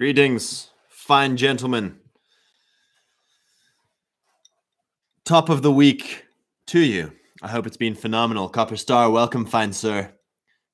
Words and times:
Greetings, 0.00 0.70
fine 0.88 1.36
gentlemen. 1.36 1.98
Top 5.26 5.50
of 5.50 5.60
the 5.60 5.70
week 5.70 6.24
to 6.68 6.80
you. 6.80 7.12
I 7.42 7.48
hope 7.48 7.66
it's 7.66 7.76
been 7.76 7.94
phenomenal. 7.94 8.48
Copper 8.48 8.78
Star, 8.78 9.10
welcome, 9.10 9.44
fine 9.44 9.74
sir. 9.74 10.10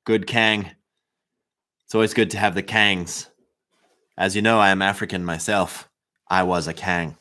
Good 0.05 0.29
Kang. 0.29 0.71
It's 1.85 1.95
always 1.97 2.15
good 2.15 2.31
to 2.31 2.39
have 2.39 2.55
the 2.55 2.63
Kangs. 2.63 3.27
As 4.17 4.37
you 4.37 4.43
know, 4.43 4.61
I 4.61 4.69
am 4.69 4.81
African 4.81 5.25
myself. 5.25 5.89
I 6.31 6.45
was 6.45 6.69
a 6.69 6.73
Kang. 6.73 7.17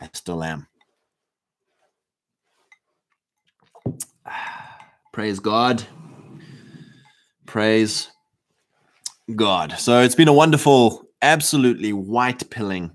I 0.00 0.10
still 0.12 0.44
am. 0.44 0.68
Praise 5.12 5.40
God. 5.40 5.82
Praise 7.44 8.12
God. 9.34 9.72
So 9.78 10.00
it's 10.00 10.14
been 10.14 10.28
a 10.28 10.32
wonderful, 10.32 11.08
absolutely 11.24 11.92
white 11.92 12.48
pilling 12.50 12.90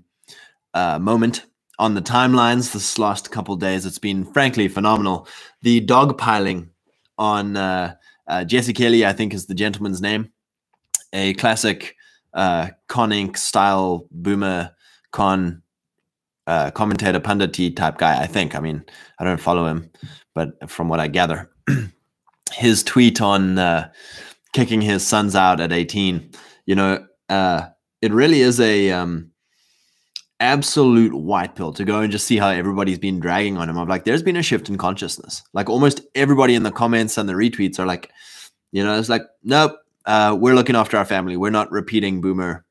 uh, 0.72 0.98
moment 1.00 1.46
on 1.80 1.94
the 1.94 2.00
timelines 2.00 2.72
this 2.72 2.98
last 2.98 3.32
couple 3.32 3.56
days. 3.56 3.84
It's 3.84 3.98
been 3.98 4.24
frankly 4.24 4.68
phenomenal. 4.68 5.26
The 5.62 5.80
dog 5.80 6.16
piling 6.16 6.70
on 7.18 7.56
uh, 7.56 7.94
uh, 8.28 8.44
Jesse 8.44 8.72
Kelly, 8.72 9.04
I 9.04 9.12
think, 9.12 9.34
is 9.34 9.46
the 9.46 9.54
gentleman's 9.54 10.00
name. 10.00 10.30
A 11.12 11.34
classic 11.34 11.96
uh, 12.32 12.68
Con 12.86 13.34
style 13.34 14.06
boomer 14.12 14.70
con 15.10 15.62
uh, 16.46 16.70
commentator 16.70 17.18
pundity 17.18 17.72
type 17.72 17.98
guy. 17.98 18.22
I 18.22 18.26
think. 18.28 18.54
I 18.54 18.60
mean, 18.60 18.84
I 19.18 19.24
don't 19.24 19.40
follow 19.40 19.66
him, 19.66 19.90
but 20.36 20.70
from 20.70 20.88
what 20.88 21.00
I 21.00 21.08
gather, 21.08 21.50
his 22.52 22.84
tweet 22.84 23.20
on 23.20 23.58
uh, 23.58 23.90
kicking 24.52 24.80
his 24.80 25.04
sons 25.04 25.34
out 25.34 25.60
at 25.60 25.72
18, 25.72 26.30
you 26.66 26.76
know, 26.76 27.04
uh, 27.28 27.66
it 28.02 28.12
really 28.12 28.40
is 28.40 28.60
a 28.60 28.90
um, 28.90 29.30
absolute 30.40 31.14
white 31.14 31.54
pill 31.54 31.72
to 31.74 31.84
go 31.84 32.00
and 32.00 32.10
just 32.10 32.26
see 32.26 32.38
how 32.38 32.48
everybody's 32.48 32.98
been 32.98 33.20
dragging 33.20 33.58
on 33.58 33.68
him. 33.68 33.78
I'm 33.78 33.88
like, 33.88 34.04
there's 34.04 34.22
been 34.22 34.36
a 34.36 34.42
shift 34.42 34.68
in 34.68 34.78
consciousness. 34.78 35.42
Like 35.52 35.68
almost 35.68 36.00
everybody 36.14 36.54
in 36.54 36.62
the 36.62 36.72
comments 36.72 37.18
and 37.18 37.28
the 37.28 37.34
retweets 37.34 37.78
are 37.78 37.86
like, 37.86 38.10
you 38.72 38.82
know, 38.82 38.98
it's 38.98 39.10
like, 39.10 39.22
nope, 39.44 39.78
uh, 40.06 40.36
we're 40.38 40.54
looking 40.54 40.76
after 40.76 40.96
our 40.96 41.04
family. 41.04 41.36
We're 41.36 41.50
not 41.50 41.70
repeating 41.70 42.20
boomer, 42.20 42.64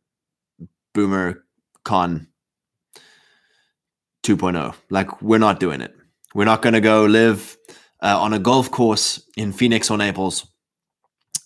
boomer 0.93 1.45
con 1.83 2.27
2.0. 4.23 4.75
Like 4.89 5.21
we're 5.21 5.37
not 5.37 5.59
doing 5.59 5.81
it. 5.81 5.93
We're 6.33 6.45
not 6.45 6.61
going 6.61 6.73
to 6.73 6.81
go 6.81 7.05
live 7.05 7.57
uh, 8.01 8.19
on 8.19 8.33
a 8.33 8.39
golf 8.39 8.71
course 8.71 9.21
in 9.37 9.51
Phoenix 9.51 9.91
or 9.91 9.97
Naples 9.97 10.47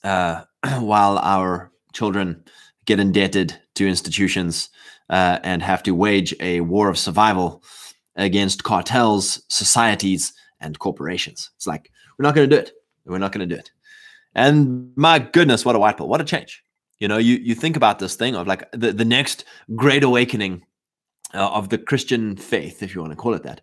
uh, 0.03 0.43
while 0.79 1.17
our 1.17 1.71
children 1.93 2.43
get 2.85 2.99
indebted 2.99 3.59
to 3.75 3.87
institutions 3.87 4.69
uh, 5.09 5.39
and 5.43 5.61
have 5.61 5.83
to 5.83 5.95
wage 5.95 6.35
a 6.39 6.61
war 6.61 6.89
of 6.89 6.97
survival 6.97 7.63
against 8.15 8.63
cartels, 8.63 9.43
societies, 9.49 10.33
and 10.59 10.79
corporations. 10.79 11.51
It's 11.55 11.67
like, 11.67 11.91
we're 12.17 12.23
not 12.23 12.35
going 12.35 12.49
to 12.49 12.55
do 12.55 12.61
it. 12.61 12.71
We're 13.05 13.17
not 13.17 13.31
going 13.31 13.47
to 13.47 13.55
do 13.55 13.59
it. 13.59 13.71
And 14.35 14.91
my 14.95 15.19
goodness, 15.19 15.65
what 15.65 15.75
a 15.75 15.79
white 15.79 15.97
pill. 15.97 16.07
What 16.07 16.21
a 16.21 16.25
change. 16.25 16.63
You 16.99 17.07
know, 17.07 17.17
you, 17.17 17.35
you 17.35 17.55
think 17.55 17.75
about 17.75 17.99
this 17.99 18.15
thing 18.15 18.35
of 18.35 18.47
like 18.47 18.69
the, 18.71 18.93
the 18.93 19.05
next 19.05 19.45
great 19.75 20.03
awakening 20.03 20.63
uh, 21.33 21.49
of 21.49 21.69
the 21.69 21.77
Christian 21.77 22.37
faith, 22.37 22.81
if 22.81 22.95
you 22.95 23.01
want 23.01 23.11
to 23.11 23.17
call 23.17 23.33
it 23.33 23.43
that, 23.43 23.61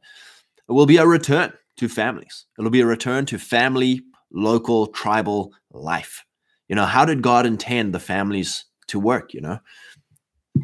it 0.69 0.73
will 0.73 0.87
be 0.87 0.99
a 0.99 1.07
return 1.07 1.53
to 1.79 1.89
families. 1.89 2.47
It'll 2.59 2.71
be 2.71 2.83
a 2.83 2.87
return 2.87 3.27
to 3.27 3.39
family, 3.39 4.03
local, 4.33 4.89
tribal 4.89 5.55
life. 5.73 6.25
You 6.69 6.77
know, 6.77 6.85
how 6.85 7.05
did 7.05 7.23
God 7.23 7.47
intend 7.47 7.95
the 7.95 8.01
families 8.01 8.67
to 8.89 9.01
work? 9.01 9.33
You 9.33 9.41
know, 9.41 9.59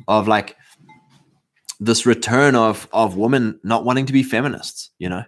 of 0.08 0.28
like 0.28 0.56
this 1.80 2.06
return 2.06 2.54
of 2.54 2.88
of 2.92 3.16
women 3.16 3.60
not 3.62 3.84
wanting 3.84 4.06
to 4.06 4.12
be 4.12 4.22
feminists. 4.22 4.90
You 4.98 5.08
know, 5.08 5.24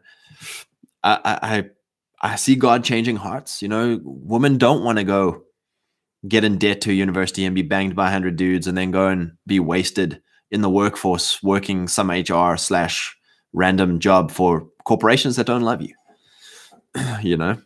I 1.02 1.20
I 2.23 2.30
I 2.33 2.36
see 2.36 2.57
God 2.57 2.85
changing 2.85 3.17
hearts. 3.17 3.63
You 3.63 3.69
know, 3.69 4.01
women 4.02 4.58
don't 4.58 4.85
want 4.85 4.98
to 4.98 5.05
go 5.05 5.42
get 6.27 6.45
in 6.45 6.58
debt 6.58 6.80
to 6.83 6.92
university 6.92 7.45
and 7.45 7.55
be 7.55 7.63
banged 7.63 7.95
by 7.95 8.11
hundred 8.11 8.36
dudes 8.36 8.67
and 8.67 8.77
then 8.77 8.91
go 8.91 9.08
and 9.08 9.33
be 9.47 9.61
wasted 9.61 10.20
in 10.51 10.63
the 10.63 10.70
workforce 10.70 11.42
working 11.42 11.86
some 11.86 12.11
HR 12.11 12.57
slash 12.57 13.17
random 13.52 13.98
job 13.98 14.31
for 14.31 14.67
corporations 14.85 15.36
that 15.36 15.47
don't 15.47 15.63
love 15.63 15.83
you. 15.83 15.95
you 17.23 17.36
know. 17.36 17.61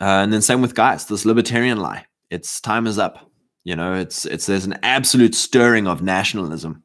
Uh, 0.00 0.22
and 0.22 0.32
then 0.32 0.42
same 0.42 0.62
with 0.62 0.74
guys, 0.74 1.06
this 1.06 1.24
libertarian 1.24 1.78
lie. 1.78 2.06
It's 2.30 2.60
time 2.60 2.86
is 2.86 2.98
up. 2.98 3.27
You 3.68 3.76
know, 3.76 3.92
it's 3.92 4.24
it's 4.24 4.46
there's 4.46 4.64
an 4.64 4.78
absolute 4.82 5.34
stirring 5.34 5.86
of 5.86 6.00
nationalism 6.00 6.84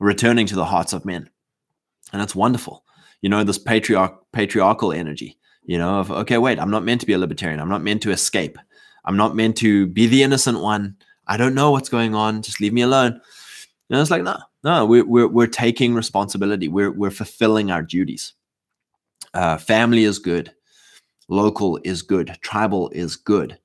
returning 0.00 0.46
to 0.46 0.54
the 0.54 0.64
hearts 0.64 0.94
of 0.94 1.04
men. 1.04 1.28
And 2.14 2.22
it's 2.22 2.34
wonderful. 2.34 2.82
You 3.20 3.28
know, 3.28 3.44
this 3.44 3.58
patriarch 3.58 4.24
patriarchal 4.32 4.90
energy, 4.90 5.36
you 5.64 5.76
know, 5.76 6.00
of 6.00 6.10
okay, 6.10 6.38
wait, 6.38 6.58
I'm 6.58 6.70
not 6.70 6.82
meant 6.82 7.02
to 7.02 7.06
be 7.06 7.12
a 7.12 7.18
libertarian. 7.18 7.60
I'm 7.60 7.68
not 7.68 7.82
meant 7.82 8.00
to 8.04 8.10
escape. 8.10 8.56
I'm 9.04 9.18
not 9.18 9.36
meant 9.36 9.58
to 9.58 9.86
be 9.88 10.06
the 10.06 10.22
innocent 10.22 10.60
one. 10.60 10.96
I 11.26 11.36
don't 11.36 11.54
know 11.54 11.72
what's 11.72 11.90
going 11.90 12.14
on. 12.14 12.40
Just 12.40 12.58
leave 12.58 12.72
me 12.72 12.80
alone. 12.80 13.20
And 13.90 14.00
it's 14.00 14.10
like, 14.10 14.22
no, 14.22 14.38
no, 14.62 14.86
we're, 14.86 15.04
we're, 15.04 15.28
we're 15.28 15.46
taking 15.46 15.92
responsibility. 15.92 16.68
We're, 16.68 16.90
we're 16.90 17.10
fulfilling 17.10 17.70
our 17.70 17.82
duties. 17.82 18.32
Uh, 19.34 19.58
family 19.58 20.04
is 20.04 20.18
good. 20.18 20.54
Local 21.28 21.78
is 21.84 22.00
good. 22.00 22.38
Tribal 22.40 22.88
is 22.94 23.16
good. 23.16 23.58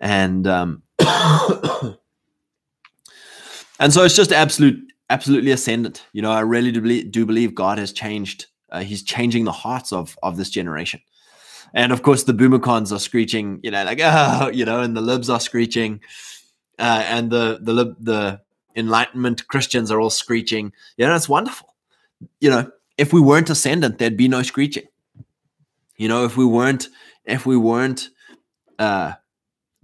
And, 0.00 0.46
um, 0.46 0.82
and 3.80 3.92
so 3.92 4.02
it's 4.04 4.16
just 4.16 4.32
absolute 4.32 4.80
absolutely 5.10 5.52
ascendant. 5.52 6.04
You 6.12 6.22
know, 6.22 6.32
I 6.32 6.40
really 6.40 6.72
do 6.72 6.80
believe, 6.80 7.10
do 7.10 7.26
believe 7.26 7.54
God 7.54 7.78
has 7.78 7.92
changed. 7.92 8.46
Uh, 8.70 8.80
he's 8.80 9.02
changing 9.02 9.44
the 9.44 9.52
hearts 9.52 9.92
of 9.92 10.18
of 10.22 10.36
this 10.36 10.50
generation. 10.50 11.00
And 11.74 11.92
of 11.92 12.02
course, 12.02 12.24
the 12.24 12.32
boomercons 12.32 12.92
are 12.92 12.98
screeching. 12.98 13.60
You 13.62 13.70
know, 13.70 13.84
like 13.84 14.00
oh, 14.02 14.50
you 14.52 14.64
know, 14.64 14.80
and 14.80 14.96
the 14.96 15.00
libs 15.00 15.30
are 15.30 15.40
screeching, 15.40 16.00
uh, 16.78 17.04
and 17.06 17.30
the 17.30 17.58
the 17.60 17.72
lib, 17.72 17.96
the 18.00 18.40
Enlightenment 18.74 19.48
Christians 19.48 19.90
are 19.90 20.00
all 20.00 20.10
screeching. 20.10 20.72
You 20.96 21.06
know, 21.06 21.14
it's 21.14 21.28
wonderful. 21.28 21.74
You 22.40 22.50
know, 22.50 22.70
if 22.98 23.12
we 23.12 23.20
weren't 23.20 23.50
ascendant, 23.50 23.98
there'd 23.98 24.16
be 24.16 24.28
no 24.28 24.42
screeching. 24.42 24.84
You 25.96 26.08
know, 26.08 26.24
if 26.24 26.36
we 26.36 26.44
weren't 26.44 26.88
if 27.24 27.46
we 27.46 27.56
weren't 27.56 28.10
uh, 28.78 29.12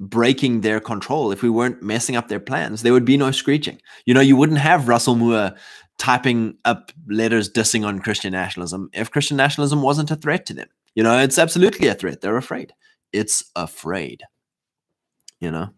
breaking 0.02 0.60
their 0.60 0.80
control, 0.80 1.30
if 1.30 1.42
we 1.42 1.48
weren't 1.48 1.82
messing 1.82 2.16
up 2.16 2.28
their 2.28 2.40
plans, 2.40 2.82
there 2.82 2.92
would 2.92 3.04
be 3.04 3.16
no 3.16 3.30
screeching. 3.30 3.80
You 4.04 4.14
know, 4.14 4.20
you 4.20 4.36
wouldn't 4.36 4.58
have 4.58 4.88
Russell 4.88 5.14
Moore 5.14 5.52
typing 5.98 6.56
up 6.64 6.90
letters 7.06 7.48
dissing 7.48 7.86
on 7.86 8.00
Christian 8.00 8.32
nationalism 8.32 8.90
if 8.92 9.10
Christian 9.10 9.36
nationalism 9.36 9.80
wasn't 9.80 10.10
a 10.10 10.16
threat 10.16 10.44
to 10.46 10.54
them. 10.54 10.68
You 10.94 11.04
know, 11.04 11.18
it's 11.18 11.38
absolutely 11.38 11.86
a 11.86 11.94
threat. 11.94 12.20
They're 12.20 12.36
afraid. 12.36 12.72
It's 13.12 13.44
afraid. 13.54 14.24
You 15.40 15.50
know, 15.50 15.70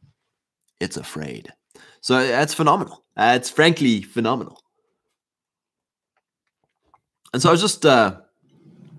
it's 0.80 0.96
afraid. 0.96 1.52
So 2.00 2.26
that's 2.26 2.54
phenomenal. 2.54 3.04
It's 3.16 3.50
frankly 3.50 4.02
phenomenal. 4.02 4.62
And 7.32 7.42
so 7.42 7.50
I 7.50 7.52
was 7.52 7.60
just 7.60 7.84
uh, 7.84 8.16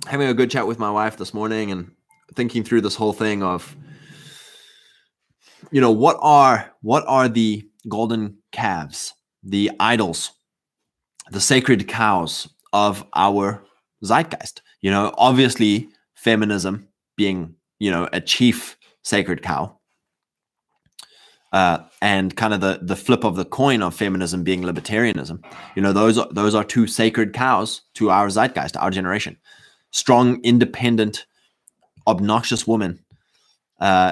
having 0.07 0.27
a 0.27 0.33
good 0.33 0.51
chat 0.51 0.67
with 0.67 0.77
my 0.77 0.91
wife 0.91 1.17
this 1.17 1.33
morning 1.33 1.71
and 1.71 1.91
thinking 2.35 2.63
through 2.63 2.81
this 2.81 2.95
whole 2.95 3.13
thing 3.13 3.41
of 3.41 3.75
you 5.71 5.81
know 5.81 5.91
what 5.91 6.17
are 6.21 6.71
what 6.81 7.03
are 7.07 7.27
the 7.27 7.67
golden 7.87 8.37
calves 8.51 9.13
the 9.43 9.71
idols 9.79 10.31
the 11.31 11.41
sacred 11.41 11.87
cows 11.87 12.47
of 12.73 13.05
our 13.15 13.63
zeitgeist? 14.03 14.61
You 14.81 14.91
know 14.91 15.13
obviously 15.17 15.89
feminism 16.15 16.87
being 17.15 17.55
you 17.79 17.91
know 17.91 18.07
a 18.13 18.21
chief 18.21 18.77
sacred 19.03 19.41
cow 19.41 19.77
uh, 21.55 21.79
and 22.01 22.35
kind 22.35 22.53
of 22.53 22.59
the 22.59 22.79
the 22.81 22.95
flip 22.97 23.23
of 23.23 23.37
the 23.37 23.45
coin 23.45 23.81
of 23.81 23.95
feminism 23.95 24.43
being 24.43 24.61
libertarianism. 24.61 25.43
You 25.75 25.81
know 25.81 25.93
those 25.93 26.17
are 26.17 26.27
those 26.31 26.53
are 26.53 26.65
two 26.65 26.85
sacred 26.85 27.33
cows 27.33 27.81
to 27.95 28.09
our 28.09 28.27
zeitgeist 28.27 28.75
our 28.75 28.91
generation. 28.91 29.37
Strong 29.91 30.43
independent 30.43 31.25
obnoxious 32.07 32.67
woman 32.67 32.99
uh, 33.79 34.11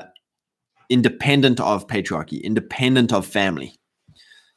independent 0.90 1.60
of 1.60 1.88
patriarchy, 1.88 2.42
independent 2.44 3.14
of 3.14 3.26
family, 3.26 3.76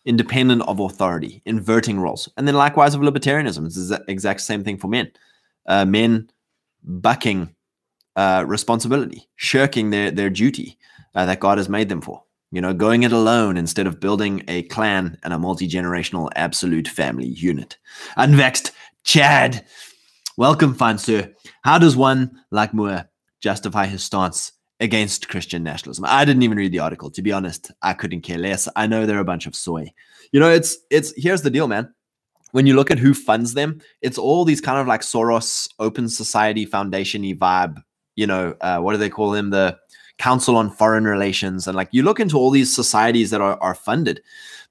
independent 0.04 0.62
of 0.62 0.80
authority, 0.80 1.42
inverting 1.44 2.00
roles. 2.00 2.28
And 2.36 2.46
then 2.46 2.54
likewise 2.54 2.94
of 2.94 3.00
libertarianism, 3.00 3.66
it's 3.66 3.88
the 3.88 4.04
exact 4.08 4.40
same 4.40 4.64
thing 4.64 4.78
for 4.78 4.88
men. 4.88 5.10
Uh, 5.66 5.84
men 5.84 6.30
bucking 6.84 7.54
uh, 8.14 8.44
responsibility, 8.46 9.28
shirking 9.36 9.90
their, 9.90 10.10
their 10.10 10.30
duty 10.30 10.78
uh, 11.14 11.26
that 11.26 11.40
God 11.40 11.58
has 11.58 11.68
made 11.68 11.88
them 11.88 12.00
for. 12.00 12.22
You 12.52 12.60
know, 12.60 12.72
going 12.72 13.02
it 13.02 13.12
alone 13.12 13.56
instead 13.56 13.88
of 13.88 14.00
building 14.00 14.44
a 14.46 14.62
clan 14.64 15.18
and 15.24 15.32
a 15.32 15.38
multi 15.38 15.68
generational 15.68 16.30
absolute 16.36 16.86
family 16.86 17.26
unit. 17.26 17.76
Unvexed 18.16 18.70
Chad, 19.02 19.66
welcome, 20.36 20.72
fine 20.72 20.96
sir. 20.96 21.32
How 21.62 21.78
does 21.78 21.96
one 21.96 22.40
like 22.52 22.72
Moore 22.72 23.08
justify 23.40 23.86
his 23.86 24.04
stance 24.04 24.52
against 24.80 25.28
Christian 25.28 25.62
nationalism. 25.62 26.04
I 26.06 26.24
didn't 26.24 26.42
even 26.42 26.58
read 26.58 26.72
the 26.72 26.80
article. 26.80 27.10
To 27.10 27.22
be 27.22 27.32
honest, 27.32 27.70
I 27.82 27.94
couldn't 27.94 28.22
care 28.22 28.38
less. 28.38 28.68
I 28.76 28.86
know 28.86 29.06
they're 29.06 29.18
a 29.18 29.24
bunch 29.24 29.46
of 29.46 29.54
soy. 29.54 29.92
You 30.32 30.40
know, 30.40 30.50
it's 30.50 30.76
it's 30.90 31.12
here's 31.16 31.42
the 31.42 31.50
deal, 31.50 31.68
man. 31.68 31.92
When 32.52 32.66
you 32.66 32.74
look 32.74 32.90
at 32.90 32.98
who 32.98 33.14
funds 33.14 33.54
them, 33.54 33.80
it's 34.02 34.18
all 34.18 34.44
these 34.44 34.60
kind 34.60 34.78
of 34.78 34.86
like 34.86 35.00
Soros 35.00 35.68
Open 35.78 36.08
Society 36.08 36.64
Foundation 36.64 37.22
vibe. 37.22 37.82
You 38.14 38.26
know, 38.26 38.54
uh, 38.60 38.78
what 38.78 38.92
do 38.92 38.98
they 38.98 39.10
call 39.10 39.30
them? 39.30 39.50
The 39.50 39.76
Council 40.18 40.56
on 40.56 40.70
Foreign 40.70 41.04
Relations, 41.04 41.66
and 41.66 41.76
like 41.76 41.88
you 41.92 42.02
look 42.02 42.20
into 42.20 42.38
all 42.38 42.50
these 42.50 42.74
societies 42.74 43.30
that 43.30 43.40
are, 43.40 43.60
are 43.62 43.74
funded 43.74 44.22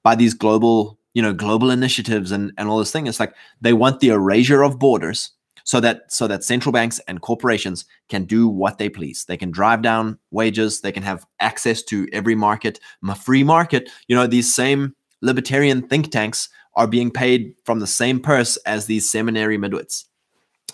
by 0.04 0.16
these 0.16 0.34
global, 0.34 0.98
you 1.14 1.22
know, 1.22 1.34
global 1.34 1.72
initiatives 1.72 2.32
and 2.32 2.52
and 2.58 2.70
all 2.70 2.80
this 2.80 2.92
thing. 2.92 3.08
It's 3.08 3.20
like 3.20 3.36
they 3.62 3.74
want 3.74 4.00
the 4.00 4.10
erasure 4.10 4.64
of 4.64 4.80
borders 4.80 5.32
so 5.66 5.80
that 5.80 6.12
so 6.12 6.28
that 6.28 6.44
central 6.44 6.72
banks 6.72 7.00
and 7.08 7.22
corporations 7.22 7.86
can 8.08 8.24
do 8.24 8.48
what 8.48 8.78
they 8.78 8.88
please. 8.88 9.26
They 9.26 9.36
can 9.36 9.52
drive 9.52 9.82
down 9.82 10.18
wages. 10.32 10.80
They 10.80 10.92
can 10.92 11.04
have 11.04 11.26
access 11.42 11.84
to 11.84 12.08
every 12.14 12.36
market, 12.36 12.80
a 13.08 13.16
free 13.16 13.44
market. 13.44 13.90
You 14.08 14.16
know, 14.16 14.28
these 14.28 14.54
same 14.54 14.96
libertarian 15.22 15.88
think 15.88 16.12
tanks 16.12 16.50
are 16.76 16.88
being 16.88 17.10
paid 17.10 17.56
from 17.66 17.80
the 17.80 17.88
same 17.88 18.20
purse 18.20 18.58
as 18.58 18.86
these 18.86 19.10
seminary 19.10 19.58
midwits. 19.58 20.06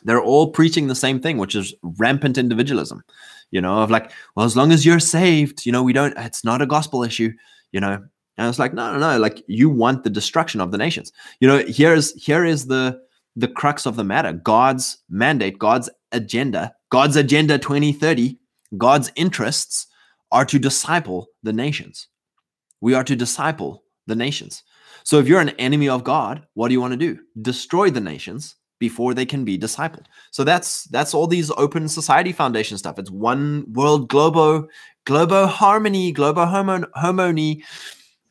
They're 0.04 0.22
all 0.22 0.52
preaching 0.52 0.88
the 0.88 0.96
same 0.96 1.22
thing, 1.22 1.38
which 1.38 1.56
is 1.56 1.74
rampant 1.82 2.38
individualism. 2.38 3.04
You 3.52 3.62
know, 3.62 3.78
of 3.80 3.92
like, 3.92 4.12
well, 4.36 4.46
as 4.46 4.58
long 4.58 4.72
as 4.72 4.86
you're 4.86 5.00
saved, 5.00 5.66
you 5.66 5.72
know, 5.72 5.84
we 5.84 5.94
don't. 5.94 6.18
It's 6.18 6.44
not 6.44 6.62
a 6.62 6.66
gospel 6.66 7.04
issue. 7.04 7.32
You 7.72 7.80
know, 7.80 8.04
and 8.38 8.50
it's 8.50 8.60
like, 8.60 8.74
no, 8.74 8.92
no, 8.92 9.00
no. 9.00 9.18
Like, 9.20 9.42
you 9.48 9.70
want 9.70 10.04
the 10.04 10.10
destruction 10.10 10.60
of 10.60 10.72
the 10.72 10.78
nations. 10.78 11.14
You 11.40 11.48
know, 11.48 11.64
here's 11.66 12.14
here 12.22 12.44
is 12.44 12.68
the 12.68 13.02
the 13.36 13.48
crux 13.48 13.86
of 13.86 13.96
the 13.96 14.04
matter 14.04 14.34
God's 14.34 14.98
mandate, 15.10 15.60
God's 15.60 15.90
agenda, 16.12 16.74
God's 16.90 17.16
agenda 17.16 17.58
2030, 17.58 18.38
God's 18.78 19.12
interests 19.16 19.88
are 20.32 20.46
to 20.46 20.60
disciple 20.60 21.28
the 21.44 21.54
nations. 21.54 22.08
We 22.80 22.94
are 22.94 23.04
to 23.04 23.16
disciple 23.16 23.84
the 24.08 24.16
nations. 24.16 24.64
So 25.04 25.20
if 25.20 25.28
you're 25.28 25.42
an 25.42 25.50
enemy 25.52 25.90
of 25.90 26.04
God, 26.04 26.46
what 26.54 26.68
do 26.68 26.74
you 26.74 26.82
want 26.82 26.94
to 26.94 26.98
do? 26.98 27.20
Destroy 27.42 27.90
the 27.90 28.02
nations 28.02 28.56
before 28.80 29.14
they 29.14 29.26
can 29.26 29.46
be 29.46 29.58
discipled. 29.58 30.06
So 30.32 30.44
that's 30.44 30.86
that's 30.86 31.14
all 31.14 31.28
these 31.28 31.52
open 31.52 31.88
society 31.88 32.32
foundation 32.32 32.78
stuff. 32.78 32.98
It's 32.98 33.12
one 33.12 33.66
world 33.72 34.10
globo 34.10 34.68
globo 35.06 35.46
harmony, 35.46 36.12
globo 36.12 36.46
homo, 36.46 36.86
harmony, 36.96 37.64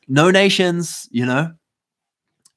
no 0.07 0.29
nations, 0.29 1.07
you 1.11 1.25
know. 1.25 1.53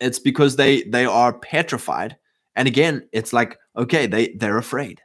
It's 0.00 0.18
because 0.18 0.56
they 0.56 0.82
they 0.82 1.06
are 1.06 1.38
petrified 1.38 2.16
and 2.56 2.68
again, 2.68 3.08
it's 3.12 3.32
like, 3.32 3.58
okay, 3.76 4.06
they 4.06 4.28
they're 4.28 4.58
afraid. 4.58 5.00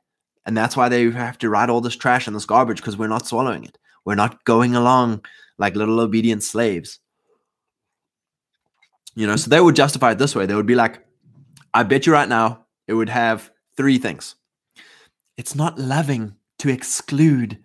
And 0.45 0.57
that's 0.57 0.75
why 0.75 0.89
they 0.89 1.09
have 1.11 1.37
to 1.39 1.49
write 1.49 1.69
all 1.69 1.81
this 1.81 1.95
trash 1.95 2.27
and 2.27 2.35
this 2.35 2.45
garbage 2.45 2.77
because 2.77 2.97
we're 2.97 3.07
not 3.07 3.27
swallowing 3.27 3.63
it. 3.65 3.77
We're 4.05 4.15
not 4.15 4.43
going 4.45 4.75
along 4.75 5.23
like 5.57 5.75
little 5.75 5.99
obedient 5.99 6.43
slaves. 6.43 6.99
You 9.15 9.27
know, 9.27 9.35
so 9.35 9.49
they 9.49 9.61
would 9.61 9.75
justify 9.75 10.11
it 10.11 10.17
this 10.17 10.35
way. 10.35 10.45
They 10.45 10.55
would 10.55 10.65
be 10.65 10.75
like, 10.75 11.05
I 11.73 11.83
bet 11.83 12.05
you 12.05 12.13
right 12.13 12.29
now 12.29 12.65
it 12.87 12.93
would 12.93 13.09
have 13.09 13.51
three 13.75 13.97
things. 13.97 14.35
It's 15.37 15.55
not 15.55 15.77
loving 15.77 16.35
to 16.59 16.69
exclude. 16.69 17.59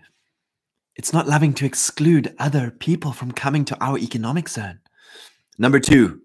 It's 0.97 1.13
not 1.13 1.29
loving 1.29 1.55
to 1.55 1.67
exclude 1.67 2.35
other 2.39 2.71
people 2.71 3.13
from 3.13 3.33
coming 3.33 3.65
to 3.67 3.85
our 3.85 3.99
economic 3.99 4.49
zone. 4.49 4.81
Number 5.59 5.81
two, 5.81 6.21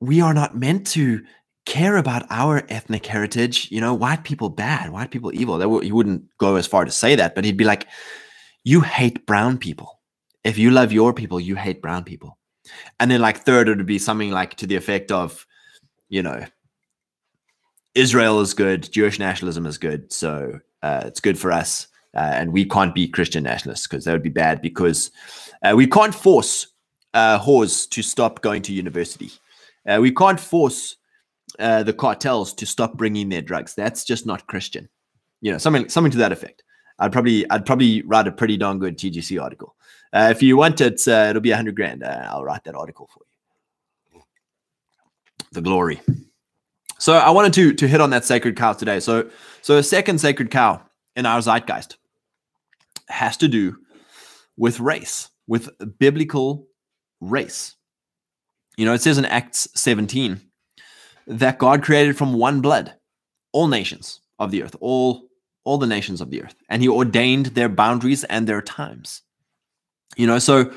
we 0.00 0.20
are 0.20 0.34
not 0.34 0.56
meant 0.56 0.86
to 0.88 1.24
care 1.68 1.98
about 1.98 2.26
our 2.30 2.64
ethnic 2.68 3.06
heritage. 3.06 3.70
You 3.70 3.80
know, 3.80 3.94
white 3.94 4.24
people 4.24 4.48
bad, 4.48 4.90
white 4.90 5.10
people 5.10 5.32
evil. 5.34 5.58
That 5.58 5.84
he 5.84 5.92
wouldn't 5.92 6.24
go 6.38 6.56
as 6.56 6.66
far 6.66 6.84
to 6.84 6.90
say 6.90 7.14
that, 7.14 7.34
but 7.34 7.44
he'd 7.44 7.56
be 7.56 7.64
like, 7.64 7.86
"You 8.64 8.80
hate 8.80 9.26
brown 9.26 9.58
people. 9.58 10.00
If 10.42 10.58
you 10.58 10.70
love 10.70 10.92
your 10.92 11.12
people, 11.12 11.38
you 11.38 11.54
hate 11.54 11.82
brown 11.82 12.04
people." 12.04 12.38
And 12.98 13.10
then, 13.10 13.20
like 13.20 13.38
third, 13.38 13.68
it 13.68 13.76
would 13.76 13.86
be 13.86 13.98
something 13.98 14.30
like 14.30 14.56
to 14.56 14.66
the 14.66 14.76
effect 14.76 15.12
of, 15.12 15.46
you 16.08 16.22
know, 16.22 16.44
Israel 17.94 18.40
is 18.40 18.54
good, 18.54 18.90
Jewish 18.92 19.18
nationalism 19.18 19.66
is 19.66 19.78
good, 19.78 20.12
so 20.12 20.60
uh, 20.82 21.02
it's 21.06 21.20
good 21.20 21.38
for 21.38 21.52
us, 21.52 21.88
uh, 22.14 22.32
and 22.34 22.52
we 22.52 22.64
can't 22.64 22.94
be 22.94 23.08
Christian 23.08 23.44
nationalists 23.44 23.86
because 23.86 24.04
that 24.04 24.12
would 24.12 24.22
be 24.22 24.28
bad 24.28 24.62
because 24.62 25.10
uh, 25.62 25.74
we 25.76 25.86
can't 25.86 26.14
force 26.14 26.68
uh, 27.14 27.38
whores 27.38 27.88
to 27.90 28.02
stop 28.02 28.40
going 28.40 28.62
to 28.62 28.72
university. 28.72 29.30
Uh, 29.86 29.98
we 30.00 30.12
can't 30.12 30.38
force 30.38 30.97
uh, 31.58 31.82
the 31.82 31.92
cartels 31.92 32.54
to 32.54 32.66
stop 32.66 32.96
bringing 32.96 33.28
their 33.28 33.42
drugs. 33.42 33.74
That's 33.74 34.04
just 34.04 34.26
not 34.26 34.46
Christian. 34.46 34.88
You 35.40 35.52
know, 35.52 35.58
something 35.58 35.88
something 35.88 36.12
to 36.12 36.18
that 36.18 36.32
effect. 36.32 36.62
I'd 36.98 37.12
probably 37.12 37.48
I'd 37.50 37.66
probably 37.66 38.02
write 38.02 38.26
a 38.26 38.32
pretty 38.32 38.56
darn 38.56 38.78
good 38.78 38.98
TGC 38.98 39.40
article. 39.42 39.74
Uh, 40.12 40.28
if 40.30 40.42
you 40.42 40.56
want 40.56 40.80
it, 40.80 41.06
uh, 41.06 41.26
it'll 41.30 41.42
be 41.42 41.50
a 41.50 41.56
hundred 41.56 41.76
grand. 41.76 42.02
Uh, 42.02 42.26
I'll 42.30 42.44
write 42.44 42.64
that 42.64 42.74
article 42.74 43.08
for 43.12 43.22
you. 44.14 44.22
The 45.52 45.62
glory. 45.62 46.00
So 46.98 47.14
I 47.14 47.30
wanted 47.30 47.52
to 47.54 47.74
to 47.74 47.88
hit 47.88 48.00
on 48.00 48.10
that 48.10 48.24
sacred 48.24 48.56
cow 48.56 48.72
today. 48.72 49.00
So 49.00 49.30
so 49.62 49.76
a 49.76 49.82
second 49.82 50.18
sacred 50.20 50.50
cow 50.50 50.82
in 51.14 51.26
our 51.26 51.40
zeitgeist 51.40 51.96
has 53.08 53.36
to 53.38 53.48
do 53.48 53.76
with 54.56 54.80
race, 54.80 55.28
with 55.46 55.70
biblical 55.98 56.66
race. 57.20 57.76
You 58.76 58.84
know, 58.86 58.94
it 58.94 59.02
says 59.02 59.18
in 59.18 59.24
Acts 59.24 59.68
17 59.74 60.40
that 61.28 61.58
God 61.58 61.82
created 61.82 62.16
from 62.16 62.34
one 62.34 62.60
blood 62.60 62.94
all 63.52 63.68
nations 63.68 64.20
of 64.38 64.50
the 64.50 64.62
earth, 64.62 64.76
all 64.80 65.28
all 65.64 65.78
the 65.78 65.86
nations 65.86 66.20
of 66.20 66.30
the 66.30 66.42
earth, 66.42 66.54
and 66.70 66.80
he 66.80 66.88
ordained 66.88 67.46
their 67.46 67.68
boundaries 67.68 68.24
and 68.24 68.46
their 68.46 68.62
times. 68.62 69.22
You 70.16 70.26
know, 70.26 70.38
so 70.38 70.72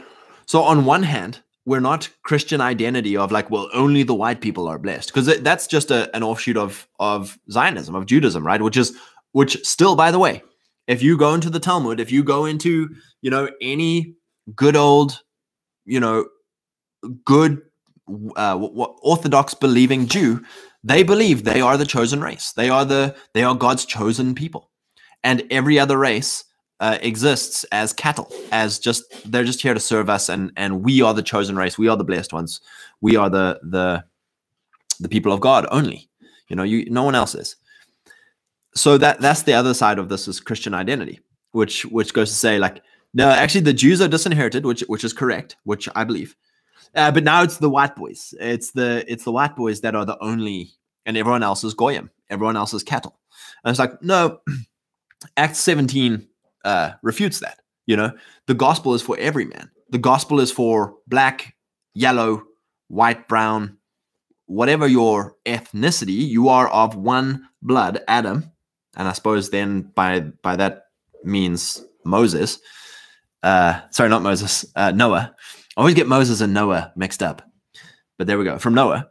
so 0.46 0.62
on 0.62 0.86
one 0.86 1.04
hand, 1.04 1.42
we're 1.66 1.80
not 1.80 2.10
Christian 2.24 2.60
identity 2.60 3.16
of 3.16 3.32
like, 3.32 3.50
well, 3.50 3.70
only 3.74 4.04
the 4.04 4.16
white 4.16 4.42
people 4.42 4.68
are 4.68 4.78
blessed, 4.78 5.14
because 5.14 5.42
that's 5.42 5.68
just 5.68 5.92
a, 5.92 6.14
an 6.16 6.24
offshoot 6.24 6.58
of 6.58 6.88
of 7.00 7.40
Zionism, 7.50 7.96
of 7.96 8.06
Judaism, 8.06 8.46
right? 8.46 8.62
Which 8.62 8.78
is 8.78 8.96
which 9.32 9.64
still, 9.66 9.96
by 9.96 10.12
the 10.12 10.20
way, 10.20 10.44
if 10.88 11.02
you 11.02 11.18
go 11.18 11.34
into 11.34 11.50
the 11.50 11.60
Talmud, 11.60 12.00
if 12.00 12.12
you 12.12 12.24
go 12.24 12.46
into 12.46 12.90
you 13.22 13.32
know 13.32 13.50
any 13.62 14.16
good 14.56 14.76
old, 14.76 15.22
you 15.86 16.00
know, 16.00 16.26
good 17.26 17.62
uh, 18.36 18.58
Orthodox 19.02 19.54
believing 19.54 20.08
Jew, 20.08 20.44
they 20.84 21.04
believe 21.04 21.44
they 21.44 21.62
are 21.62 21.78
the 21.78 21.86
chosen 21.86 22.22
race. 22.22 22.52
They 22.54 22.70
are 22.70 22.86
the 22.86 23.16
they 23.34 23.44
are 23.44 23.56
God's 23.56 23.86
chosen 23.86 24.36
people, 24.36 24.70
and 25.24 25.44
every 25.52 25.78
other 25.80 25.98
race 25.98 26.44
uh, 26.80 26.98
exists 27.02 27.64
as 27.72 27.94
cattle, 27.94 28.32
as 28.52 28.80
just 28.80 29.04
they're 29.32 29.44
just 29.44 29.62
here 29.62 29.74
to 29.74 29.80
serve 29.80 30.10
us, 30.10 30.30
and 30.30 30.52
and 30.58 30.84
we 30.84 31.02
are 31.02 31.14
the 31.14 31.24
chosen 31.24 31.56
race. 31.56 31.78
We 31.78 31.88
are 31.88 31.98
the 31.98 32.04
blessed 32.04 32.34
ones. 32.34 32.62
We 33.02 33.16
are 33.16 33.30
the 33.30 33.60
the 33.64 34.04
the 35.00 35.10
people 35.10 35.32
of 35.32 35.42
God 35.42 35.68
only. 35.72 36.10
You 36.48 36.56
know, 36.56 36.64
you 36.64 36.90
no 36.90 37.04
one 37.04 37.16
else 37.16 37.36
is. 37.36 37.56
So 38.74 38.98
that 38.98 39.22
that's 39.22 39.44
the 39.44 39.54
other 39.54 39.74
side 39.74 40.00
of 40.00 40.10
this 40.10 40.28
is 40.28 40.40
Christian 40.40 40.74
identity, 40.74 41.20
which 41.52 41.86
which 41.86 42.14
goes 42.14 42.30
to 42.30 42.36
say 42.36 42.58
like 42.58 42.82
no, 43.14 43.30
actually 43.30 43.62
the 43.62 43.74
Jews 43.74 44.02
are 44.02 44.08
disinherited, 44.08 44.66
which 44.66 44.82
which 44.88 45.04
is 45.04 45.14
correct, 45.14 45.58
which 45.64 45.88
I 45.96 46.04
believe. 46.04 46.36
Uh, 46.96 47.12
but 47.12 47.24
now 47.24 47.44
it's 47.44 47.58
the 47.58 47.70
white 47.70 47.96
boys. 47.96 48.34
It's 48.40 48.72
the 48.72 49.06
it's 49.08 49.24
the 49.24 49.32
white 49.32 49.56
boys 49.56 49.82
that 49.82 49.96
are 49.96 50.06
the 50.06 50.22
only, 50.22 50.72
and 51.06 51.16
everyone 51.16 51.44
else 51.44 51.64
is 51.64 51.74
goyim. 51.74 52.10
Everyone 52.30 52.58
else 52.58 52.74
is 52.74 52.84
cattle. 52.84 53.18
And 53.64 53.72
it's 53.72 53.80
like 53.80 54.02
no, 54.02 54.40
Acts 55.38 55.60
seventeen 55.60 56.28
uh, 56.66 56.92
refutes 57.02 57.40
that. 57.40 57.60
You 57.86 57.96
know, 57.96 58.12
the 58.48 58.54
gospel 58.54 58.94
is 58.94 59.02
for 59.02 59.18
every 59.20 59.46
man. 59.46 59.72
The 59.90 59.98
gospel 59.98 60.40
is 60.40 60.52
for 60.52 60.96
black, 61.08 61.56
yellow, 61.94 62.44
white, 62.88 63.28
brown, 63.28 63.78
whatever 64.46 64.88
your 64.88 65.36
ethnicity. 65.46 66.28
You 66.28 66.50
are 66.50 66.68
of 66.70 66.96
one 66.96 67.48
blood, 67.62 68.02
Adam, 68.08 68.52
and 68.98 69.08
I 69.08 69.14
suppose 69.14 69.50
then 69.50 69.92
by 69.96 70.20
by 70.20 70.58
that 70.58 70.88
means 71.24 71.84
Moses. 72.04 72.60
Uh, 73.44 73.80
sorry, 73.92 74.10
not 74.10 74.22
Moses. 74.22 74.66
Uh, 74.76 74.92
Noah 74.92 75.34
I 75.78 75.82
always 75.82 75.96
get 75.96 76.08
Moses 76.08 76.42
and 76.42 76.54
Noah 76.54 76.92
mixed 76.96 77.24
up. 77.24 77.42
But 78.18 78.28
there 78.28 78.38
we 78.38 78.46
go. 78.46 78.58
From 78.60 78.74
Noah. 78.74 79.10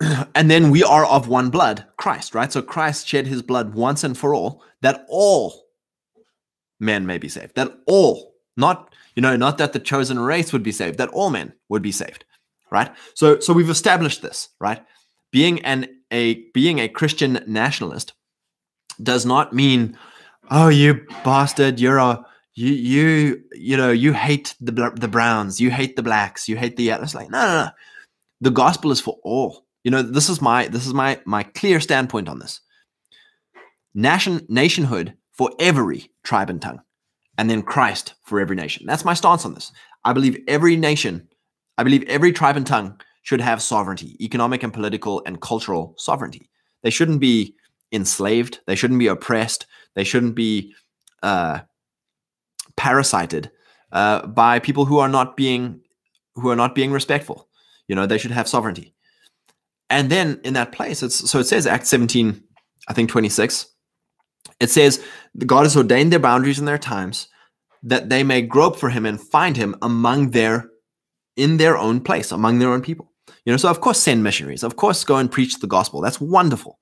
and 0.34 0.50
then 0.50 0.70
we 0.70 0.82
are 0.84 1.06
of 1.06 1.28
one 1.28 1.50
blood, 1.50 1.86
Christ, 1.96 2.34
right? 2.34 2.52
So 2.52 2.62
Christ 2.62 3.06
shed 3.06 3.26
his 3.26 3.42
blood 3.42 3.74
once 3.74 4.04
and 4.04 4.16
for 4.16 4.34
all 4.34 4.62
that 4.82 5.04
all 5.08 5.64
men 6.80 7.06
may 7.06 7.18
be 7.18 7.28
saved. 7.28 7.56
That 7.56 7.72
all, 7.86 8.34
not, 8.56 8.94
you 9.14 9.22
know, 9.22 9.36
not 9.36 9.58
that 9.58 9.72
the 9.72 9.78
chosen 9.78 10.18
race 10.18 10.52
would 10.52 10.62
be 10.62 10.72
saved, 10.72 10.98
that 10.98 11.10
all 11.10 11.30
men 11.30 11.52
would 11.68 11.82
be 11.82 11.92
saved, 11.92 12.24
right? 12.70 12.90
So 13.14 13.40
so 13.40 13.52
we've 13.52 13.70
established 13.70 14.22
this, 14.22 14.48
right? 14.60 14.82
Being 15.30 15.64
an 15.64 15.88
a 16.10 16.44
being 16.52 16.78
a 16.78 16.88
Christian 16.88 17.42
nationalist 17.46 18.12
does 19.02 19.26
not 19.26 19.52
mean, 19.52 19.96
oh, 20.50 20.68
you 20.68 21.06
bastard, 21.24 21.80
you're 21.80 21.98
a 21.98 22.24
you 22.54 22.72
you 22.72 23.42
you 23.52 23.76
know 23.76 23.90
you 23.90 24.12
hate 24.12 24.54
the 24.60 24.92
the 24.96 25.08
browns 25.08 25.60
you 25.60 25.70
hate 25.70 25.96
the 25.96 26.02
blacks 26.02 26.48
you 26.48 26.56
hate 26.56 26.76
the 26.76 26.90
it's 26.90 27.14
like 27.14 27.30
no 27.30 27.40
no 27.40 27.64
no 27.64 27.70
the 28.40 28.50
gospel 28.50 28.92
is 28.92 29.00
for 29.00 29.18
all 29.24 29.66
you 29.82 29.90
know 29.90 30.02
this 30.02 30.28
is 30.28 30.40
my 30.40 30.68
this 30.68 30.86
is 30.86 30.94
my 30.94 31.20
my 31.24 31.42
clear 31.42 31.80
standpoint 31.80 32.28
on 32.28 32.38
this 32.38 32.60
nation 33.94 34.44
nationhood 34.48 35.14
for 35.32 35.50
every 35.58 36.10
tribe 36.22 36.50
and 36.50 36.62
tongue, 36.62 36.80
and 37.38 37.50
then 37.50 37.62
Christ 37.62 38.14
for 38.24 38.40
every 38.40 38.56
nation. 38.56 38.86
That's 38.86 39.04
my 39.04 39.14
stance 39.14 39.44
on 39.44 39.54
this. 39.54 39.72
I 40.04 40.12
believe 40.12 40.42
every 40.48 40.76
nation, 40.76 41.28
I 41.78 41.84
believe 41.84 42.04
every 42.04 42.32
tribe 42.32 42.56
and 42.56 42.66
tongue 42.66 43.00
should 43.22 43.40
have 43.40 43.62
sovereignty, 43.62 44.16
economic 44.24 44.62
and 44.62 44.72
political 44.72 45.22
and 45.26 45.40
cultural 45.40 45.94
sovereignty. 45.96 46.48
They 46.82 46.90
shouldn't 46.90 47.20
be 47.20 47.54
enslaved. 47.90 48.60
They 48.66 48.76
shouldn't 48.76 49.00
be 49.00 49.06
oppressed. 49.06 49.66
They 49.94 50.04
shouldn't 50.04 50.34
be 50.34 50.74
uh, 51.22 51.60
parasited 52.76 53.50
uh, 53.92 54.26
by 54.26 54.58
people 54.58 54.84
who 54.84 54.98
are 54.98 55.08
not 55.08 55.36
being 55.36 55.80
who 56.34 56.50
are 56.50 56.56
not 56.56 56.74
being 56.74 56.90
respectful. 56.90 57.48
You 57.86 57.94
know, 57.94 58.06
they 58.06 58.18
should 58.18 58.32
have 58.32 58.48
sovereignty. 58.48 58.94
And 59.90 60.10
then 60.10 60.40
in 60.42 60.54
that 60.54 60.72
place, 60.72 61.02
it's 61.02 61.30
so 61.30 61.38
it 61.38 61.44
says 61.44 61.66
Act 61.66 61.86
17, 61.86 62.42
I 62.88 62.92
think 62.92 63.10
26. 63.10 63.66
It 64.60 64.70
says 64.70 65.04
God 65.46 65.62
has 65.62 65.76
ordained 65.76 66.12
their 66.12 66.18
boundaries 66.18 66.58
and 66.58 66.66
their 66.66 66.78
times 66.78 67.28
that 67.82 68.08
they 68.08 68.22
may 68.22 68.42
grope 68.42 68.76
for 68.76 68.88
him 68.88 69.06
and 69.06 69.20
find 69.20 69.56
him 69.56 69.76
among 69.82 70.30
their 70.30 70.70
in 71.36 71.56
their 71.58 71.76
own 71.76 72.00
place, 72.00 72.32
among 72.32 72.58
their 72.58 72.72
own 72.72 72.80
people. 72.82 73.10
You 73.44 73.52
know, 73.52 73.56
so 73.56 73.68
of 73.68 73.80
course 73.80 74.00
send 74.00 74.22
missionaries. 74.22 74.62
Of 74.62 74.76
course 74.76 75.04
go 75.04 75.16
and 75.16 75.30
preach 75.30 75.58
the 75.58 75.66
gospel. 75.66 76.00
That's 76.00 76.20
wonderful. 76.20 76.78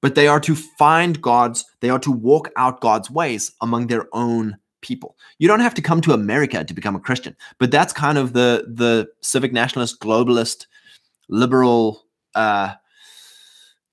But 0.00 0.14
they 0.14 0.28
are 0.28 0.40
to 0.40 0.54
find 0.54 1.20
God's, 1.20 1.64
they 1.80 1.90
are 1.90 1.98
to 2.00 2.12
walk 2.12 2.50
out 2.56 2.80
God's 2.80 3.10
ways 3.10 3.52
among 3.60 3.86
their 3.86 4.06
own 4.12 4.58
people. 4.80 5.16
You 5.38 5.48
don't 5.48 5.60
have 5.60 5.74
to 5.74 5.82
come 5.82 6.00
to 6.02 6.12
America 6.12 6.64
to 6.64 6.74
become 6.74 6.96
a 6.96 7.00
Christian, 7.00 7.36
but 7.58 7.70
that's 7.70 7.92
kind 7.92 8.18
of 8.18 8.32
the 8.32 8.66
the 8.68 9.08
civic 9.20 9.52
nationalist, 9.52 10.00
globalist, 10.00 10.66
liberal 11.28 12.04
uh, 12.34 12.74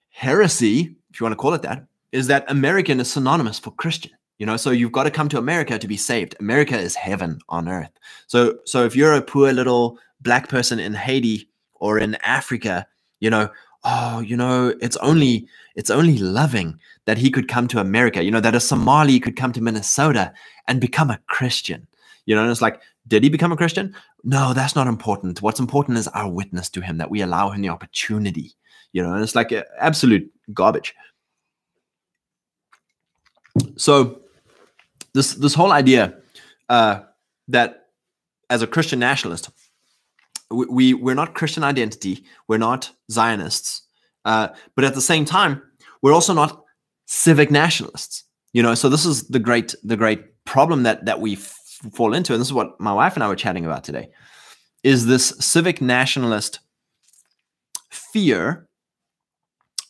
heresy, 0.09 0.95
if 1.11 1.19
you 1.19 1.23
want 1.23 1.33
to 1.33 1.37
call 1.37 1.53
it 1.53 1.61
that, 1.61 1.85
is 2.11 2.27
that 2.27 2.49
American 2.49 2.99
is 2.99 3.11
synonymous 3.11 3.59
for 3.59 3.71
Christian. 3.71 4.11
You 4.37 4.45
know, 4.45 4.57
so 4.57 4.71
you've 4.71 4.91
got 4.91 5.03
to 5.03 5.11
come 5.11 5.29
to 5.29 5.37
America 5.37 5.79
to 5.79 5.87
be 5.87 5.95
saved. 5.95 6.35
America 6.39 6.77
is 6.77 6.95
heaven 6.95 7.39
on 7.47 7.69
earth. 7.69 7.91
So, 8.27 8.59
so 8.65 8.83
if 8.83 8.95
you're 8.95 9.13
a 9.13 9.21
poor 9.21 9.53
little 9.53 9.97
black 10.19 10.49
person 10.49 10.77
in 10.77 10.93
Haiti 10.93 11.47
or 11.75 11.99
in 11.99 12.15
Africa, 12.15 12.85
you 13.21 13.29
know, 13.29 13.49
oh, 13.85 14.19
you 14.19 14.35
know, 14.35 14.73
it's 14.81 14.97
only 14.97 15.47
it's 15.75 15.89
only 15.89 16.17
loving 16.17 16.79
that 17.05 17.17
he 17.17 17.29
could 17.29 17.47
come 17.47 17.67
to 17.69 17.79
America. 17.79 18.23
You 18.23 18.31
know, 18.31 18.39
that 18.41 18.55
a 18.55 18.59
Somali 18.59 19.19
could 19.19 19.35
come 19.35 19.53
to 19.53 19.61
Minnesota 19.61 20.33
and 20.67 20.81
become 20.81 21.09
a 21.09 21.19
Christian. 21.27 21.87
You 22.25 22.35
know, 22.35 22.41
and 22.41 22.51
it's 22.51 22.61
like, 22.61 22.81
did 23.07 23.23
he 23.23 23.29
become 23.29 23.51
a 23.51 23.57
Christian? 23.57 23.95
No, 24.23 24.53
that's 24.53 24.75
not 24.75 24.87
important. 24.87 25.41
What's 25.41 25.59
important 25.59 25.99
is 25.99 26.07
our 26.09 26.29
witness 26.29 26.69
to 26.71 26.81
him, 26.81 26.97
that 26.97 27.11
we 27.11 27.21
allow 27.21 27.51
him 27.51 27.61
the 27.61 27.69
opportunity. 27.69 28.53
You 28.91 29.03
know, 29.03 29.13
and 29.13 29.21
it's 29.21 29.35
like 29.35 29.53
absolute 29.79 30.31
garbage. 30.53 30.95
So 33.77 34.21
this 35.13 35.35
this 35.35 35.53
whole 35.53 35.71
idea 35.71 36.15
uh, 36.69 37.01
that 37.47 37.87
as 38.49 38.61
a 38.61 38.67
Christian 38.67 38.99
nationalist, 38.99 39.49
we, 40.51 40.65
we 40.65 40.93
we're 40.93 41.15
not 41.15 41.33
Christian 41.33 41.63
identity, 41.63 42.23
we're 42.47 42.57
not 42.57 42.91
Zionists, 43.11 43.83
uh, 44.25 44.49
but 44.75 44.85
at 44.85 44.95
the 44.95 45.01
same 45.01 45.25
time, 45.25 45.61
we're 46.01 46.13
also 46.13 46.33
not 46.33 46.63
civic 47.05 47.51
nationalists. 47.51 48.23
You 48.53 48.63
know, 48.63 48.75
so 48.75 48.89
this 48.89 49.05
is 49.05 49.27
the 49.27 49.39
great 49.39 49.75
the 49.83 49.97
great 49.97 50.43
problem 50.45 50.83
that 50.83 51.05
that 51.05 51.19
we 51.21 51.33
f- 51.33 51.57
fall 51.93 52.13
into, 52.13 52.33
and 52.33 52.39
this 52.39 52.47
is 52.47 52.53
what 52.53 52.79
my 52.79 52.93
wife 52.93 53.15
and 53.15 53.23
I 53.23 53.27
were 53.27 53.35
chatting 53.35 53.65
about 53.65 53.83
today, 53.83 54.09
is 54.83 55.05
this 55.05 55.29
civic 55.39 55.81
nationalist 55.81 56.59
fear 57.89 58.67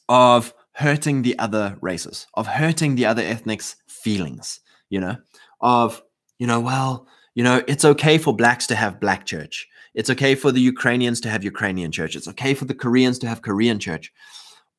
of 0.09 0.53
hurting 0.73 1.21
the 1.21 1.37
other 1.39 1.77
races, 1.81 2.27
of 2.33 2.47
hurting 2.47 2.95
the 2.95 3.05
other 3.05 3.21
ethnics' 3.21 3.75
feelings 3.87 4.59
you 4.89 4.99
know, 4.99 5.17
of, 5.61 6.01
you 6.39 6.47
know, 6.47 6.59
well, 6.59 7.07
you 7.33 7.43
know, 7.43 7.61
it's 7.67 7.85
okay 7.85 8.17
for 8.17 8.35
blacks 8.35 8.67
to 8.67 8.75
have 8.75 8.99
black 8.99 9.25
church. 9.25 9.67
It's 9.95 10.09
okay 10.09 10.35
for 10.35 10.51
the 10.51 10.61
Ukrainians 10.61 11.19
to 11.21 11.29
have 11.29 11.43
Ukrainian 11.43 11.91
church. 11.91 12.15
It's 12.15 12.27
okay 12.27 12.53
for 12.53 12.65
the 12.65 12.75
Koreans 12.75 13.17
to 13.19 13.27
have 13.27 13.41
Korean 13.41 13.79
church. 13.79 14.13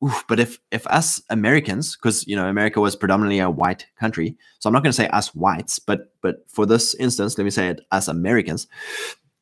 Oof, 0.05 0.23
but 0.29 0.39
if 0.39 0.59
if 0.71 0.85
us 0.87 1.21
Americans, 1.31 1.95
because 1.95 2.25
you 2.27 2.35
know 2.35 2.47
America 2.47 2.79
was 2.79 2.95
predominantly 2.95 3.39
a 3.39 3.49
white 3.49 3.87
country, 3.99 4.37
so 4.59 4.69
I'm 4.69 4.73
not 4.73 4.83
going 4.83 4.91
to 4.91 5.01
say 5.01 5.07
us 5.07 5.33
whites, 5.33 5.79
but 5.79 6.11
but 6.21 6.43
for 6.47 6.67
this 6.67 6.93
instance, 6.95 7.35
let 7.37 7.43
me 7.45 7.49
say 7.49 7.69
it 7.69 7.81
us 7.91 8.07
Americans. 8.07 8.67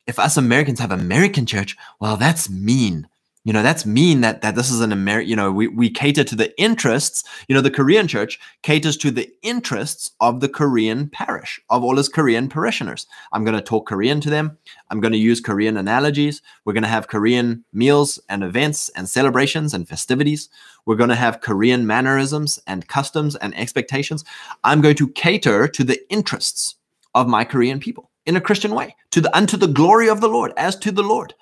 If 0.06 0.18
us 0.18 0.38
Americans 0.38 0.80
have 0.80 0.92
American 0.92 1.44
church, 1.44 1.76
well, 2.00 2.16
that's 2.16 2.48
mean 2.48 3.06
you 3.46 3.52
know 3.52 3.62
that's 3.62 3.86
mean 3.86 4.22
that 4.22 4.42
that 4.42 4.56
this 4.56 4.70
is 4.70 4.80
an 4.80 4.92
american 4.92 5.30
you 5.30 5.36
know 5.36 5.52
we, 5.52 5.68
we 5.68 5.88
cater 5.88 6.24
to 6.24 6.34
the 6.34 6.52
interests 6.60 7.22
you 7.48 7.54
know 7.54 7.60
the 7.60 7.70
korean 7.70 8.08
church 8.08 8.40
caters 8.62 8.96
to 8.96 9.10
the 9.10 9.32
interests 9.42 10.10
of 10.20 10.40
the 10.40 10.48
korean 10.48 11.08
parish 11.08 11.60
of 11.70 11.84
all 11.84 11.96
his 11.96 12.08
korean 12.08 12.48
parishioners. 12.48 13.06
I'm 13.32 13.44
going 13.44 13.56
to 13.56 13.62
talk 13.62 13.86
korean 13.86 14.20
to 14.22 14.30
them. 14.30 14.58
I'm 14.90 15.00
going 15.00 15.12
to 15.12 15.18
use 15.18 15.40
korean 15.40 15.76
analogies. 15.76 16.42
We're 16.64 16.72
going 16.72 16.82
to 16.82 16.88
have 16.88 17.08
korean 17.08 17.64
meals 17.72 18.18
and 18.28 18.42
events 18.42 18.88
and 18.90 19.08
celebrations 19.08 19.72
and 19.72 19.88
festivities. 19.88 20.48
We're 20.84 20.96
going 20.96 21.10
to 21.10 21.16
have 21.16 21.40
korean 21.40 21.86
mannerisms 21.86 22.58
and 22.66 22.88
customs 22.88 23.36
and 23.36 23.56
expectations. 23.56 24.24
I'm 24.64 24.80
going 24.80 24.96
to 24.96 25.08
cater 25.08 25.68
to 25.68 25.84
the 25.84 26.00
interests 26.10 26.74
of 27.14 27.28
my 27.28 27.44
korean 27.44 27.78
people 27.78 28.10
in 28.26 28.36
a 28.36 28.40
christian 28.40 28.74
way 28.74 28.96
to 29.12 29.20
the 29.20 29.34
unto 29.36 29.56
the 29.56 29.68
glory 29.68 30.08
of 30.08 30.20
the 30.20 30.28
lord 30.28 30.52
as 30.56 30.76
to 30.80 30.90
the 30.90 31.04
lord. 31.04 31.32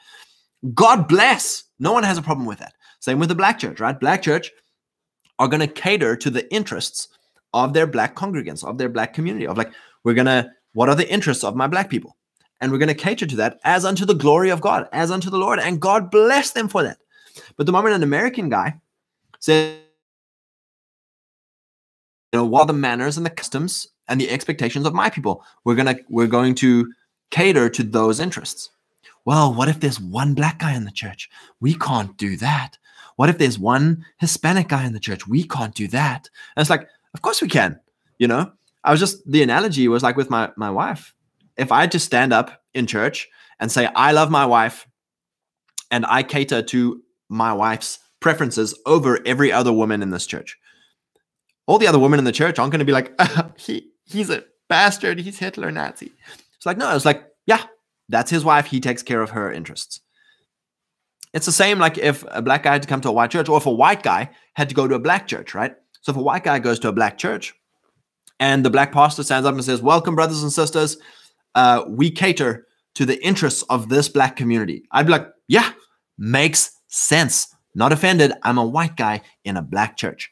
God 0.75 1.09
bless 1.09 1.64
no 1.79 1.93
one 1.93 2.03
has 2.03 2.19
a 2.19 2.23
problem 2.23 2.47
with 2.47 2.59
that. 2.59 2.75
Same 3.01 3.19
with 3.19 3.29
the 3.29 3.35
black 3.35 3.59
church, 3.59 3.81
right? 3.81 3.99
Black 3.99 4.23
church 4.23 4.51
are 5.39 5.49
going 5.49 5.61
to 5.61 5.67
cater 5.67 6.17
to 6.17 6.31
the 6.31 6.53
interests 6.53 7.09
of 7.53 7.73
their 7.73 7.87
black 7.87 8.15
congregants, 8.15 8.65
of 8.65 8.79
their 8.79 8.89
black 8.89 9.15
community, 9.15 9.47
of 9.47 9.57
like, 9.57 9.73
we're 10.05 10.15
going 10.15 10.27
to, 10.27 10.51
what 10.73 10.89
are 10.89 10.95
the 10.95 11.11
interests 11.11 11.45
of 11.45 11.57
my 11.57 11.67
black 11.67 11.91
people? 11.91 12.17
And 12.61 12.71
we're 12.71 12.79
going 12.79 12.89
to 12.89 12.95
cater 12.95 13.27
to 13.27 13.37
that 13.37 13.61
as 13.65 13.85
unto 13.85 14.05
the 14.05 14.15
glory 14.15 14.51
of 14.51 14.61
God, 14.61 14.89
as 14.93 15.11
unto 15.11 15.31
the 15.31 15.39
Lord. 15.39 15.59
And 15.59 15.81
God 15.81 16.11
bless 16.11 16.53
them 16.53 16.69
for 16.69 16.83
that. 16.83 16.99
But 17.57 17.67
the 17.67 17.73
moment 17.73 17.95
an 17.95 18.03
American 18.03 18.49
guy 18.49 18.75
says, 19.41 19.79
you 22.33 22.41
know, 22.41 22.45
what 22.45 22.63
are 22.63 22.67
the 22.67 22.73
manners 22.73 23.17
and 23.17 23.27
the 23.27 23.31
customs 23.31 23.89
and 24.09 24.21
the 24.21 24.31
expectations 24.31 24.87
of 24.87 24.95
my 24.95 25.11
people? 25.11 25.45
We're 25.65 25.75
gonna 25.77 25.97
we're 26.09 26.27
going 26.27 26.55
to 26.57 26.93
cater 27.31 27.69
to 27.69 27.83
those 27.83 28.19
interests 28.19 28.71
well, 29.25 29.53
what 29.53 29.69
if 29.69 29.81
there's 29.81 30.01
one 30.01 30.35
black 30.35 30.59
guy 30.59 30.75
in 30.75 30.85
the 30.85 30.91
church? 30.91 31.31
We 31.61 31.75
can't 31.75 32.17
do 32.17 32.37
that. 32.37 32.79
What 33.17 33.29
if 33.29 33.39
there's 33.39 33.59
one 33.59 34.05
Hispanic 34.19 34.69
guy 34.69 34.85
in 34.85 34.93
the 34.93 35.01
church? 35.01 35.27
We 35.27 35.45
can't 35.45 35.75
do 35.75 35.89
that. 35.89 36.29
And 36.57 36.63
it's 36.63 36.71
like, 36.71 36.89
of 37.15 37.23
course 37.23 37.41
we 37.41 37.49
can. 37.49 37.81
You 38.19 38.29
know, 38.29 38.53
I 38.83 38.91
was 38.91 39.01
just 39.01 39.29
the 39.31 39.43
analogy 39.43 39.89
was 39.89 40.03
like 40.03 40.17
with 40.17 40.31
my 40.31 40.51
my 40.57 40.71
wife. 40.71 41.15
If 41.57 41.73
I 41.73 41.87
just 41.87 42.07
stand 42.07 42.33
up 42.33 42.63
in 42.75 42.87
church 42.87 43.29
and 43.59 43.71
say 43.71 43.89
I 43.95 44.13
love 44.13 44.31
my 44.31 44.47
wife, 44.47 44.87
and 45.91 46.05
I 46.07 46.23
cater 46.23 46.63
to 46.63 47.03
my 47.29 47.53
wife's 47.53 47.99
preferences 48.21 48.79
over 48.87 49.21
every 49.27 49.53
other 49.53 49.73
woman 49.73 50.03
in 50.03 50.11
this 50.11 50.27
church, 50.27 50.59
all 51.67 51.79
the 51.79 51.87
other 51.87 51.99
women 51.99 52.19
in 52.19 52.25
the 52.25 52.33
church 52.33 52.59
aren't 52.59 52.73
going 52.73 52.81
to 52.81 52.85
be 52.85 52.93
like, 52.93 53.19
he 53.59 53.91
he's 54.05 54.31
a 54.31 54.45
bastard, 54.69 55.21
he's 55.21 55.39
Hitler 55.39 55.71
Nazi. 55.71 56.13
It's 56.57 56.67
like 56.67 56.79
no, 56.79 56.95
it's 56.95 57.05
like 57.05 57.25
yeah, 57.47 57.65
that's 58.09 58.31
his 58.31 58.45
wife. 58.45 58.67
He 58.67 58.81
takes 58.81 59.03
care 59.03 59.23
of 59.23 59.31
her 59.31 59.53
interests. 59.53 60.01
It's 61.33 61.47
the 61.47 61.53
same 61.53 61.79
like 61.79 61.99
if 61.99 62.25
a 62.31 62.43
black 62.43 62.63
guy 62.63 62.73
had 62.73 62.83
to 62.83 62.89
come 62.89 63.01
to 63.03 63.09
a 63.09 63.13
white 63.13 63.31
church, 63.31 63.49
or 63.49 63.57
if 63.57 63.67
a 63.67 63.73
white 63.73 64.03
guy 64.03 64.31
had 64.55 64.69
to 64.69 64.75
go 64.75 64.87
to 64.87 64.95
a 64.95 65.01
black 65.01 65.27
church, 65.27 65.55
right? 65.55 65.75
So 66.01 66.13
if 66.13 66.17
a 66.17 66.23
white 66.23 66.45
guy 66.45 66.59
goes 66.59 66.79
to 66.81 66.89
a 66.89 66.93
black 66.93 67.19
church 67.19 67.55
and 68.39 68.65
the 68.65 68.71
black 68.71 68.93
pastor 68.93 69.23
stands 69.23 69.47
up 69.47 69.55
and 69.55 69.65
says, 69.65 69.83
Welcome, 69.83 70.15
brothers 70.15 70.43
and 70.43 70.53
sisters, 70.53 70.97
uh, 71.55 71.85
we 71.89 72.11
cater 72.11 72.67
to 72.95 73.07
the 73.07 73.23
interests 73.25 73.65
of 73.71 73.89
this 73.89 74.09
black 74.09 74.37
community. 74.37 74.85
I'd 74.93 75.07
be 75.07 75.13
like, 75.13 75.29
Yeah, 75.49 75.73
makes 76.19 76.79
sense. 76.89 77.49
Not 77.75 77.93
offended. 77.93 78.33
I'm 78.43 78.59
a 78.59 78.67
white 78.67 78.97
guy 78.97 79.23
in 79.45 79.57
a 79.57 79.63
black 79.63 79.97
church. 79.97 80.31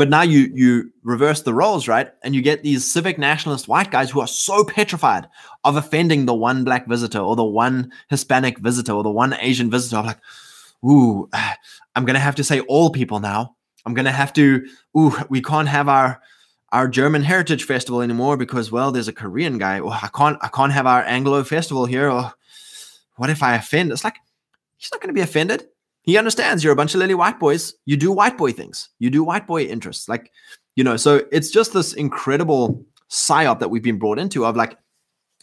But 0.00 0.08
now 0.08 0.22
you 0.22 0.50
you 0.54 0.90
reverse 1.02 1.42
the 1.42 1.52
roles, 1.52 1.86
right? 1.86 2.10
And 2.22 2.34
you 2.34 2.40
get 2.40 2.62
these 2.62 2.90
civic 2.90 3.18
nationalist 3.18 3.68
white 3.68 3.90
guys 3.90 4.10
who 4.10 4.20
are 4.20 4.26
so 4.26 4.64
petrified 4.64 5.28
of 5.62 5.76
offending 5.76 6.24
the 6.24 6.32
one 6.32 6.64
black 6.64 6.88
visitor 6.88 7.18
or 7.18 7.36
the 7.36 7.44
one 7.44 7.92
Hispanic 8.08 8.56
visitor 8.60 8.92
or 8.92 9.02
the 9.02 9.10
one 9.10 9.34
Asian 9.34 9.70
visitor. 9.70 9.96
I'm 9.96 10.06
like, 10.06 10.20
ooh, 10.82 11.28
I'm 11.94 12.06
gonna 12.06 12.18
have 12.18 12.36
to 12.36 12.44
say 12.44 12.60
all 12.60 12.88
people 12.88 13.20
now. 13.20 13.56
I'm 13.84 13.92
gonna 13.92 14.10
have 14.10 14.32
to, 14.32 14.66
ooh, 14.96 15.14
we 15.28 15.42
can't 15.42 15.68
have 15.68 15.86
our 15.86 16.22
our 16.72 16.88
German 16.88 17.22
Heritage 17.22 17.64
Festival 17.64 18.00
anymore 18.00 18.38
because 18.38 18.72
well, 18.72 18.92
there's 18.92 19.08
a 19.08 19.12
Korean 19.12 19.58
guy. 19.58 19.80
Or 19.80 19.92
I 19.92 20.08
can't 20.16 20.38
I 20.40 20.48
can't 20.48 20.72
have 20.72 20.86
our 20.86 21.02
Anglo 21.02 21.44
Festival 21.44 21.84
here. 21.84 22.10
Or 22.10 22.32
what 23.16 23.28
if 23.28 23.42
I 23.42 23.54
offend? 23.54 23.92
It's 23.92 24.04
like 24.04 24.16
he's 24.78 24.88
not 24.90 25.02
gonna 25.02 25.12
be 25.12 25.20
offended 25.20 25.66
he 26.02 26.16
understands 26.16 26.64
you're 26.64 26.72
a 26.72 26.76
bunch 26.76 26.94
of 26.94 27.00
lily 27.00 27.14
white 27.14 27.38
boys. 27.38 27.74
You 27.84 27.96
do 27.96 28.12
white 28.12 28.38
boy 28.38 28.52
things. 28.52 28.88
You 28.98 29.10
do 29.10 29.22
white 29.22 29.46
boy 29.46 29.64
interests. 29.64 30.08
Like, 30.08 30.30
you 30.76 30.84
know, 30.84 30.96
so 30.96 31.22
it's 31.30 31.50
just 31.50 31.72
this 31.72 31.92
incredible 31.92 32.84
psyop 33.10 33.58
that 33.58 33.68
we've 33.68 33.82
been 33.82 33.98
brought 33.98 34.18
into 34.18 34.46
of 34.46 34.56
like, 34.56 34.78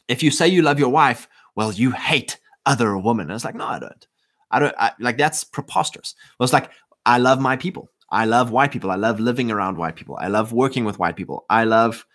if 0.07 0.23
you 0.23 0.31
say 0.31 0.47
you 0.47 0.61
love 0.61 0.79
your 0.79 0.89
wife, 0.89 1.27
well, 1.55 1.71
you 1.71 1.91
hate 1.91 2.39
other 2.65 2.97
women. 2.97 3.27
And 3.27 3.35
it's 3.35 3.45
like, 3.45 3.55
no, 3.55 3.65
I 3.65 3.79
don't. 3.79 4.07
I 4.49 4.59
don't 4.59 4.75
I, 4.79 4.91
like 4.99 5.17
that's 5.17 5.43
preposterous. 5.43 6.15
Well, 6.39 6.45
it's 6.45 6.53
like, 6.53 6.71
I 7.05 7.17
love 7.17 7.39
my 7.39 7.57
people. 7.57 7.89
I 8.09 8.25
love 8.25 8.51
white 8.51 8.71
people. 8.71 8.89
I 8.89 8.95
love 8.95 9.19
living 9.19 9.51
around 9.51 9.77
white 9.77 9.95
people. 9.95 10.17
I 10.19 10.27
love 10.27 10.53
working 10.53 10.85
with 10.85 10.99
white 10.99 11.17
people. 11.17 11.45
I 11.49 11.65
love 11.65 12.05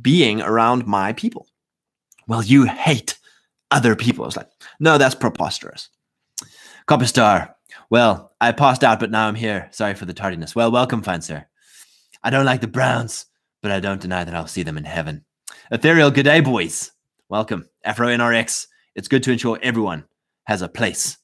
being 0.00 0.40
around 0.40 0.86
my 0.86 1.12
people. 1.12 1.46
Well, 2.26 2.42
you 2.42 2.64
hate 2.64 3.18
other 3.70 3.94
people. 3.94 4.26
It's 4.26 4.36
like, 4.36 4.48
no, 4.80 4.98
that's 4.98 5.14
preposterous. 5.14 5.90
Copper 6.86 7.06
Star. 7.06 7.55
Well, 7.88 8.32
I 8.40 8.52
passed 8.52 8.82
out, 8.82 8.98
but 9.00 9.10
now 9.10 9.28
I'm 9.28 9.34
here. 9.34 9.68
Sorry 9.70 9.94
for 9.94 10.06
the 10.06 10.14
tardiness. 10.14 10.56
Well, 10.56 10.72
welcome, 10.72 11.02
fine 11.02 11.22
sir. 11.22 11.46
I 12.22 12.30
don't 12.30 12.46
like 12.46 12.60
the 12.60 12.66
Browns, 12.66 13.26
but 13.62 13.70
I 13.70 13.78
don't 13.78 14.00
deny 14.00 14.24
that 14.24 14.34
I'll 14.34 14.48
see 14.48 14.64
them 14.64 14.76
in 14.76 14.84
heaven. 14.84 15.24
Ethereal, 15.70 16.10
good 16.10 16.24
day, 16.24 16.40
boys. 16.40 16.90
Welcome. 17.28 17.68
Afro 17.84 18.08
NRX. 18.08 18.66
It's 18.96 19.08
good 19.08 19.22
to 19.24 19.32
ensure 19.32 19.58
everyone 19.62 20.04
has 20.44 20.62
a 20.62 20.68
place 20.68 21.18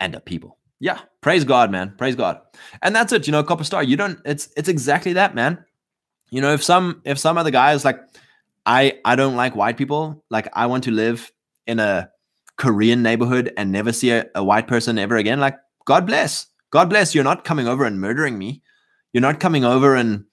and 0.00 0.14
a 0.14 0.20
people. 0.20 0.58
Yeah, 0.80 1.00
praise 1.20 1.44
God, 1.44 1.70
man. 1.70 1.94
Praise 1.98 2.16
God. 2.16 2.40
And 2.82 2.94
that's 2.94 3.12
it. 3.12 3.26
You 3.26 3.32
know, 3.32 3.42
Copper 3.42 3.64
Star, 3.64 3.82
you 3.82 3.96
don't, 3.96 4.20
it's 4.24 4.48
it's 4.56 4.68
exactly 4.68 5.12
that, 5.14 5.34
man. 5.34 5.64
You 6.30 6.40
know, 6.40 6.52
if 6.52 6.62
some 6.62 7.02
if 7.04 7.18
some 7.18 7.38
other 7.38 7.50
guy 7.50 7.72
is 7.72 7.84
like, 7.84 8.00
I 8.66 8.98
I 9.04 9.16
don't 9.16 9.36
like 9.36 9.56
white 9.56 9.76
people, 9.76 10.24
like 10.30 10.48
I 10.52 10.66
want 10.66 10.84
to 10.84 10.90
live 10.90 11.32
in 11.66 11.80
a 11.80 12.10
Korean 12.56 13.02
neighborhood 13.02 13.52
and 13.56 13.72
never 13.72 13.92
see 13.92 14.10
a, 14.10 14.26
a 14.34 14.44
white 14.44 14.68
person 14.68 14.98
ever 14.98 15.16
again, 15.16 15.40
like 15.40 15.56
God 15.88 16.06
bless. 16.06 16.46
God 16.70 16.90
bless. 16.90 17.14
You're 17.14 17.24
not 17.24 17.46
coming 17.46 17.66
over 17.66 17.86
and 17.86 17.98
murdering 17.98 18.36
me. 18.36 18.62
You're 19.14 19.22
not 19.22 19.40
coming 19.40 19.64
over 19.64 19.94
and, 19.94 20.26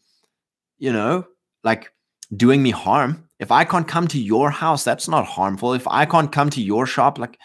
you 0.79 0.91
know, 0.91 1.25
like 1.63 1.93
doing 2.35 2.61
me 2.61 2.71
harm. 2.71 3.29
If 3.39 3.53
I 3.53 3.63
can't 3.63 3.87
come 3.87 4.05
to 4.09 4.19
your 4.19 4.49
house, 4.49 4.83
that's 4.83 5.07
not 5.07 5.25
harmful. 5.25 5.71
If 5.71 5.87
I 5.87 6.03
can't 6.05 6.29
come 6.29 6.49
to 6.49 6.61
your 6.61 6.85
shop, 6.85 7.17
like, 7.17 7.39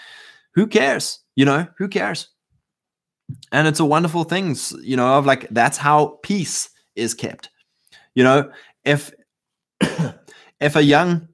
who 0.54 0.66
cares? 0.66 1.20
You 1.36 1.44
know, 1.44 1.68
who 1.78 1.86
cares? 1.86 2.30
And 3.52 3.68
it's 3.68 3.78
a 3.78 3.84
wonderful 3.84 4.24
thing, 4.24 4.56
you 4.82 4.96
know, 4.96 5.16
of 5.16 5.24
like, 5.24 5.46
that's 5.52 5.78
how 5.78 6.18
peace 6.24 6.68
is 6.96 7.14
kept. 7.14 7.48
You 8.16 8.24
know, 8.24 8.50
if, 8.84 9.12
if 10.60 10.74
a 10.74 10.82
young 10.82 11.28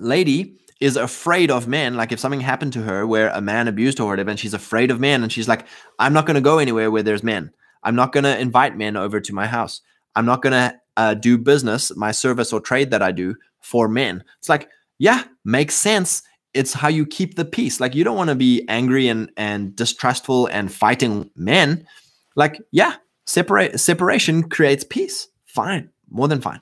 lady 0.00 0.59
is 0.80 0.96
afraid 0.96 1.50
of 1.50 1.68
men. 1.68 1.94
Like 1.94 2.10
if 2.10 2.18
something 2.18 2.40
happened 2.40 2.72
to 2.72 2.82
her 2.82 3.06
where 3.06 3.28
a 3.28 3.40
man 3.40 3.68
abused 3.68 3.98
her 3.98 4.04
or 4.04 4.08
whatever, 4.08 4.30
and 4.30 4.40
she's 4.40 4.54
afraid 4.54 4.90
of 4.90 4.98
men, 4.98 5.22
and 5.22 5.30
she's 5.30 5.48
like, 5.48 5.66
I'm 5.98 6.12
not 6.12 6.26
going 6.26 6.36
to 6.36 6.40
go 6.40 6.58
anywhere 6.58 6.90
where 6.90 7.02
there's 7.02 7.22
men. 7.22 7.52
I'm 7.82 7.94
not 7.94 8.12
going 8.12 8.24
to 8.24 8.38
invite 8.38 8.76
men 8.76 8.96
over 8.96 9.20
to 9.20 9.34
my 9.34 9.46
house. 9.46 9.82
I'm 10.16 10.26
not 10.26 10.42
going 10.42 10.52
to 10.52 10.80
uh, 10.96 11.14
do 11.14 11.38
business, 11.38 11.94
my 11.96 12.10
service 12.10 12.52
or 12.52 12.60
trade 12.60 12.90
that 12.90 13.02
I 13.02 13.12
do 13.12 13.36
for 13.60 13.88
men. 13.88 14.24
It's 14.38 14.48
like, 14.48 14.68
yeah, 14.98 15.24
makes 15.44 15.74
sense. 15.74 16.22
It's 16.52 16.72
how 16.72 16.88
you 16.88 17.06
keep 17.06 17.36
the 17.36 17.44
peace. 17.44 17.78
Like 17.80 17.94
you 17.94 18.04
don't 18.04 18.16
want 18.16 18.30
to 18.30 18.34
be 18.34 18.64
angry 18.68 19.06
and 19.08 19.30
and 19.36 19.74
distrustful 19.76 20.46
and 20.48 20.72
fighting 20.72 21.30
men. 21.36 21.86
Like 22.34 22.60
yeah, 22.72 22.96
separate 23.24 23.78
separation 23.78 24.48
creates 24.48 24.82
peace. 24.82 25.28
Fine, 25.46 25.90
more 26.10 26.26
than 26.26 26.40
fine. 26.40 26.60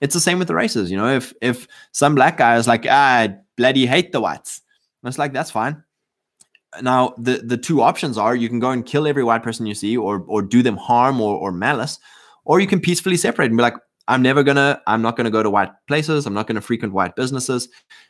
It's 0.00 0.14
the 0.14 0.20
same 0.20 0.38
with 0.38 0.48
the 0.48 0.54
races. 0.54 0.90
You 0.90 0.96
know, 0.96 1.08
if 1.08 1.32
if 1.40 1.66
some 1.92 2.14
black 2.14 2.36
guy 2.36 2.56
is 2.56 2.68
like, 2.68 2.86
ah, 2.88 3.14
I 3.18 3.36
bloody 3.56 3.86
hate 3.86 4.12
the 4.12 4.20
whites. 4.20 4.62
It's 5.04 5.18
like, 5.18 5.32
that's 5.32 5.50
fine. 5.50 5.82
Now, 6.82 7.14
the, 7.18 7.38
the 7.38 7.56
two 7.56 7.80
options 7.80 8.18
are 8.18 8.36
you 8.36 8.48
can 8.48 8.58
go 8.58 8.70
and 8.70 8.84
kill 8.84 9.06
every 9.06 9.24
white 9.24 9.42
person 9.42 9.66
you 9.66 9.74
see 9.74 9.96
or, 9.96 10.24
or 10.28 10.42
do 10.42 10.62
them 10.62 10.76
harm 10.76 11.20
or, 11.20 11.36
or 11.36 11.50
malice, 11.50 11.98
or 12.44 12.60
you 12.60 12.66
can 12.66 12.80
peacefully 12.80 13.16
separate 13.16 13.46
and 13.46 13.56
be 13.56 13.62
like, 13.62 13.74
I'm 14.06 14.22
never 14.22 14.42
gonna, 14.42 14.80
I'm 14.86 15.02
not 15.02 15.16
gonna 15.16 15.30
go 15.30 15.42
to 15.42 15.50
white 15.50 15.70
places. 15.86 16.26
I'm 16.26 16.34
not 16.34 16.46
gonna 16.46 16.60
frequent 16.60 16.92
white 16.92 17.16
businesses. 17.16 17.68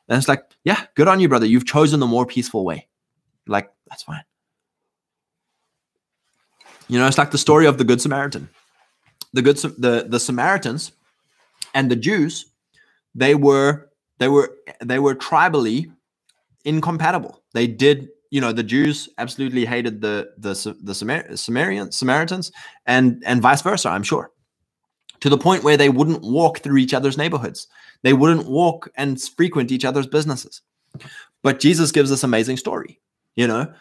And 0.08 0.18
it's 0.18 0.28
like, 0.28 0.42
yeah, 0.64 0.86
good 0.94 1.08
on 1.08 1.20
you, 1.20 1.28
brother. 1.28 1.46
You've 1.46 1.66
chosen 1.66 2.00
the 2.00 2.06
more 2.06 2.26
peaceful 2.26 2.64
way. 2.64 2.88
Like, 3.46 3.70
that's 3.88 4.02
fine. 4.02 4.22
You 6.88 6.98
know, 6.98 7.06
it's 7.06 7.18
like 7.18 7.30
the 7.30 7.38
story 7.38 7.66
of 7.66 7.78
the 7.78 7.84
Good 7.84 8.00
Samaritan. 8.00 8.48
The 9.34 9.42
good 9.42 9.56
the 9.56 10.06
the 10.08 10.18
Samaritans 10.18 10.92
and 11.74 11.90
the 11.90 11.96
Jews, 11.96 12.46
they 13.14 13.34
were 13.34 13.88
they 14.18 14.28
were 14.28 14.56
they 14.84 14.98
were 14.98 15.14
tribally 15.14 15.92
incompatible. 16.64 17.42
They 17.54 17.66
did, 17.66 18.08
you 18.30 18.40
know, 18.40 18.52
the 18.52 18.62
Jews 18.62 19.08
absolutely 19.18 19.64
hated 19.64 20.00
the 20.00 20.32
the 20.38 20.52
the 20.82 20.92
Samarian 20.92 21.92
Samaritans, 21.92 22.52
and 22.86 23.22
and 23.26 23.42
vice 23.42 23.62
versa. 23.62 23.88
I'm 23.88 24.02
sure, 24.02 24.30
to 25.20 25.28
the 25.28 25.38
point 25.38 25.64
where 25.64 25.76
they 25.76 25.88
wouldn't 25.88 26.22
walk 26.22 26.60
through 26.60 26.78
each 26.78 26.94
other's 26.94 27.18
neighborhoods. 27.18 27.68
They 28.02 28.12
wouldn't 28.12 28.48
walk 28.48 28.90
and 28.96 29.20
frequent 29.20 29.72
each 29.72 29.84
other's 29.84 30.06
businesses. 30.06 30.62
But 31.42 31.60
Jesus 31.60 31.92
gives 31.92 32.10
this 32.10 32.24
amazing 32.24 32.56
story. 32.56 33.00
You 33.36 33.46
know, 33.46 33.72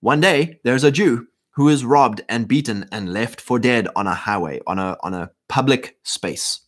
one 0.00 0.20
day 0.20 0.60
there's 0.64 0.84
a 0.84 0.90
Jew 0.90 1.26
who 1.50 1.68
is 1.68 1.84
robbed 1.84 2.22
and 2.28 2.46
beaten 2.46 2.86
and 2.92 3.12
left 3.12 3.40
for 3.40 3.58
dead 3.58 3.88
on 3.96 4.06
a 4.06 4.14
highway, 4.14 4.60
on 4.66 4.78
a 4.78 4.96
on 5.02 5.14
a 5.14 5.30
public 5.48 5.96
space. 6.02 6.60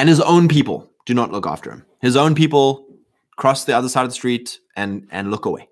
And 0.00 0.08
his 0.08 0.20
own 0.22 0.48
people 0.48 0.90
do 1.04 1.12
not 1.12 1.30
look 1.30 1.46
after 1.46 1.70
him. 1.70 1.84
His 2.00 2.16
own 2.16 2.34
people 2.34 2.86
cross 3.36 3.64
the 3.64 3.76
other 3.76 3.90
side 3.90 4.04
of 4.04 4.08
the 4.08 4.14
street 4.14 4.58
and 4.74 5.06
and 5.10 5.30
look 5.30 5.44
away. 5.44 5.68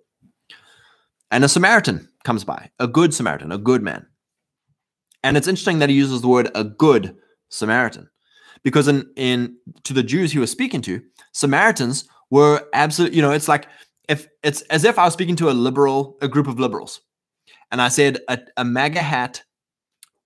And 1.31 1.45
a 1.45 1.49
Samaritan 1.49 2.11
comes 2.25 2.45
by, 2.45 2.71
a 2.79 2.87
good 2.87 3.15
Samaritan, 3.15 3.53
a 3.53 3.57
good 3.57 3.83
man. 3.83 4.07
And 5.25 5.39
it's 5.39 5.49
interesting 5.49 5.79
that 5.79 5.89
he 5.89 5.95
uses 5.95 6.21
the 6.21 6.29
word 6.29 6.51
a 6.55 6.63
good 6.63 7.17
Samaritan. 7.49 8.11
Because 8.63 8.87
in 8.87 9.11
in 9.17 9.57
to 9.85 9.95
the 9.95 10.03
Jews 10.03 10.31
he 10.31 10.39
was 10.39 10.51
speaking 10.51 10.83
to, 10.83 11.01
Samaritans 11.33 12.07
were 12.29 12.69
absolute, 12.75 13.15
you 13.15 13.23
know, 13.23 13.31
it's 13.31 13.49
like 13.49 13.67
if 14.11 14.29
it's 14.43 14.61
as 14.69 14.85
if 14.85 14.99
I 14.99 15.05
was 15.05 15.15
speaking 15.15 15.37
to 15.37 15.49
a 15.49 15.57
liberal, 15.57 16.19
a 16.21 16.29
group 16.29 16.49
of 16.49 16.61
liberals. 16.61 17.01
And 17.73 17.81
I 17.81 17.89
said 17.89 18.21
a, 18.29 18.39
a 18.59 18.65
MAGA 18.67 19.01
hat, 19.01 19.43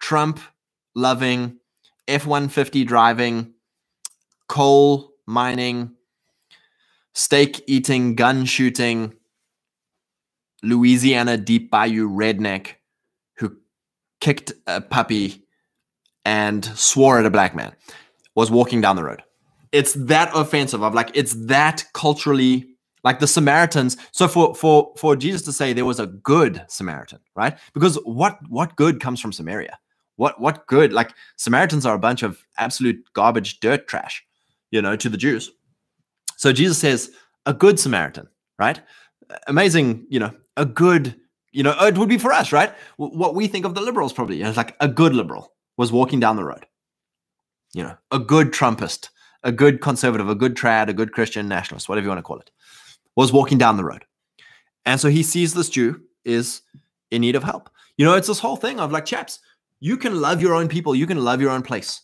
Trump 0.00 0.40
loving, 0.96 1.60
F-150 2.08 2.84
driving, 2.84 3.51
coal 4.52 5.14
mining, 5.26 5.90
steak 7.14 7.64
eating, 7.66 8.14
gun 8.14 8.44
shooting, 8.44 9.14
Louisiana 10.62 11.38
deep 11.38 11.70
bayou 11.70 12.06
redneck 12.06 12.74
who 13.38 13.56
kicked 14.20 14.52
a 14.66 14.82
puppy 14.82 15.42
and 16.26 16.66
swore 16.66 17.18
at 17.18 17.24
a 17.24 17.30
black 17.30 17.54
man 17.54 17.72
was 18.34 18.50
walking 18.50 18.82
down 18.82 18.96
the 18.96 19.04
road. 19.04 19.22
It's 19.72 19.94
that 19.94 20.30
offensive 20.34 20.82
of 20.82 20.92
like 20.92 21.10
it's 21.14 21.32
that 21.46 21.86
culturally 21.94 22.66
like 23.04 23.20
the 23.20 23.26
Samaritans. 23.26 23.96
So 24.10 24.28
for 24.28 24.54
for 24.54 24.92
for 24.98 25.16
Jesus 25.16 25.40
to 25.46 25.52
say 25.54 25.72
there 25.72 25.86
was 25.86 25.98
a 25.98 26.08
good 26.08 26.62
Samaritan, 26.68 27.20
right? 27.34 27.58
Because 27.72 27.96
what 28.04 28.38
what 28.50 28.76
good 28.76 29.00
comes 29.00 29.18
from 29.18 29.32
Samaria? 29.32 29.78
What 30.16 30.38
what 30.42 30.66
good? 30.66 30.92
Like 30.92 31.14
Samaritans 31.36 31.86
are 31.86 31.94
a 31.94 31.98
bunch 31.98 32.22
of 32.22 32.44
absolute 32.58 33.02
garbage, 33.14 33.58
dirt 33.60 33.88
trash 33.88 34.22
you 34.72 34.82
know, 34.82 34.96
to 34.96 35.08
the 35.08 35.16
Jews. 35.16 35.52
So 36.36 36.52
Jesus 36.52 36.78
says, 36.78 37.12
a 37.46 37.54
good 37.54 37.78
Samaritan, 37.78 38.26
right? 38.58 38.80
Amazing, 39.46 40.06
you 40.08 40.18
know, 40.18 40.32
a 40.56 40.64
good, 40.64 41.14
you 41.52 41.62
know, 41.62 41.76
it 41.82 41.96
would 41.96 42.08
be 42.08 42.18
for 42.18 42.32
us, 42.32 42.50
right? 42.50 42.72
What 42.96 43.36
we 43.36 43.46
think 43.46 43.64
of 43.64 43.74
the 43.74 43.80
liberals 43.80 44.12
probably. 44.12 44.42
It's 44.42 44.56
like 44.56 44.74
a 44.80 44.88
good 44.88 45.14
liberal 45.14 45.52
was 45.76 45.92
walking 45.92 46.18
down 46.18 46.36
the 46.36 46.44
road. 46.44 46.66
You 47.74 47.84
know, 47.84 47.96
a 48.10 48.18
good 48.18 48.52
Trumpist, 48.52 49.08
a 49.44 49.52
good 49.52 49.80
conservative, 49.80 50.28
a 50.28 50.34
good 50.34 50.56
trad, 50.56 50.88
a 50.88 50.92
good 50.92 51.12
Christian 51.12 51.48
nationalist, 51.48 51.88
whatever 51.88 52.04
you 52.04 52.08
want 52.10 52.18
to 52.18 52.22
call 52.22 52.38
it, 52.38 52.50
was 53.16 53.32
walking 53.32 53.58
down 53.58 53.76
the 53.76 53.84
road. 53.84 54.04
And 54.84 55.00
so 55.00 55.08
he 55.08 55.22
sees 55.22 55.54
this 55.54 55.70
Jew 55.70 56.02
is 56.24 56.62
in 57.10 57.20
need 57.20 57.36
of 57.36 57.44
help. 57.44 57.70
You 57.96 58.04
know, 58.04 58.14
it's 58.14 58.28
this 58.28 58.40
whole 58.40 58.56
thing 58.56 58.80
of 58.80 58.90
like, 58.90 59.04
chaps, 59.04 59.38
you 59.80 59.96
can 59.96 60.20
love 60.20 60.42
your 60.42 60.54
own 60.54 60.68
people, 60.68 60.94
you 60.94 61.06
can 61.06 61.24
love 61.24 61.40
your 61.40 61.50
own 61.50 61.62
place. 61.62 62.02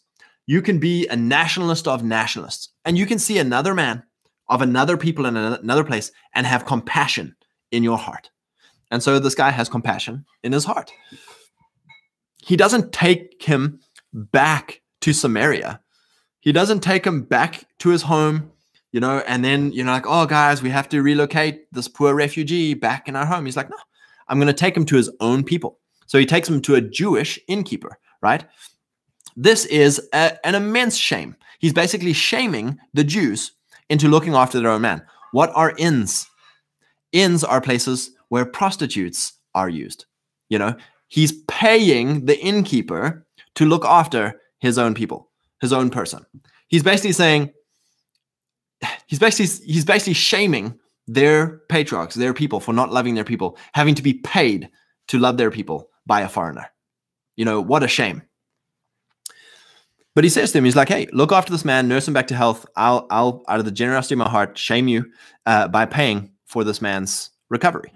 You 0.49 0.63
can 0.63 0.79
be 0.79 1.07
a 1.09 1.15
nationalist 1.15 1.87
of 1.87 2.03
nationalists, 2.03 2.71
and 2.87 2.97
you 2.97 3.05
can 3.05 3.19
see 3.19 3.37
another 3.37 3.75
man 3.75 4.03
of 4.49 4.63
another 4.63 4.97
people 4.97 5.27
in 5.27 5.37
another 5.37 5.85
place 5.85 6.11
and 6.35 6.47
have 6.47 6.65
compassion 6.65 7.37
in 7.71 7.83
your 7.83 7.99
heart. 7.99 8.31
And 8.91 9.03
so 9.03 9.19
this 9.19 9.35
guy 9.35 9.51
has 9.51 9.69
compassion 9.69 10.25
in 10.43 10.53
his 10.53 10.65
heart. 10.65 10.91
He 12.43 12.57
doesn't 12.57 12.95
take 12.95 13.43
him 13.43 13.81
back 14.15 14.81
to 15.03 15.13
Samaria. 15.13 15.83
He 16.41 16.53
doesn't 16.53 16.81
take 16.81 17.07
him 17.07 17.25
back 17.25 17.67
to 17.81 17.91
his 17.91 18.01
home, 18.01 18.51
you 18.91 19.01
know, 19.01 19.23
and 19.27 19.45
then, 19.45 19.71
you 19.73 19.85
know, 19.85 19.93
like, 19.93 20.07
oh, 20.07 20.25
guys, 20.25 20.63
we 20.63 20.71
have 20.71 20.89
to 20.89 21.03
relocate 21.03 21.71
this 21.73 21.89
poor 21.89 22.15
refugee 22.15 22.73
back 22.73 23.07
in 23.07 23.17
our 23.17 23.27
home. 23.27 23.45
He's 23.45 23.57
like, 23.59 23.69
no, 23.69 23.77
I'm 24.29 24.39
going 24.39 24.47
to 24.47 24.55
take 24.55 24.75
him 24.75 24.87
to 24.87 24.97
his 24.97 25.11
own 25.21 25.45
people. 25.45 25.79
So 26.07 26.19
he 26.19 26.25
takes 26.25 26.49
him 26.49 26.63
to 26.63 26.77
a 26.77 26.81
Jewish 26.81 27.39
innkeeper, 27.49 27.99
right? 28.23 28.47
This 29.41 29.67
is 29.67 30.01
a, 30.13 30.45
an 30.45 30.57
immense 30.57 30.97
shame. 30.97 31.37
He's 31.61 31.73
basically 31.73 32.13
shaming 32.13 32.77
the 32.93 33.05
Jews 33.05 33.53
into 33.89 34.09
looking 34.09 34.35
after 34.35 34.59
their 34.59 34.73
own 34.73 34.83
man. 34.83 35.01
What 35.31 35.53
are 35.55 35.75
inns? 35.79 36.29
Inns 37.13 37.45
are 37.45 37.61
places 37.61 38.11
where 38.31 38.45
prostitutes 38.45 39.35
are 39.55 39.69
used. 39.69 40.07
You 40.49 40.59
know, 40.59 40.75
he's 41.07 41.41
paying 41.47 42.27
the 42.27 42.37
innkeeper 42.41 43.25
to 43.55 43.65
look 43.65 43.85
after 43.85 44.41
his 44.59 44.77
own 44.77 44.93
people, 44.95 45.31
his 45.61 45.73
own 45.73 45.91
person. 45.91 46.27
He's 46.67 46.83
basically 46.83 47.13
saying, 47.13 47.53
he's 49.07 49.21
basically 49.21 49.67
he's 49.73 49.85
basically 49.85 50.15
shaming 50.15 50.77
their 51.07 51.59
patriarchs, 51.69 52.17
their 52.17 52.35
people 52.35 52.59
for 52.59 52.73
not 52.73 52.93
loving 52.93 53.15
their 53.15 53.25
people, 53.25 53.57
having 53.73 53.95
to 53.95 54.03
be 54.03 54.15
paid 54.15 54.69
to 55.07 55.19
love 55.19 55.37
their 55.37 55.53
people 55.53 55.91
by 56.07 56.23
a 56.23 56.29
foreigner. 56.29 56.67
You 57.37 57.45
know, 57.45 57.61
what 57.61 57.85
a 57.85 57.89
shame. 57.89 58.23
But 60.19 60.25
he 60.25 60.31
says 60.31 60.51
to 60.51 60.59
him, 60.59 60.65
he's 60.65 60.75
like, 60.75 60.89
hey, 60.89 61.07
look 61.13 61.31
after 61.31 61.53
this 61.53 61.65
man, 61.65 61.87
nurse 61.87 62.09
him 62.09 62.13
back 62.13 62.27
to 62.27 62.35
health. 62.35 62.67
I'll, 62.75 63.07
I'll 63.09 63.45
out 63.47 63.61
of 63.61 63.65
the 63.65 63.71
generosity 63.71 64.17
of 64.17 64.19
my 64.19 64.29
heart, 64.29 64.59
shame 64.59 64.89
you 64.89 65.05
uh, 65.47 65.69
by 65.69 65.87
paying 65.87 66.33
for 66.45 66.65
this 66.65 66.83
man's 66.83 67.31
recovery. 67.51 67.93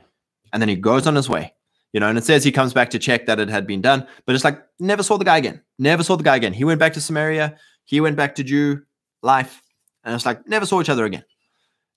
And 0.52 0.62
then 0.62 0.68
he 0.68 0.76
goes 0.76 1.08
on 1.08 1.16
his 1.16 1.28
way, 1.28 1.52
you 1.92 1.98
know, 1.98 2.06
and 2.06 2.16
it 2.16 2.22
says 2.22 2.44
he 2.44 2.52
comes 2.52 2.72
back 2.72 2.90
to 2.90 3.00
check 3.00 3.26
that 3.26 3.40
it 3.40 3.48
had 3.48 3.66
been 3.66 3.80
done, 3.80 4.06
but 4.24 4.36
it's 4.36 4.44
like, 4.44 4.62
never 4.78 5.02
saw 5.02 5.16
the 5.16 5.24
guy 5.24 5.36
again. 5.36 5.62
Never 5.80 6.04
saw 6.04 6.14
the 6.14 6.22
guy 6.22 6.36
again. 6.36 6.52
He 6.52 6.62
went 6.62 6.78
back 6.78 6.92
to 6.92 7.00
Samaria. 7.00 7.56
He 7.86 8.00
went 8.00 8.14
back 8.14 8.36
to 8.36 8.44
Jew 8.44 8.82
life. 9.24 9.60
And 10.04 10.14
it's 10.14 10.24
like, 10.24 10.46
never 10.46 10.64
saw 10.64 10.80
each 10.80 10.90
other 10.90 11.04
again. 11.04 11.24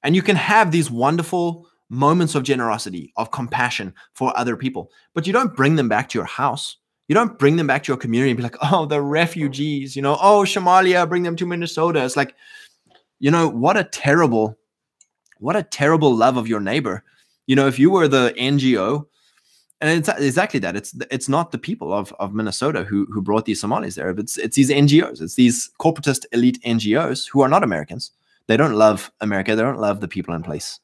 And 0.02 0.16
you 0.16 0.24
can 0.24 0.38
have 0.38 0.72
these 0.72 0.90
wonderful 0.90 1.68
moments 1.92 2.34
of 2.34 2.42
generosity, 2.42 3.14
of 3.16 3.30
compassion 3.30 3.94
for 4.16 4.36
other 4.36 4.58
people, 4.58 4.90
but 5.14 5.28
you 5.28 5.34
don't 5.34 5.56
bring 5.56 5.76
them 5.76 5.88
back 5.88 6.10
to 6.10 6.18
your 6.18 6.26
house. 6.26 6.78
You 7.08 7.16
don't 7.16 7.38
bring 7.38 7.56
them 7.56 7.68
back 7.68 7.84
to 7.84 7.92
your 7.92 7.98
community 7.98 8.32
and 8.32 8.38
be 8.38 8.44
like, 8.44 8.58
oh, 8.62 8.86
the 8.86 9.02
refugees, 9.02 9.96
you 9.96 10.02
know, 10.02 10.18
oh, 10.22 10.42
Somalia, 10.42 11.08
bring 11.08 11.24
them 11.24 11.36
to 11.36 11.46
Minnesota. 11.46 12.04
It's 12.04 12.18
like, 12.18 12.36
you 13.20 13.30
know, 13.30 13.48
what 13.48 13.78
a 13.78 13.84
terrible, 13.84 14.58
what 15.40 15.56
a 15.56 15.64
terrible 15.64 16.16
love 16.16 16.38
of 16.38 16.48
your 16.48 16.60
neighbor. 16.60 17.04
You 17.48 17.56
know, 17.56 17.68
if 17.68 17.78
you 17.78 17.92
were 17.92 18.08
the 18.08 18.34
NGO, 18.38 19.06
and 19.82 19.90
it's 19.90 20.10
exactly 20.10 20.60
that. 20.62 20.76
It's 20.76 20.96
it's 21.12 21.28
not 21.28 21.52
the 21.52 21.58
people 21.58 21.94
of, 21.94 22.14
of 22.14 22.34
Minnesota 22.34 22.86
who 22.86 23.06
who 23.12 23.22
brought 23.22 23.46
these 23.46 23.60
Somalis 23.60 23.96
there. 23.96 24.10
It's 24.10 24.38
it's 24.38 24.56
these 24.56 24.72
NGOs. 24.72 25.22
It's 25.22 25.36
these 25.36 25.70
corporatist 25.80 26.26
elite 26.32 26.60
NGOs 26.66 27.30
who 27.30 27.42
are 27.42 27.50
not 27.50 27.64
Americans. 27.64 28.12
They 28.48 28.58
don't 28.58 28.74
love 28.74 29.12
America. 29.22 29.56
They 29.56 29.62
don't 29.62 29.80
love 29.80 30.00
the 30.00 30.08
people 30.08 30.34
in 30.34 30.44
place. 30.44 30.80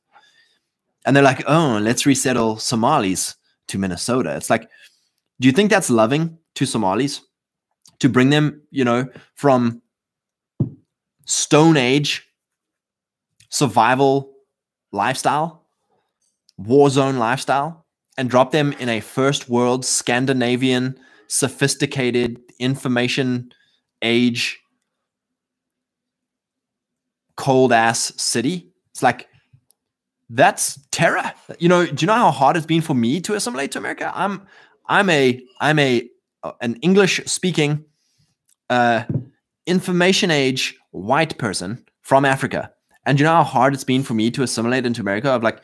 And 1.05 1.15
they're 1.15 1.23
like, 1.23 1.43
oh, 1.47 1.79
let's 1.81 2.05
resettle 2.05 2.57
Somalis 2.57 3.35
to 3.67 3.79
Minnesota. 3.79 4.35
It's 4.35 4.49
like, 4.49 4.69
do 5.41 5.47
you 5.47 5.51
think 5.51 5.71
that's 5.71 5.89
loving 5.89 6.37
to 6.53 6.67
Somalis? 6.67 7.21
To 7.99 8.09
bring 8.09 8.29
them, 8.29 8.61
you 8.69 8.85
know, 8.85 9.09
from 9.33 9.81
Stone 11.25 11.77
Age 11.77 12.27
survival 13.49 14.33
lifestyle, 14.91 15.65
war 16.57 16.89
zone 16.91 17.17
lifestyle, 17.17 17.85
and 18.17 18.29
drop 18.29 18.51
them 18.51 18.73
in 18.73 18.87
a 18.87 18.99
first 18.99 19.49
world 19.49 19.83
Scandinavian, 19.83 20.97
sophisticated 21.27 22.39
information 22.59 23.51
age, 24.03 24.59
cold 27.35 27.73
ass 27.73 28.13
city? 28.15 28.71
It's 28.91 29.01
like, 29.01 29.27
that's 30.29 30.79
terror. 30.91 31.33
You 31.57 31.67
know, 31.67 31.85
do 31.85 32.03
you 32.03 32.07
know 32.07 32.13
how 32.13 32.31
hard 32.31 32.57
it's 32.57 32.65
been 32.65 32.81
for 32.81 32.93
me 32.93 33.21
to 33.21 33.33
assimilate 33.33 33.71
to 33.71 33.79
America? 33.79 34.11
I'm 34.13 34.47
I'm 34.91 35.09
a 35.09 35.41
I'm 35.61 35.79
a 35.79 36.09
uh, 36.43 36.51
an 36.59 36.75
English 36.81 37.21
speaking 37.25 37.85
uh, 38.69 39.05
information 39.65 40.29
age 40.29 40.75
white 40.91 41.37
person 41.37 41.85
from 42.01 42.25
Africa. 42.25 42.73
And 43.05 43.17
you 43.17 43.23
know 43.23 43.35
how 43.35 43.43
hard 43.43 43.73
it's 43.73 43.85
been 43.85 44.03
for 44.03 44.15
me 44.15 44.29
to 44.31 44.43
assimilate 44.43 44.85
into 44.85 44.99
America? 44.99 45.29
Of 45.29 45.43
like, 45.43 45.61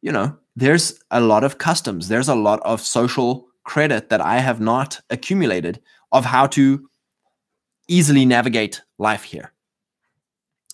you 0.00 0.10
know, 0.10 0.34
there's 0.56 0.98
a 1.10 1.20
lot 1.20 1.44
of 1.44 1.58
customs, 1.58 2.08
there's 2.08 2.30
a 2.30 2.34
lot 2.34 2.60
of 2.62 2.80
social 2.80 3.46
credit 3.64 4.08
that 4.08 4.22
I 4.22 4.38
have 4.38 4.58
not 4.58 5.00
accumulated 5.10 5.82
of 6.10 6.24
how 6.24 6.46
to 6.46 6.88
easily 7.88 8.24
navigate 8.24 8.80
life 8.96 9.22
here. 9.22 9.52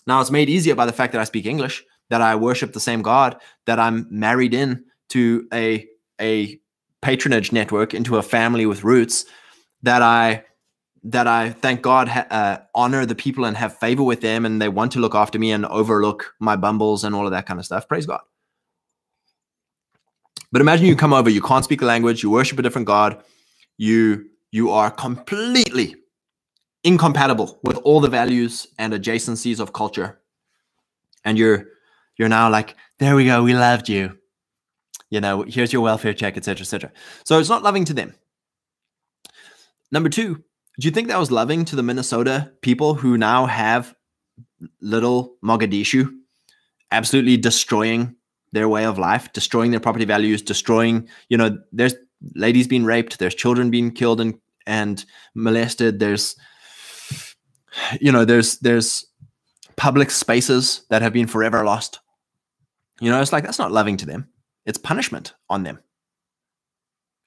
Now 0.07 0.21
it's 0.21 0.31
made 0.31 0.49
easier 0.49 0.75
by 0.75 0.85
the 0.85 0.93
fact 0.93 1.11
that 1.11 1.21
I 1.21 1.25
speak 1.25 1.45
English, 1.45 1.83
that 2.09 2.21
I 2.21 2.35
worship 2.35 2.71
the 2.71 2.79
same 2.79 3.01
God, 3.01 3.41
that 3.65 3.77
I'm 3.77 4.07
married 4.09 4.53
in 4.53 4.85
to 5.09 5.49
a 5.51 5.85
a 6.21 6.61
patronage 7.03 7.51
network 7.51 7.93
into 7.93 8.17
a 8.17 8.23
family 8.23 8.65
with 8.65 8.83
roots 8.83 9.25
that 9.83 10.01
I 10.01 10.45
that 11.03 11.27
I 11.27 11.49
thank 11.49 11.81
God 11.81 12.07
ha- 12.07 12.27
uh, 12.31 12.57
honor 12.73 13.05
the 13.05 13.13
people 13.13 13.43
and 13.43 13.57
have 13.57 13.77
favor 13.77 14.03
with 14.03 14.21
them 14.21 14.45
and 14.45 14.61
they 14.61 14.69
want 14.69 14.93
to 14.93 14.99
look 14.99 15.13
after 15.13 15.37
me 15.37 15.51
and 15.51 15.65
overlook 15.65 16.33
my 16.39 16.55
bumbles 16.55 17.03
and 17.03 17.13
all 17.13 17.25
of 17.25 17.31
that 17.31 17.45
kind 17.45 17.59
of 17.59 17.65
stuff. 17.65 17.89
Praise 17.89 18.05
God. 18.05 18.21
But 20.53 20.61
imagine 20.61 20.85
you 20.85 20.95
come 20.95 21.11
over, 21.11 21.29
you 21.29 21.41
can't 21.41 21.65
speak 21.65 21.81
the 21.81 21.85
language, 21.85 22.23
you 22.23 22.29
worship 22.29 22.57
a 22.57 22.61
different 22.61 22.87
God, 22.87 23.21
you 23.77 24.29
you 24.51 24.71
are 24.71 24.89
completely 24.89 25.95
incompatible 26.85 27.59
with 27.63 27.77
all 27.77 27.99
the 27.99 28.09
values 28.09 28.67
and 28.77 28.93
adjacencies 28.93 29.59
of 29.59 29.73
culture. 29.73 30.21
And 31.25 31.37
you're 31.37 31.65
you're 32.17 32.29
now 32.29 32.49
like, 32.49 32.75
there 32.99 33.15
we 33.15 33.25
go, 33.25 33.43
we 33.43 33.53
loved 33.53 33.89
you 33.89 34.17
you 35.13 35.21
know, 35.21 35.43
here's 35.47 35.71
your 35.71 35.83
welfare 35.83 36.15
check, 36.15 36.37
etc., 36.37 36.61
etc. 36.61 36.91
So 37.23 37.37
it's 37.37 37.47
not 37.47 37.61
loving 37.61 37.85
to 37.85 37.93
them. 37.93 38.15
Number 39.91 40.09
two, 40.09 40.43
do 40.79 40.87
you 40.87 40.89
think 40.89 41.07
that 41.07 41.19
was 41.19 41.29
loving 41.29 41.65
to 41.65 41.75
the 41.75 41.83
Minnesota 41.83 42.51
people 42.61 42.95
who 42.95 43.15
now 43.15 43.45
have 43.45 43.93
little 44.81 45.35
Mogadishu 45.45 46.11
absolutely 46.89 47.37
destroying 47.37 48.15
their 48.53 48.67
way 48.67 48.85
of 48.85 48.97
life, 48.97 49.31
destroying 49.33 49.69
their 49.69 49.79
property 49.79 50.05
values, 50.05 50.41
destroying, 50.41 51.07
you 51.29 51.37
know, 51.37 51.59
there's 51.71 51.93
ladies 52.33 52.67
being 52.67 52.83
raped, 52.83 53.19
there's 53.19 53.35
children 53.35 53.69
being 53.69 53.91
killed 53.91 54.19
and 54.19 54.39
and 54.65 55.05
molested, 55.35 55.99
there's 55.99 56.35
you 58.01 58.11
know, 58.11 58.25
there's 58.25 58.57
there's 58.59 59.05
public 59.75 60.09
spaces 60.09 60.87
that 60.89 61.03
have 61.03 61.13
been 61.13 61.27
forever 61.27 61.63
lost. 61.63 61.99
You 62.99 63.11
know, 63.11 63.21
it's 63.21 63.31
like 63.31 63.43
that's 63.43 63.59
not 63.59 63.71
loving 63.71 63.97
to 63.97 64.07
them. 64.07 64.32
It's 64.65 64.77
punishment 64.77 65.33
on 65.49 65.63
them. 65.63 65.79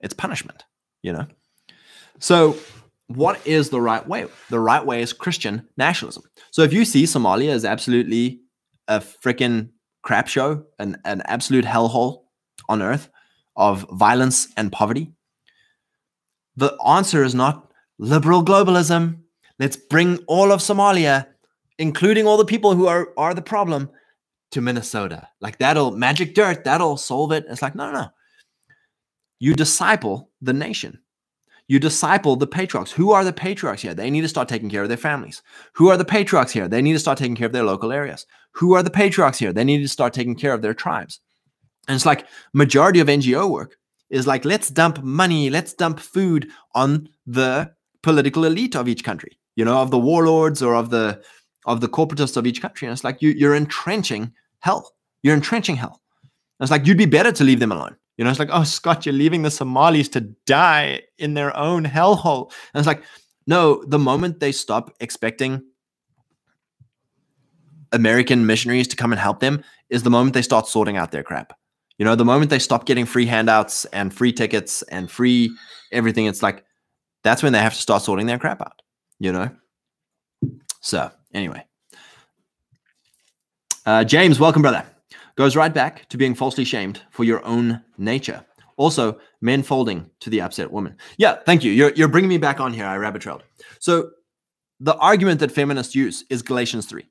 It's 0.00 0.14
punishment, 0.14 0.64
you 1.02 1.12
know? 1.12 1.26
So, 2.18 2.56
what 3.08 3.46
is 3.46 3.70
the 3.70 3.80
right 3.80 4.06
way? 4.06 4.26
The 4.50 4.58
right 4.58 4.84
way 4.84 5.00
is 5.00 5.12
Christian 5.12 5.68
nationalism. 5.76 6.24
So, 6.50 6.62
if 6.62 6.72
you 6.72 6.84
see 6.84 7.04
Somalia 7.04 7.50
as 7.50 7.64
absolutely 7.64 8.40
a 8.88 9.00
freaking 9.00 9.70
crap 10.02 10.28
show, 10.28 10.64
an, 10.78 10.98
an 11.04 11.22
absolute 11.26 11.64
hellhole 11.64 12.24
on 12.68 12.82
earth 12.82 13.08
of 13.56 13.86
violence 13.90 14.48
and 14.56 14.72
poverty, 14.72 15.12
the 16.56 16.76
answer 16.86 17.22
is 17.22 17.34
not 17.34 17.70
liberal 17.98 18.44
globalism. 18.44 19.20
Let's 19.58 19.76
bring 19.76 20.18
all 20.26 20.52
of 20.52 20.60
Somalia, 20.60 21.26
including 21.78 22.26
all 22.26 22.36
the 22.36 22.44
people 22.44 22.74
who 22.74 22.86
are, 22.86 23.08
are 23.16 23.34
the 23.34 23.42
problem, 23.42 23.90
to 24.56 24.62
Minnesota. 24.62 25.28
Like 25.42 25.58
that'll 25.58 25.90
magic 25.90 26.34
dirt, 26.34 26.64
that'll 26.64 26.96
solve 26.96 27.30
it. 27.32 27.44
It's 27.46 27.60
like, 27.60 27.74
no, 27.74 27.92
no, 27.92 28.00
no. 28.00 28.08
You 29.38 29.54
disciple 29.54 30.30
the 30.40 30.54
nation. 30.54 30.98
You 31.68 31.78
disciple 31.78 32.36
the 32.36 32.46
patriarchs. 32.46 32.90
Who 32.90 33.12
are 33.12 33.22
the 33.22 33.34
patriarchs 33.34 33.82
here? 33.82 33.92
They 33.92 34.08
need 34.08 34.22
to 34.22 34.28
start 34.28 34.48
taking 34.48 34.70
care 34.70 34.82
of 34.82 34.88
their 34.88 34.96
families. 34.96 35.42
Who 35.74 35.90
are 35.90 35.98
the 35.98 36.06
patriarchs 36.06 36.52
here? 36.52 36.68
They 36.68 36.80
need 36.80 36.94
to 36.94 36.98
start 36.98 37.18
taking 37.18 37.36
care 37.36 37.46
of 37.46 37.52
their 37.52 37.64
local 37.64 37.92
areas. 37.92 38.24
Who 38.52 38.72
are 38.72 38.82
the 38.82 38.90
patriarchs 38.90 39.38
here? 39.38 39.52
They 39.52 39.64
need 39.64 39.82
to 39.82 39.88
start 39.88 40.14
taking 40.14 40.36
care 40.36 40.54
of 40.54 40.62
their 40.62 40.72
tribes. 40.72 41.20
And 41.86 41.94
it's 41.94 42.06
like 42.06 42.26
majority 42.54 43.00
of 43.00 43.08
NGO 43.08 43.50
work 43.50 43.76
is 44.08 44.26
like, 44.26 44.46
let's 44.46 44.70
dump 44.70 45.02
money, 45.02 45.50
let's 45.50 45.74
dump 45.74 46.00
food 46.00 46.48
on 46.74 47.10
the 47.26 47.72
political 48.02 48.46
elite 48.46 48.74
of 48.74 48.88
each 48.88 49.04
country, 49.04 49.38
you 49.54 49.66
know, 49.66 49.82
of 49.82 49.90
the 49.90 49.98
warlords 49.98 50.62
or 50.62 50.74
of 50.74 50.88
the 50.88 51.20
of 51.66 51.80
the 51.80 51.88
corporatists 51.88 52.36
of 52.36 52.46
each 52.46 52.62
country. 52.62 52.86
And 52.86 52.92
it's 52.92 53.04
like 53.04 53.20
you, 53.20 53.30
you're 53.30 53.54
entrenching 53.54 54.32
hell. 54.60 54.92
You're 55.22 55.34
entrenching 55.34 55.76
hell. 55.76 56.00
And 56.58 56.64
it's 56.64 56.70
like 56.70 56.86
you'd 56.86 56.98
be 56.98 57.06
better 57.06 57.32
to 57.32 57.44
leave 57.44 57.60
them 57.60 57.72
alone. 57.72 57.96
You 58.16 58.24
know, 58.24 58.30
it's 58.30 58.38
like, 58.38 58.48
oh, 58.50 58.64
Scott, 58.64 59.04
you're 59.04 59.12
leaving 59.12 59.42
the 59.42 59.50
Somalis 59.50 60.08
to 60.10 60.20
die 60.20 61.02
in 61.18 61.34
their 61.34 61.54
own 61.56 61.84
hellhole. 61.84 62.50
And 62.72 62.80
it's 62.80 62.86
like, 62.86 63.02
no, 63.46 63.84
the 63.84 63.98
moment 63.98 64.40
they 64.40 64.52
stop 64.52 64.94
expecting 65.00 65.62
American 67.92 68.46
missionaries 68.46 68.88
to 68.88 68.96
come 68.96 69.12
and 69.12 69.20
help 69.20 69.40
them 69.40 69.62
is 69.90 70.02
the 70.02 70.10
moment 70.10 70.34
they 70.34 70.42
start 70.42 70.66
sorting 70.66 70.96
out 70.96 71.12
their 71.12 71.22
crap. 71.22 71.52
You 71.98 72.04
know, 72.04 72.14
the 72.14 72.24
moment 72.24 72.50
they 72.50 72.58
stop 72.58 72.86
getting 72.86 73.06
free 73.06 73.26
handouts 73.26 73.84
and 73.86 74.12
free 74.12 74.32
tickets 74.32 74.82
and 74.82 75.10
free 75.10 75.50
everything, 75.92 76.26
it's 76.26 76.42
like 76.42 76.64
that's 77.22 77.42
when 77.42 77.52
they 77.52 77.58
have 77.58 77.74
to 77.74 77.80
start 77.80 78.02
sorting 78.02 78.26
their 78.26 78.38
crap 78.38 78.60
out, 78.60 78.82
you 79.18 79.32
know? 79.32 79.50
So, 80.80 81.10
Anyway, 81.36 81.62
uh, 83.86 84.04
James, 84.04 84.38
welcome, 84.38 84.62
brother. 84.62 84.84
Goes 85.36 85.56
right 85.56 85.72
back 85.72 86.08
to 86.08 86.16
being 86.16 86.34
falsely 86.34 86.64
shamed 86.64 87.02
for 87.10 87.24
your 87.24 87.44
own 87.44 87.82
nature. 87.98 88.44
Also, 88.76 89.18
men 89.40 89.62
folding 89.62 90.10
to 90.20 90.28
the 90.28 90.40
upset 90.40 90.70
woman. 90.70 90.96
Yeah, 91.16 91.36
thank 91.46 91.64
you. 91.64 91.72
You're, 91.72 91.92
you're 91.94 92.08
bringing 92.08 92.28
me 92.28 92.38
back 92.38 92.60
on 92.60 92.72
here. 92.72 92.84
I 92.84 92.96
rabbit 92.96 93.22
trailed. 93.22 93.42
So, 93.78 94.10
the 94.80 94.96
argument 94.96 95.40
that 95.40 95.50
feminists 95.50 95.94
use 95.94 96.24
is 96.28 96.42
Galatians 96.42 96.84
3 96.84 97.06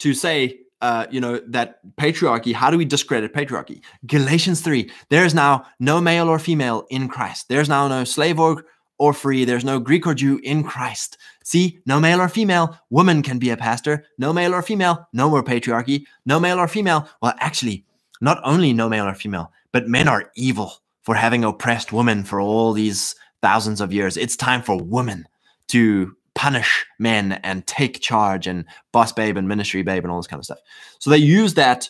to 0.00 0.12
say, 0.12 0.60
uh, 0.82 1.06
you 1.10 1.20
know, 1.20 1.40
that 1.48 1.80
patriarchy, 1.96 2.52
how 2.52 2.70
do 2.70 2.76
we 2.76 2.84
discredit 2.84 3.32
patriarchy? 3.32 3.80
Galatians 4.06 4.60
3, 4.60 4.90
there 5.08 5.24
is 5.24 5.34
now 5.34 5.64
no 5.80 6.00
male 6.00 6.28
or 6.28 6.38
female 6.38 6.86
in 6.90 7.08
Christ. 7.08 7.46
There's 7.48 7.68
now 7.68 7.88
no 7.88 8.04
slave 8.04 8.38
or 8.38 8.64
or 8.98 9.12
free. 9.12 9.44
There's 9.44 9.64
no 9.64 9.78
Greek 9.78 10.06
or 10.06 10.14
Jew 10.14 10.40
in 10.42 10.64
Christ. 10.64 11.16
See, 11.48 11.78
no 11.86 11.98
male 11.98 12.20
or 12.20 12.28
female, 12.28 12.78
woman 12.90 13.22
can 13.22 13.38
be 13.38 13.48
a 13.48 13.56
pastor. 13.56 14.04
No 14.18 14.34
male 14.34 14.54
or 14.54 14.60
female, 14.60 15.08
no 15.14 15.30
more 15.30 15.42
patriarchy. 15.42 16.04
No 16.26 16.38
male 16.38 16.58
or 16.58 16.68
female. 16.68 17.08
Well, 17.22 17.32
actually, 17.38 17.86
not 18.20 18.38
only 18.44 18.74
no 18.74 18.86
male 18.86 19.06
or 19.06 19.14
female, 19.14 19.50
but 19.72 19.88
men 19.88 20.08
are 20.08 20.30
evil 20.36 20.74
for 21.00 21.14
having 21.14 21.44
oppressed 21.44 21.90
women 21.90 22.22
for 22.22 22.38
all 22.38 22.74
these 22.74 23.14
thousands 23.40 23.80
of 23.80 23.94
years. 23.94 24.18
It's 24.18 24.36
time 24.36 24.60
for 24.60 24.76
women 24.76 25.26
to 25.68 26.14
punish 26.34 26.84
men 26.98 27.40
and 27.42 27.66
take 27.66 28.02
charge 28.02 28.46
and 28.46 28.66
boss 28.92 29.12
babe 29.12 29.38
and 29.38 29.48
ministry 29.48 29.80
babe 29.80 30.04
and 30.04 30.12
all 30.12 30.18
this 30.18 30.26
kind 30.26 30.40
of 30.40 30.44
stuff. 30.44 30.60
So 30.98 31.08
they 31.08 31.16
use 31.16 31.54
that 31.54 31.88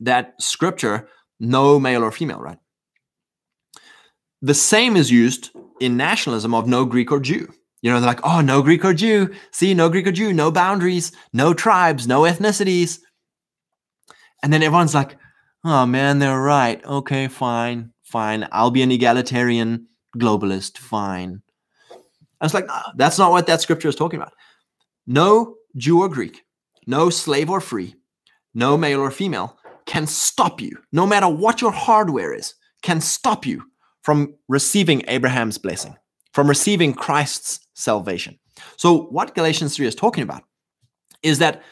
that 0.00 0.34
scripture, 0.38 1.08
no 1.40 1.80
male 1.80 2.04
or 2.04 2.12
female, 2.12 2.40
right? 2.40 2.58
The 4.42 4.52
same 4.52 4.96
is 4.96 5.10
used 5.10 5.52
in 5.80 5.96
nationalism 5.96 6.54
of 6.54 6.66
no 6.66 6.84
Greek 6.84 7.10
or 7.10 7.20
Jew. 7.20 7.50
You 7.86 7.92
know, 7.92 8.00
they're 8.00 8.08
like, 8.08 8.26
oh, 8.26 8.40
no 8.40 8.62
Greek 8.62 8.84
or 8.84 8.92
Jew. 8.92 9.32
See, 9.52 9.72
no 9.72 9.88
Greek 9.88 10.08
or 10.08 10.10
Jew, 10.10 10.32
no 10.32 10.50
boundaries, 10.50 11.12
no 11.32 11.54
tribes, 11.54 12.08
no 12.08 12.22
ethnicities. 12.22 12.98
And 14.42 14.52
then 14.52 14.64
everyone's 14.64 14.92
like, 14.92 15.16
oh 15.62 15.86
man, 15.86 16.18
they're 16.18 16.40
right. 16.40 16.84
Okay, 16.84 17.28
fine, 17.28 17.92
fine. 18.02 18.48
I'll 18.50 18.72
be 18.72 18.82
an 18.82 18.90
egalitarian 18.90 19.86
globalist. 20.16 20.78
Fine. 20.78 21.42
I 22.40 22.44
was 22.44 22.54
like, 22.54 22.66
no, 22.66 22.76
that's 22.96 23.18
not 23.18 23.30
what 23.30 23.46
that 23.46 23.60
scripture 23.60 23.86
is 23.86 23.94
talking 23.94 24.20
about. 24.20 24.32
No 25.06 25.54
Jew 25.76 26.00
or 26.02 26.08
Greek, 26.08 26.42
no 26.88 27.08
slave 27.08 27.50
or 27.50 27.60
free, 27.60 27.94
no 28.52 28.76
male 28.76 28.98
or 28.98 29.12
female 29.12 29.56
can 29.86 30.08
stop 30.08 30.60
you, 30.60 30.76
no 30.90 31.06
matter 31.06 31.28
what 31.28 31.60
your 31.60 31.70
hardware 31.70 32.34
is, 32.34 32.54
can 32.82 33.00
stop 33.00 33.46
you 33.46 33.62
from 34.02 34.34
receiving 34.48 35.04
Abraham's 35.06 35.56
blessing, 35.56 35.96
from 36.36 36.50
receiving 36.50 36.92
Christ's 36.92 37.60
salvation. 37.72 38.38
So, 38.76 39.04
what 39.04 39.34
Galatians 39.34 39.74
3 39.74 39.86
is 39.86 39.94
talking 39.94 40.22
about 40.22 40.42
is 41.22 41.38
that 41.38 41.62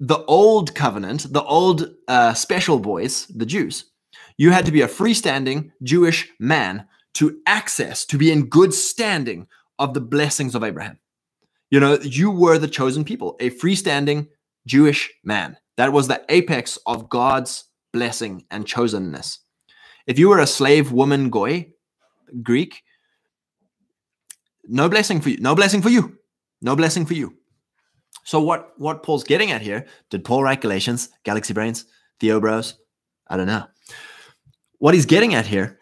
the 0.00 0.24
old 0.24 0.74
covenant, 0.74 1.30
the 1.34 1.42
old 1.42 1.90
uh, 2.08 2.32
special 2.32 2.78
boys, 2.78 3.26
the 3.26 3.44
Jews, 3.44 3.84
you 4.38 4.52
had 4.52 4.64
to 4.64 4.72
be 4.72 4.80
a 4.80 4.88
freestanding 4.88 5.70
Jewish 5.82 6.30
man 6.40 6.86
to 7.12 7.38
access, 7.44 8.06
to 8.06 8.16
be 8.16 8.32
in 8.32 8.48
good 8.48 8.72
standing 8.72 9.48
of 9.78 9.92
the 9.92 10.00
blessings 10.00 10.54
of 10.54 10.64
Abraham. 10.64 10.98
You 11.70 11.80
know, 11.80 11.98
you 12.00 12.30
were 12.30 12.56
the 12.56 12.68
chosen 12.68 13.04
people, 13.04 13.36
a 13.38 13.50
freestanding 13.50 14.28
Jewish 14.66 15.12
man. 15.24 15.58
That 15.76 15.92
was 15.92 16.08
the 16.08 16.24
apex 16.30 16.78
of 16.86 17.10
God's 17.10 17.64
blessing 17.92 18.46
and 18.50 18.64
chosenness. 18.64 19.40
If 20.06 20.18
you 20.18 20.30
were 20.30 20.38
a 20.38 20.46
slave 20.46 20.90
woman 20.90 21.28
goy, 21.28 21.66
Greek, 22.42 22.82
no 24.68 24.88
blessing 24.88 25.20
for 25.20 25.30
you. 25.30 25.38
No 25.40 25.54
blessing 25.54 25.82
for 25.82 25.88
you. 25.88 26.18
No 26.60 26.76
blessing 26.76 27.06
for 27.06 27.14
you. 27.14 27.34
So 28.24 28.40
what 28.40 28.72
what 28.78 29.02
Paul's 29.02 29.24
getting 29.24 29.52
at 29.52 29.62
here? 29.62 29.86
Did 30.10 30.24
Paul 30.24 30.42
write 30.42 30.60
Galatians, 30.60 31.10
Galaxy 31.24 31.54
Brains, 31.54 31.84
Theo 32.20 32.40
Bros? 32.40 32.78
I 33.28 33.36
don't 33.36 33.46
know. 33.46 33.66
What 34.78 34.94
he's 34.94 35.06
getting 35.06 35.34
at 35.34 35.46
here 35.46 35.78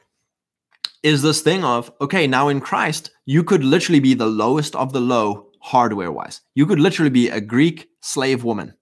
is 1.03 1.23
this 1.23 1.41
thing 1.41 1.65
of 1.65 1.91
okay, 2.01 2.27
now 2.27 2.49
in 2.49 2.61
Christ, 2.61 3.11
you 3.25 3.45
could 3.45 3.65
literally 3.65 4.01
be 4.01 4.15
the 4.15 4.27
lowest 4.27 4.77
of 4.77 4.93
the 4.93 5.01
low 5.01 5.51
hardware 5.61 6.13
wise. 6.13 6.43
You 6.55 6.67
could 6.67 6.81
literally 6.81 7.11
be 7.11 7.31
a 7.31 7.41
Greek 7.41 7.89
slave 8.03 8.45
woman 8.45 8.75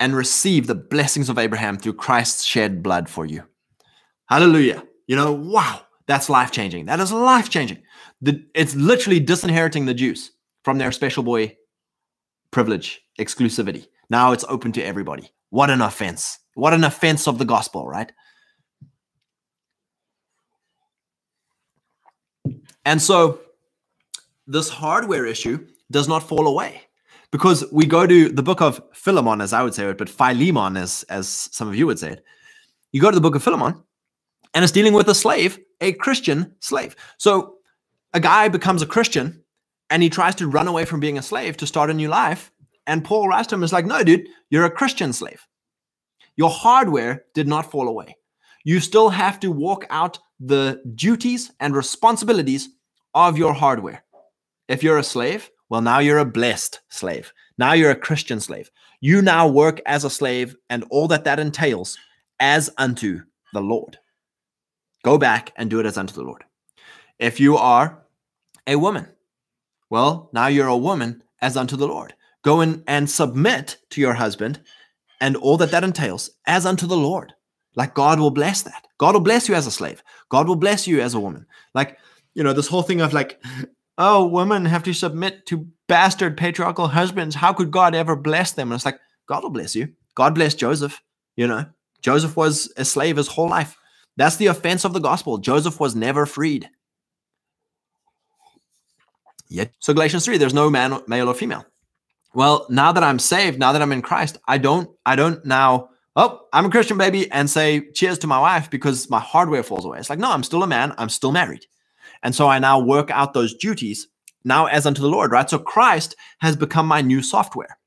and 0.00 0.16
receive 0.16 0.66
the 0.66 0.74
blessings 0.74 1.28
of 1.28 1.38
Abraham 1.38 1.76
through 1.76 1.92
Christ's 1.92 2.44
shed 2.44 2.82
blood 2.82 3.08
for 3.08 3.24
you. 3.24 3.44
Hallelujah. 4.26 4.82
You 5.06 5.16
know, 5.16 5.32
wow, 5.32 5.82
that's 6.12 6.28
life 6.28 6.50
changing. 6.50 6.84
That 6.84 7.00
is 7.00 7.10
life 7.10 7.48
changing. 7.48 7.82
It's 8.54 8.74
literally 8.74 9.18
disinheriting 9.18 9.86
the 9.86 9.94
Jews 9.94 10.32
from 10.62 10.76
their 10.76 10.92
special 10.92 11.22
boy 11.22 11.56
privilege, 12.50 13.00
exclusivity. 13.18 13.86
Now 14.10 14.32
it's 14.32 14.44
open 14.46 14.72
to 14.72 14.82
everybody. 14.82 15.30
What 15.48 15.70
an 15.70 15.80
offense. 15.80 16.38
What 16.52 16.74
an 16.74 16.84
offense 16.84 17.26
of 17.26 17.38
the 17.38 17.46
gospel, 17.46 17.88
right? 17.88 18.12
And 22.84 23.00
so 23.00 23.40
this 24.46 24.68
hardware 24.68 25.24
issue 25.24 25.66
does 25.90 26.08
not 26.08 26.22
fall 26.22 26.46
away 26.46 26.82
because 27.30 27.64
we 27.72 27.86
go 27.86 28.06
to 28.06 28.28
the 28.28 28.42
book 28.42 28.60
of 28.60 28.82
Philemon, 28.92 29.40
as 29.40 29.54
I 29.54 29.62
would 29.62 29.72
say 29.72 29.88
it, 29.88 29.96
but 29.96 30.10
Philemon, 30.10 30.76
as, 30.76 31.04
as 31.08 31.26
some 31.26 31.68
of 31.68 31.74
you 31.74 31.86
would 31.86 31.98
say 31.98 32.10
it. 32.12 32.24
You 32.90 33.00
go 33.00 33.10
to 33.10 33.14
the 33.14 33.22
book 33.22 33.34
of 33.34 33.42
Philemon, 33.42 33.82
and 34.54 34.62
it's 34.62 34.72
dealing 34.72 34.92
with 34.92 35.08
a 35.08 35.14
slave, 35.14 35.58
a 35.80 35.92
Christian 35.92 36.54
slave. 36.60 36.96
So 37.18 37.56
a 38.12 38.20
guy 38.20 38.48
becomes 38.48 38.82
a 38.82 38.86
Christian 38.86 39.42
and 39.90 40.02
he 40.02 40.10
tries 40.10 40.34
to 40.36 40.48
run 40.48 40.68
away 40.68 40.84
from 40.84 41.00
being 41.00 41.18
a 41.18 41.22
slave 41.22 41.56
to 41.58 41.66
start 41.66 41.90
a 41.90 41.94
new 41.94 42.08
life. 42.08 42.50
And 42.86 43.04
Paul 43.04 43.28
writes 43.28 43.48
to 43.48 43.54
him, 43.54 43.62
is 43.62 43.72
like, 43.72 43.86
no, 43.86 44.02
dude, 44.02 44.28
you're 44.50 44.64
a 44.64 44.70
Christian 44.70 45.12
slave. 45.12 45.46
Your 46.36 46.50
hardware 46.50 47.24
did 47.34 47.46
not 47.46 47.70
fall 47.70 47.88
away. 47.88 48.16
You 48.64 48.80
still 48.80 49.10
have 49.10 49.40
to 49.40 49.52
walk 49.52 49.86
out 49.90 50.18
the 50.40 50.82
duties 50.94 51.52
and 51.60 51.74
responsibilities 51.74 52.68
of 53.14 53.38
your 53.38 53.52
hardware. 53.52 54.04
If 54.68 54.82
you're 54.82 54.98
a 54.98 55.04
slave, 55.04 55.50
well, 55.68 55.82
now 55.82 55.98
you're 55.98 56.18
a 56.18 56.24
blessed 56.24 56.80
slave. 56.88 57.32
Now 57.58 57.72
you're 57.72 57.90
a 57.90 57.96
Christian 57.96 58.40
slave. 58.40 58.70
You 59.00 59.22
now 59.22 59.48
work 59.48 59.80
as 59.86 60.04
a 60.04 60.10
slave 60.10 60.56
and 60.70 60.84
all 60.90 61.08
that 61.08 61.24
that 61.24 61.40
entails 61.40 61.98
as 62.40 62.70
unto 62.78 63.22
the 63.52 63.60
Lord. 63.60 63.98
Go 65.02 65.18
back 65.18 65.52
and 65.56 65.68
do 65.68 65.80
it 65.80 65.86
as 65.86 65.98
unto 65.98 66.14
the 66.14 66.22
Lord. 66.22 66.44
If 67.18 67.40
you 67.40 67.56
are 67.56 68.02
a 68.66 68.76
woman, 68.76 69.08
well, 69.90 70.30
now 70.32 70.46
you're 70.46 70.68
a 70.68 70.76
woman 70.76 71.22
as 71.40 71.56
unto 71.56 71.76
the 71.76 71.88
Lord. 71.88 72.14
Go 72.42 72.60
in 72.60 72.82
and 72.86 73.10
submit 73.10 73.78
to 73.90 74.00
your 74.00 74.14
husband 74.14 74.60
and 75.20 75.36
all 75.36 75.56
that 75.58 75.70
that 75.70 75.84
entails 75.84 76.30
as 76.46 76.66
unto 76.66 76.86
the 76.86 76.96
Lord. 76.96 77.32
Like 77.74 77.94
God 77.94 78.18
will 78.18 78.30
bless 78.30 78.62
that. 78.62 78.86
God 78.98 79.14
will 79.14 79.20
bless 79.20 79.48
you 79.48 79.54
as 79.54 79.66
a 79.66 79.70
slave. 79.70 80.02
God 80.28 80.48
will 80.48 80.56
bless 80.56 80.86
you 80.86 81.00
as 81.00 81.14
a 81.14 81.20
woman. 81.20 81.46
Like, 81.74 81.98
you 82.34 82.42
know, 82.42 82.52
this 82.52 82.68
whole 82.68 82.82
thing 82.82 83.00
of 83.00 83.12
like, 83.12 83.42
oh, 83.98 84.26
women 84.26 84.64
have 84.64 84.82
to 84.84 84.92
submit 84.92 85.46
to 85.46 85.68
bastard 85.88 86.36
patriarchal 86.36 86.88
husbands. 86.88 87.34
How 87.34 87.52
could 87.52 87.70
God 87.70 87.94
ever 87.94 88.16
bless 88.16 88.52
them? 88.52 88.70
And 88.70 88.76
it's 88.76 88.84
like, 88.84 88.98
God 89.26 89.42
will 89.42 89.50
bless 89.50 89.74
you. 89.74 89.88
God 90.14 90.34
bless 90.34 90.54
Joseph. 90.54 91.02
You 91.36 91.46
know, 91.46 91.66
Joseph 92.02 92.36
was 92.36 92.72
a 92.76 92.84
slave 92.84 93.16
his 93.16 93.28
whole 93.28 93.48
life. 93.48 93.76
That's 94.16 94.36
the 94.36 94.46
offense 94.46 94.84
of 94.84 94.92
the 94.92 95.00
gospel. 95.00 95.38
Joseph 95.38 95.80
was 95.80 95.94
never 95.94 96.26
freed. 96.26 96.68
Yet, 99.48 99.72
so 99.80 99.92
Galatians 99.92 100.24
3, 100.24 100.38
there's 100.38 100.54
no 100.54 100.70
man, 100.70 101.00
male 101.06 101.28
or 101.28 101.34
female. 101.34 101.66
Well, 102.34 102.66
now 102.70 102.92
that 102.92 103.04
I'm 103.04 103.18
saved, 103.18 103.58
now 103.58 103.72
that 103.72 103.82
I'm 103.82 103.92
in 103.92 104.00
Christ, 104.00 104.38
I 104.48 104.56
don't, 104.58 104.88
I 105.04 105.16
don't 105.16 105.44
now, 105.44 105.90
oh, 106.16 106.40
I'm 106.52 106.64
a 106.64 106.70
Christian 106.70 106.96
baby 106.96 107.30
and 107.30 107.50
say 107.50 107.90
cheers 107.92 108.18
to 108.20 108.26
my 108.26 108.40
wife 108.40 108.70
because 108.70 109.10
my 109.10 109.20
hardware 109.20 109.62
falls 109.62 109.84
away. 109.84 109.98
It's 109.98 110.08
like, 110.08 110.18
no, 110.18 110.30
I'm 110.30 110.42
still 110.42 110.62
a 110.62 110.66
man, 110.66 110.94
I'm 110.96 111.10
still 111.10 111.32
married. 111.32 111.66
And 112.22 112.34
so 112.34 112.48
I 112.48 112.58
now 112.58 112.80
work 112.80 113.10
out 113.10 113.34
those 113.34 113.54
duties 113.54 114.08
now 114.44 114.66
as 114.66 114.86
unto 114.86 115.02
the 115.02 115.08
Lord, 115.08 115.30
right? 115.30 115.48
So 115.48 115.58
Christ 115.58 116.16
has 116.40 116.56
become 116.56 116.86
my 116.86 117.02
new 117.02 117.22
software. 117.22 117.78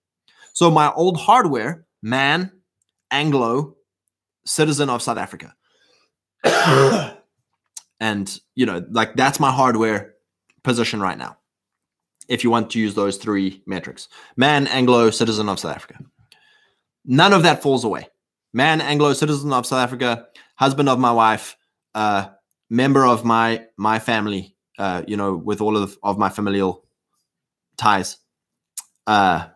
So 0.53 0.69
my 0.69 0.91
old 0.93 1.17
hardware, 1.17 1.85
man, 2.01 2.51
Anglo, 3.09 3.75
citizen 4.45 4.89
of 4.89 5.01
South 5.01 5.17
Africa. 5.17 5.55
And, 7.99 8.39
you 8.55 8.65
know, 8.65 8.85
like 8.91 9.15
that's 9.15 9.39
my 9.39 9.51
hardware 9.51 10.13
position 10.63 10.99
right 10.99 11.17
now 11.17 11.37
if 12.27 12.43
you 12.43 12.49
want 12.49 12.71
to 12.71 12.79
use 12.79 12.95
those 12.95 13.17
three 13.17 13.61
metrics 13.65 14.07
man, 14.35 14.67
Anglo, 14.67 15.09
citizen 15.09 15.49
of 15.49 15.59
South 15.59 15.75
Africa. 15.75 15.99
None 17.05 17.33
of 17.33 17.43
that 17.43 17.61
falls 17.61 17.83
away. 17.83 18.07
Man, 18.53 18.81
Anglo, 18.81 19.13
citizen 19.13 19.53
of 19.53 19.65
South 19.65 19.79
Africa, 19.79 20.27
husband 20.55 20.89
of 20.89 20.97
my 20.97 21.11
wife, 21.11 21.55
uh, 21.93 22.27
member 22.69 23.05
of 23.05 23.23
my 23.23 23.65
my 23.77 23.99
family, 23.99 24.55
uh, 24.79 25.03
you 25.07 25.17
know, 25.17 25.35
with 25.35 25.61
all 25.61 25.77
of, 25.77 25.97
of 26.01 26.17
my 26.17 26.29
familial 26.29 26.85
ties. 27.77 28.17
Uh, 29.05 29.47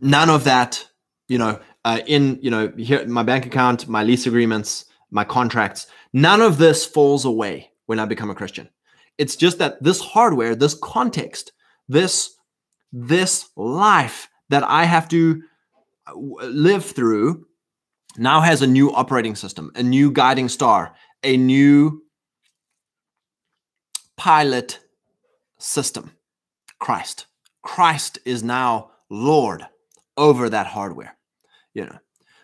none 0.00 0.30
of 0.30 0.44
that, 0.44 0.84
you 1.28 1.38
know, 1.38 1.60
uh, 1.84 2.00
in 2.06 2.38
you 2.42 2.50
know, 2.50 2.72
here 2.76 3.06
my 3.06 3.22
bank 3.22 3.46
account, 3.46 3.88
my 3.88 4.02
lease 4.02 4.26
agreements, 4.26 4.86
my 5.10 5.24
contracts, 5.24 5.86
none 6.12 6.40
of 6.40 6.58
this 6.58 6.84
falls 6.84 7.24
away 7.24 7.70
when 7.86 7.98
I 7.98 8.04
become 8.06 8.30
a 8.30 8.34
Christian. 8.34 8.68
It's 9.18 9.36
just 9.36 9.58
that 9.58 9.82
this 9.82 10.00
hardware, 10.00 10.54
this 10.54 10.74
context, 10.74 11.52
this 11.88 12.34
this 12.92 13.50
life 13.56 14.28
that 14.50 14.62
I 14.62 14.84
have 14.84 15.08
to 15.08 15.42
uh, 16.06 16.14
live 16.14 16.84
through 16.84 17.46
now 18.16 18.40
has 18.40 18.62
a 18.62 18.66
new 18.66 18.92
operating 18.92 19.34
system, 19.34 19.72
a 19.74 19.82
new 19.82 20.12
guiding 20.12 20.48
star, 20.48 20.94
a 21.22 21.36
new 21.36 22.02
pilot 24.16 24.78
system. 25.58 26.12
Christ. 26.78 27.26
Christ 27.62 28.18
is 28.24 28.42
now 28.42 28.90
Lord 29.08 29.66
over 30.16 30.48
that 30.50 30.68
hardware. 30.68 31.16
You 31.74 31.86
know. 31.86 31.98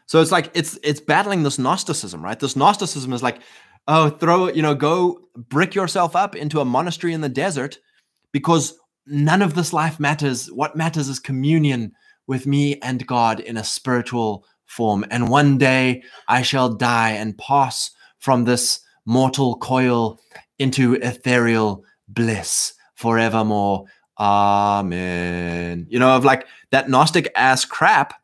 So 0.06 0.20
it's 0.20 0.32
like 0.32 0.50
it's 0.54 0.78
it's 0.82 1.00
battling 1.00 1.42
this 1.42 1.58
Gnosticism, 1.58 2.22
right? 2.22 2.38
This 2.38 2.56
Gnosticism 2.56 3.12
is 3.12 3.22
like 3.22 3.40
oh, 3.88 4.10
throw 4.10 4.48
you 4.48 4.62
know, 4.62 4.74
go 4.74 5.20
brick 5.36 5.74
yourself 5.74 6.14
up 6.16 6.36
into 6.36 6.60
a 6.60 6.64
monastery 6.64 7.12
in 7.12 7.20
the 7.20 7.28
desert 7.28 7.78
because 8.32 8.78
none 9.06 9.42
of 9.42 9.54
this 9.54 9.72
life 9.72 10.00
matters. 10.00 10.46
What 10.52 10.76
matters 10.76 11.08
is 11.08 11.18
communion 11.18 11.92
with 12.26 12.46
me 12.46 12.78
and 12.80 13.06
God 13.06 13.40
in 13.40 13.56
a 13.56 13.64
spiritual 13.64 14.46
form. 14.66 15.04
And 15.10 15.28
one 15.28 15.58
day 15.58 16.02
I 16.28 16.42
shall 16.42 16.68
die 16.68 17.10
and 17.10 17.36
pass 17.36 17.90
from 18.18 18.44
this 18.44 18.80
mortal 19.06 19.56
coil 19.56 20.20
into 20.58 20.94
ethereal 20.94 21.84
bliss 22.08 22.74
forevermore. 22.94 23.86
Amen. 24.18 25.86
You 25.88 25.98
know, 25.98 26.10
of 26.10 26.24
like 26.24 26.46
that 26.70 26.88
Gnostic 26.88 27.32
ass 27.34 27.64
crap 27.64 28.14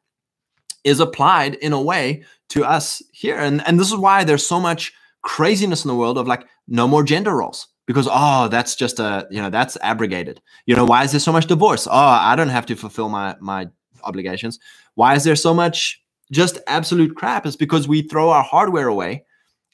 is 0.87 1.01
applied 1.01 1.57
in 1.57 1.73
a 1.73 1.83
way 1.83 2.23
to 2.49 2.65
us 2.65 3.03
here. 3.13 3.37
And, 3.37 3.61
and 3.67 3.79
this 3.79 3.89
is 3.89 3.97
why 3.97 4.23
there's 4.23 4.47
so 4.47 4.61
much 4.61 4.93
craziness 5.23 5.85
in 5.85 5.89
the 5.89 5.97
world 5.97 6.17
of 6.17 6.29
like 6.29 6.47
no 6.69 6.87
more 6.87 7.03
gender 7.03 7.37
roles. 7.37 7.67
Because 7.87 8.09
oh 8.11 8.49
that's 8.49 8.75
just 8.75 8.99
a 8.99 9.29
you 9.31 9.41
know 9.41 9.51
that's 9.51 9.77
abrogated. 9.81 10.41
You 10.65 10.75
know 10.75 10.85
why 10.85 11.05
is 11.05 11.13
there 11.13 11.21
so 11.21 11.33
much 11.33 11.47
divorce? 11.47 11.87
Oh 11.87 11.93
i 11.93 12.35
don't 12.35 12.49
have 12.49 12.67
to 12.67 12.75
fulfill 12.75 13.09
my 13.09 13.37
my 13.41 13.69
obligations. 14.03 14.59
Why 14.95 15.15
is 15.15 15.23
there 15.23 15.37
so 15.37 15.55
much 15.55 16.03
just 16.33 16.59
absolute 16.67 17.15
crap? 17.15 17.47
Is 17.47 17.57
because 17.57 17.87
we 17.87 18.03
throw 18.03 18.31
our 18.31 18.43
hardware 18.43 18.89
away 18.89 19.25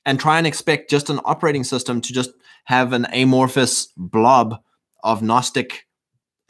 and 0.04 0.20
try 0.20 0.36
and 0.36 0.46
expect 0.46 0.90
just 0.90 1.08
an 1.08 1.20
operating 1.24 1.64
system 1.64 2.02
to 2.02 2.12
just 2.12 2.32
have 2.64 2.92
an 2.92 3.06
amorphous 3.14 3.88
blob 3.96 4.60
of 5.02 5.22
gnostic 5.22 5.86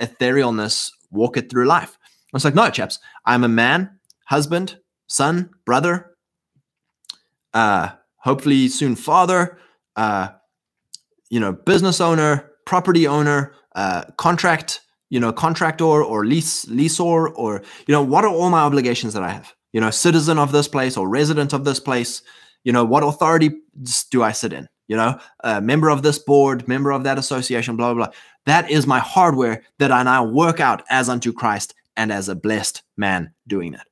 etherealness 0.00 0.90
walk 1.12 1.36
it 1.36 1.48
through 1.48 1.66
life. 1.66 1.96
It's 2.34 2.44
like 2.44 2.56
no 2.56 2.70
chaps 2.70 2.98
i'm 3.24 3.44
a 3.44 3.48
man 3.48 3.98
husband 4.32 4.78
son 5.06 5.50
brother 5.66 5.94
uh 7.54 7.90
hopefully 8.22 8.68
soon 8.68 8.96
father, 8.96 9.58
uh, 9.96 10.28
you 11.30 11.40
know, 11.40 11.52
business 11.52 12.00
owner, 12.00 12.50
property 12.66 13.06
owner, 13.06 13.54
uh, 13.74 14.04
contract, 14.16 14.80
you 15.10 15.20
know, 15.20 15.32
contractor 15.32 15.84
or 15.84 16.24
lease 16.24 16.64
leaseor, 16.66 17.32
or 17.34 17.62
you 17.86 17.92
know, 17.92 18.02
what 18.02 18.24
are 18.24 18.30
all 18.32 18.50
my 18.50 18.60
obligations 18.60 19.12
that 19.14 19.22
I 19.22 19.30
have? 19.30 19.52
You 19.72 19.80
know, 19.80 19.90
citizen 19.90 20.38
of 20.38 20.52
this 20.52 20.68
place 20.68 20.96
or 20.96 21.08
resident 21.08 21.52
of 21.52 21.64
this 21.64 21.80
place. 21.80 22.22
You 22.64 22.72
know, 22.72 22.84
what 22.84 23.02
authority 23.02 23.50
do 24.10 24.22
I 24.22 24.32
sit 24.32 24.52
in? 24.52 24.68
You 24.86 24.96
know, 24.96 25.18
uh, 25.42 25.60
member 25.60 25.88
of 25.88 26.02
this 26.02 26.18
board, 26.18 26.68
member 26.68 26.92
of 26.92 27.04
that 27.04 27.18
association, 27.18 27.76
blah 27.76 27.94
blah 27.94 28.06
blah. 28.06 28.14
That 28.46 28.70
is 28.70 28.86
my 28.86 28.98
hardware 29.00 29.62
that 29.78 29.92
I 29.92 30.02
now 30.02 30.24
work 30.24 30.60
out 30.60 30.82
as 30.90 31.08
unto 31.08 31.32
Christ 31.32 31.74
and 31.96 32.12
as 32.12 32.28
a 32.28 32.34
blessed 32.34 32.82
man 32.96 33.32
doing 33.46 33.72
that. 33.72 33.86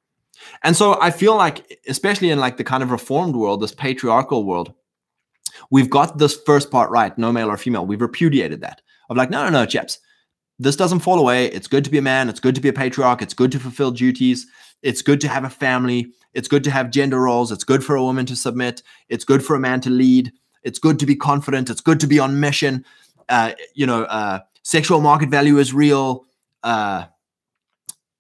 And 0.63 0.77
so 0.77 1.01
I 1.01 1.11
feel 1.11 1.37
like, 1.37 1.81
especially 1.87 2.31
in 2.31 2.39
like 2.39 2.57
the 2.57 2.65
kind 2.65 2.83
of 2.83 2.91
reformed 2.91 3.37
world, 3.37 3.61
this 3.61 3.75
patriarchal 3.75 4.45
world, 4.45 4.73
we've 5.71 5.91
got 5.91 6.19
this 6.19 6.39
first 6.47 6.71
part 6.71 6.91
right, 6.91 7.17
no 7.19 7.33
male 7.33 7.51
or 7.51 7.57
female. 7.57 7.87
We've 7.87 8.01
repudiated 8.01 8.61
that 8.63 8.81
of 9.09 9.17
like, 9.17 9.31
no, 9.31 9.45
no, 9.45 9.51
no, 9.51 9.67
chaps, 9.67 9.99
this 10.59 10.77
doesn't 10.77 11.01
fall 11.01 11.19
away. 11.19 11.47
It's 11.47 11.67
good 11.67 11.85
to 11.85 11.91
be 11.91 11.99
a 11.99 12.03
man. 12.03 12.29
It's 12.29 12.41
good 12.41 12.55
to 12.55 12.61
be 12.61 12.69
a 12.69 12.73
patriarch. 12.73 13.23
It's 13.23 13.35
good 13.35 13.51
to 13.53 13.59
fulfill 13.59 13.91
duties. 13.91 14.47
It's 14.83 15.03
good 15.03 15.21
to 15.23 15.29
have 15.29 15.45
a 15.45 15.51
family. 15.51 16.13
It's 16.35 16.49
good 16.49 16.65
to 16.65 16.71
have 16.71 16.91
gender 16.91 17.21
roles. 17.21 17.51
It's 17.51 17.65
good 17.65 17.83
for 17.83 17.97
a 17.97 18.03
woman 18.03 18.27
to 18.27 18.37
submit. 18.37 18.83
It's 19.09 19.25
good 19.25 19.45
for 19.45 19.57
a 19.57 19.61
man 19.61 19.81
to 19.83 19.91
lead. 19.91 20.33
It's 20.63 20.79
good 20.79 20.99
to 20.99 21.07
be 21.07 21.17
confident. 21.17 21.71
It's 21.71 21.81
good 21.81 21.99
to 22.01 22.07
be 22.07 22.19
on 22.19 22.41
mission. 22.41 22.85
Uh, 23.29 23.53
you 23.75 23.87
know, 23.87 24.05
uh, 24.05 24.41
sexual 24.63 25.01
market 25.01 25.31
value 25.31 25.59
is 25.59 25.73
real. 25.73 26.25
Uh, 26.63 27.07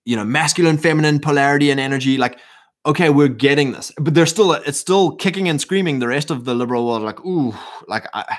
you 0.05 0.17
know 0.17 0.25
masculine 0.25 0.79
feminine 0.79 1.21
polarity 1.21 1.71
and 1.71 1.79
energy 1.79 2.17
like 2.17 2.39
okay 2.87 3.11
we're 3.11 3.29
getting 3.29 3.73
this. 3.73 3.93
But 3.99 4.15
they're 4.15 4.27
still 4.27 4.53
it's 4.53 4.79
still 4.79 5.17
kicking 5.17 5.49
and 5.49 5.61
screaming 5.61 5.99
the 5.99 6.09
rest 6.09 6.31
of 6.31 6.45
the 6.45 6.55
liberal 6.55 6.87
world 6.87 7.03
like 7.03 7.21
ooh 7.25 7.55
like 7.89 8.07
I, 8.15 8.39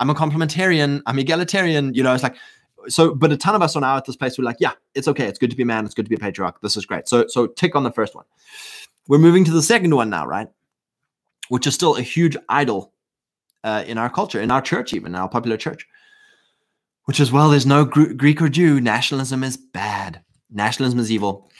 i'm 0.00 0.10
a 0.10 0.14
complementarian 0.14 1.02
i'm 1.06 1.18
egalitarian 1.18 1.94
you 1.94 2.02
know 2.02 2.12
it's 2.12 2.22
like 2.22 2.36
so 2.88 3.14
but 3.14 3.32
a 3.32 3.36
ton 3.36 3.54
of 3.54 3.62
us 3.62 3.76
are 3.76 3.80
now 3.80 3.96
at 3.96 4.04
this 4.04 4.16
place 4.16 4.38
we're 4.38 4.44
like 4.44 4.56
yeah 4.60 4.72
it's 4.94 5.08
okay 5.08 5.26
it's 5.26 5.38
good 5.38 5.50
to 5.50 5.56
be 5.56 5.62
a 5.62 5.66
man 5.66 5.84
it's 5.84 5.94
good 5.94 6.04
to 6.04 6.08
be 6.08 6.16
a 6.16 6.18
patriarch 6.18 6.60
this 6.60 6.76
is 6.76 6.86
great. 6.86 7.08
So 7.08 7.26
so 7.28 7.46
tick 7.46 7.74
on 7.74 7.82
the 7.82 7.92
first 7.92 8.14
one. 8.14 8.24
We're 9.08 9.18
moving 9.18 9.44
to 9.44 9.52
the 9.52 9.62
second 9.62 9.94
one 9.94 10.10
now 10.10 10.26
right 10.26 10.48
which 11.48 11.66
is 11.66 11.74
still 11.74 11.96
a 11.96 12.02
huge 12.02 12.36
idol 12.48 12.92
uh, 13.62 13.84
in 13.86 13.98
our 13.98 14.10
culture 14.10 14.40
in 14.40 14.50
our 14.50 14.62
church 14.62 14.92
even 14.92 15.14
in 15.14 15.20
our 15.20 15.28
popular 15.28 15.56
church 15.56 15.86
which 17.04 17.20
is 17.20 17.32
well 17.32 17.48
there's 17.48 17.66
no 17.66 17.84
greek 17.84 18.40
or 18.40 18.48
jew 18.48 18.80
nationalism 18.80 19.42
is 19.42 19.56
bad 19.56 20.22
nationalism 20.56 20.98
is 20.98 21.12
evil. 21.12 21.50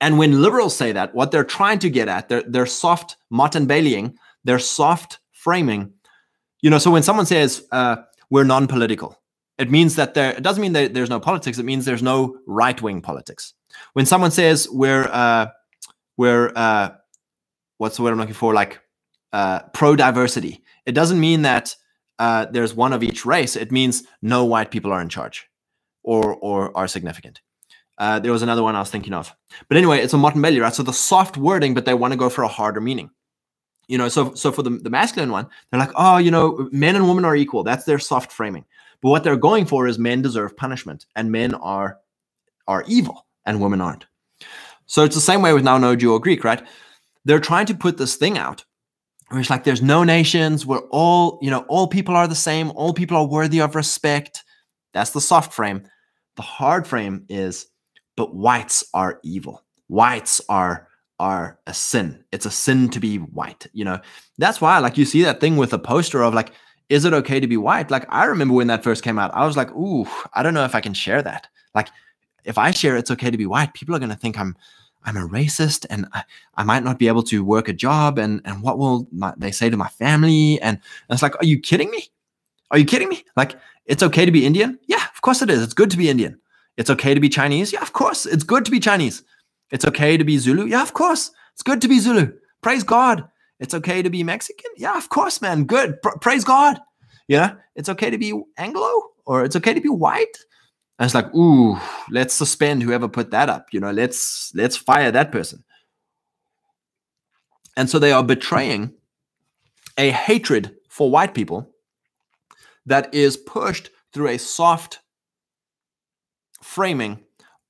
And 0.00 0.16
when 0.16 0.40
liberals 0.40 0.74
say 0.74 0.92
that, 0.92 1.14
what 1.14 1.30
they're 1.30 1.44
trying 1.44 1.78
to 1.80 1.90
get 1.90 2.08
at, 2.08 2.28
they're, 2.28 2.44
they're 2.46 2.64
soft 2.64 3.16
motte-and-bailying, 3.28 4.14
they're 4.44 4.58
soft 4.58 5.18
framing. 5.32 5.92
You 6.62 6.70
know, 6.70 6.78
so 6.78 6.90
when 6.90 7.02
someone 7.02 7.26
says 7.26 7.66
uh, 7.72 7.96
we're 8.30 8.44
non-political, 8.44 9.20
it 9.58 9.70
means 9.70 9.96
that 9.96 10.14
there, 10.14 10.32
it 10.32 10.42
doesn't 10.42 10.62
mean 10.62 10.72
that 10.72 10.94
there's 10.94 11.10
no 11.10 11.20
politics, 11.20 11.58
it 11.58 11.64
means 11.64 11.84
there's 11.84 12.02
no 12.02 12.38
right-wing 12.46 13.02
politics. 13.02 13.52
When 13.92 14.06
someone 14.06 14.30
says 14.30 14.68
we're, 14.70 15.08
uh, 15.12 15.48
we're, 16.16 16.50
uh, 16.56 16.90
what's 17.76 17.96
the 17.96 18.02
word 18.02 18.12
I'm 18.12 18.18
looking 18.18 18.34
for, 18.34 18.54
like 18.54 18.80
uh, 19.32 19.60
pro-diversity, 19.74 20.62
it 20.86 20.92
doesn't 20.92 21.20
mean 21.20 21.42
that 21.42 21.76
uh, 22.18 22.46
there's 22.50 22.74
one 22.74 22.94
of 22.94 23.02
each 23.02 23.26
race. 23.26 23.54
It 23.54 23.70
means 23.70 24.04
no 24.22 24.46
white 24.46 24.70
people 24.70 24.92
are 24.92 25.02
in 25.02 25.10
charge 25.10 25.46
or, 26.02 26.36
or 26.36 26.76
are 26.76 26.88
significant. 26.88 27.42
Uh, 28.00 28.18
there 28.18 28.32
was 28.32 28.42
another 28.42 28.62
one 28.62 28.74
I 28.74 28.80
was 28.80 28.90
thinking 28.90 29.12
of. 29.12 29.32
But 29.68 29.76
anyway, 29.76 29.98
it's 29.98 30.14
a 30.14 30.18
motte-and-bailey, 30.18 30.58
right? 30.58 30.74
So 30.74 30.82
the 30.82 30.92
soft 30.92 31.36
wording, 31.36 31.74
but 31.74 31.84
they 31.84 31.94
want 31.94 32.12
to 32.12 32.18
go 32.18 32.30
for 32.30 32.42
a 32.42 32.48
harder 32.48 32.80
meaning. 32.80 33.10
You 33.88 33.98
know, 33.98 34.08
so 34.08 34.34
so 34.34 34.50
for 34.50 34.62
the, 34.62 34.70
the 34.70 34.88
masculine 34.88 35.30
one, 35.30 35.46
they're 35.70 35.80
like, 35.80 35.92
oh, 35.96 36.16
you 36.16 36.30
know, 36.30 36.68
men 36.72 36.96
and 36.96 37.06
women 37.06 37.26
are 37.26 37.36
equal. 37.36 37.62
That's 37.62 37.84
their 37.84 37.98
soft 37.98 38.32
framing. 38.32 38.64
But 39.02 39.10
what 39.10 39.22
they're 39.22 39.36
going 39.36 39.66
for 39.66 39.86
is 39.86 39.98
men 39.98 40.22
deserve 40.22 40.56
punishment 40.56 41.06
and 41.14 41.30
men 41.30 41.54
are 41.54 41.98
are 42.66 42.84
evil 42.86 43.26
and 43.44 43.60
women 43.60 43.80
aren't. 43.80 44.06
So 44.86 45.04
it's 45.04 45.14
the 45.14 45.20
same 45.20 45.42
way 45.42 45.52
with 45.52 45.64
now 45.64 45.76
no 45.76 45.94
Jew 45.94 46.12
or 46.12 46.20
Greek, 46.20 46.42
right? 46.42 46.66
They're 47.24 47.40
trying 47.40 47.66
to 47.66 47.74
put 47.74 47.98
this 47.98 48.16
thing 48.16 48.38
out 48.38 48.64
where 49.28 49.40
it's 49.40 49.50
like 49.50 49.64
there's 49.64 49.82
no 49.82 50.04
nations, 50.04 50.66
we're 50.66 50.86
all, 50.90 51.38
you 51.42 51.50
know, 51.50 51.64
all 51.68 51.86
people 51.86 52.16
are 52.16 52.26
the 52.26 52.34
same, 52.34 52.72
all 52.74 52.92
people 52.92 53.16
are 53.16 53.26
worthy 53.26 53.60
of 53.60 53.76
respect. 53.76 54.42
That's 54.94 55.10
the 55.10 55.20
soft 55.20 55.52
frame. 55.52 55.82
The 56.36 56.42
hard 56.42 56.86
frame 56.86 57.26
is 57.28 57.66
but 58.20 58.34
whites 58.34 58.84
are 58.92 59.18
evil. 59.22 59.64
Whites 59.88 60.42
are 60.50 60.86
are 61.18 61.58
a 61.66 61.72
sin. 61.72 62.22
It's 62.32 62.44
a 62.44 62.50
sin 62.50 62.90
to 62.90 63.00
be 63.00 63.16
white. 63.16 63.66
You 63.72 63.86
know, 63.86 63.98
that's 64.36 64.60
why 64.60 64.78
like 64.78 64.98
you 64.98 65.06
see 65.06 65.22
that 65.22 65.40
thing 65.40 65.56
with 65.56 65.72
a 65.72 65.78
poster 65.78 66.22
of 66.22 66.34
like, 66.34 66.52
is 66.90 67.06
it 67.06 67.14
okay 67.14 67.40
to 67.40 67.46
be 67.46 67.56
white? 67.56 67.90
Like 67.90 68.04
I 68.10 68.26
remember 68.26 68.52
when 68.52 68.66
that 68.66 68.84
first 68.84 69.02
came 69.02 69.18
out, 69.18 69.32
I 69.32 69.46
was 69.46 69.56
like, 69.56 69.70
ooh, 69.70 70.06
I 70.34 70.42
don't 70.42 70.52
know 70.52 70.66
if 70.66 70.74
I 70.74 70.82
can 70.82 70.92
share 70.92 71.22
that. 71.22 71.48
Like 71.74 71.88
if 72.44 72.58
I 72.58 72.72
share 72.72 72.94
it's 72.94 73.10
okay 73.10 73.30
to 73.30 73.38
be 73.38 73.46
white, 73.46 73.72
people 73.72 73.96
are 73.96 73.98
gonna 73.98 74.16
think 74.16 74.38
I'm 74.38 74.54
I'm 75.04 75.16
a 75.16 75.26
racist 75.26 75.86
and 75.88 76.06
I, 76.12 76.22
I 76.56 76.62
might 76.62 76.84
not 76.84 76.98
be 76.98 77.08
able 77.08 77.22
to 77.22 77.42
work 77.42 77.68
a 77.68 77.72
job 77.72 78.18
and 78.18 78.42
and 78.44 78.62
what 78.62 78.76
will 78.76 79.08
my, 79.12 79.32
they 79.38 79.50
say 79.50 79.70
to 79.70 79.78
my 79.78 79.88
family? 79.88 80.60
And, 80.60 80.76
and 80.76 81.14
it's 81.14 81.22
like, 81.22 81.36
are 81.36 81.46
you 81.46 81.58
kidding 81.58 81.90
me? 81.90 82.04
Are 82.70 82.76
you 82.76 82.84
kidding 82.84 83.08
me? 83.08 83.24
Like 83.34 83.56
it's 83.86 84.02
okay 84.02 84.26
to 84.26 84.32
be 84.32 84.44
Indian? 84.44 84.78
Yeah, 84.88 85.04
of 85.14 85.22
course 85.22 85.40
it 85.40 85.48
is. 85.48 85.62
It's 85.62 85.72
good 85.72 85.90
to 85.92 85.96
be 85.96 86.10
Indian. 86.10 86.38
It's 86.80 86.88
okay 86.88 87.12
to 87.12 87.20
be 87.20 87.28
Chinese. 87.28 87.74
Yeah, 87.74 87.82
of 87.82 87.92
course. 87.92 88.24
It's 88.24 88.42
good 88.42 88.64
to 88.64 88.70
be 88.70 88.80
Chinese. 88.80 89.22
It's 89.70 89.84
okay 89.84 90.16
to 90.16 90.24
be 90.24 90.38
Zulu. 90.38 90.64
Yeah, 90.64 90.80
of 90.80 90.94
course. 90.94 91.30
It's 91.52 91.62
good 91.62 91.82
to 91.82 91.88
be 91.88 91.98
Zulu. 91.98 92.32
Praise 92.62 92.82
God. 92.82 93.28
It's 93.58 93.74
okay 93.74 94.00
to 94.00 94.08
be 94.08 94.24
Mexican. 94.24 94.70
Yeah, 94.78 94.96
of 94.96 95.10
course, 95.10 95.42
man. 95.42 95.64
Good. 95.64 96.00
praise 96.22 96.42
God. 96.42 96.80
Yeah, 97.28 97.56
it's 97.76 97.90
okay 97.90 98.08
to 98.08 98.16
be 98.16 98.32
Anglo 98.56 99.10
or 99.26 99.44
it's 99.44 99.56
okay 99.56 99.74
to 99.74 99.80
be 99.82 99.90
white. 99.90 100.38
And 100.98 101.04
it's 101.04 101.14
like, 101.14 101.34
ooh, 101.34 101.78
let's 102.10 102.32
suspend 102.32 102.82
whoever 102.82 103.08
put 103.08 103.30
that 103.30 103.50
up. 103.50 103.66
You 103.72 103.80
know, 103.80 103.90
let's 103.90 104.50
let's 104.54 104.78
fire 104.78 105.10
that 105.10 105.32
person. 105.32 105.62
And 107.76 107.90
so 107.90 107.98
they 107.98 108.12
are 108.12 108.24
betraying 108.24 108.94
a 109.98 110.08
hatred 110.12 110.74
for 110.88 111.10
white 111.10 111.34
people 111.34 111.68
that 112.86 113.12
is 113.12 113.36
pushed 113.36 113.90
through 114.14 114.28
a 114.28 114.38
soft 114.38 114.99
framing 116.62 117.20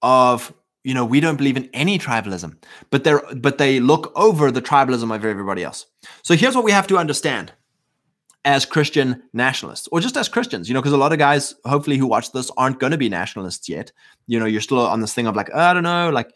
of 0.02 0.52
you 0.84 0.94
know 0.94 1.04
we 1.04 1.20
don't 1.20 1.36
believe 1.36 1.56
in 1.56 1.68
any 1.72 1.98
tribalism 1.98 2.56
but 2.90 3.04
they're 3.04 3.22
but 3.36 3.58
they 3.58 3.80
look 3.80 4.12
over 4.16 4.50
the 4.50 4.62
tribalism 4.62 5.14
of 5.14 5.24
everybody 5.24 5.62
else. 5.62 5.86
So 6.22 6.34
here's 6.34 6.54
what 6.54 6.64
we 6.64 6.72
have 6.72 6.86
to 6.88 6.98
understand 6.98 7.52
as 8.46 8.64
christian 8.64 9.22
nationalists 9.34 9.86
or 9.92 10.00
just 10.00 10.16
as 10.16 10.26
christians 10.26 10.66
you 10.66 10.72
know 10.72 10.80
because 10.80 10.94
a 10.94 10.96
lot 10.96 11.12
of 11.12 11.18
guys 11.18 11.54
hopefully 11.66 11.98
who 11.98 12.06
watch 12.06 12.32
this 12.32 12.50
aren't 12.56 12.80
going 12.80 12.90
to 12.90 12.98
be 12.98 13.08
nationalists 13.08 13.68
yet. 13.68 13.92
You 14.26 14.40
know 14.40 14.46
you're 14.46 14.62
still 14.62 14.80
on 14.80 15.00
this 15.00 15.12
thing 15.12 15.26
of 15.26 15.36
like 15.36 15.50
oh, 15.52 15.60
i 15.60 15.74
don't 15.74 15.82
know 15.82 16.10
like 16.10 16.32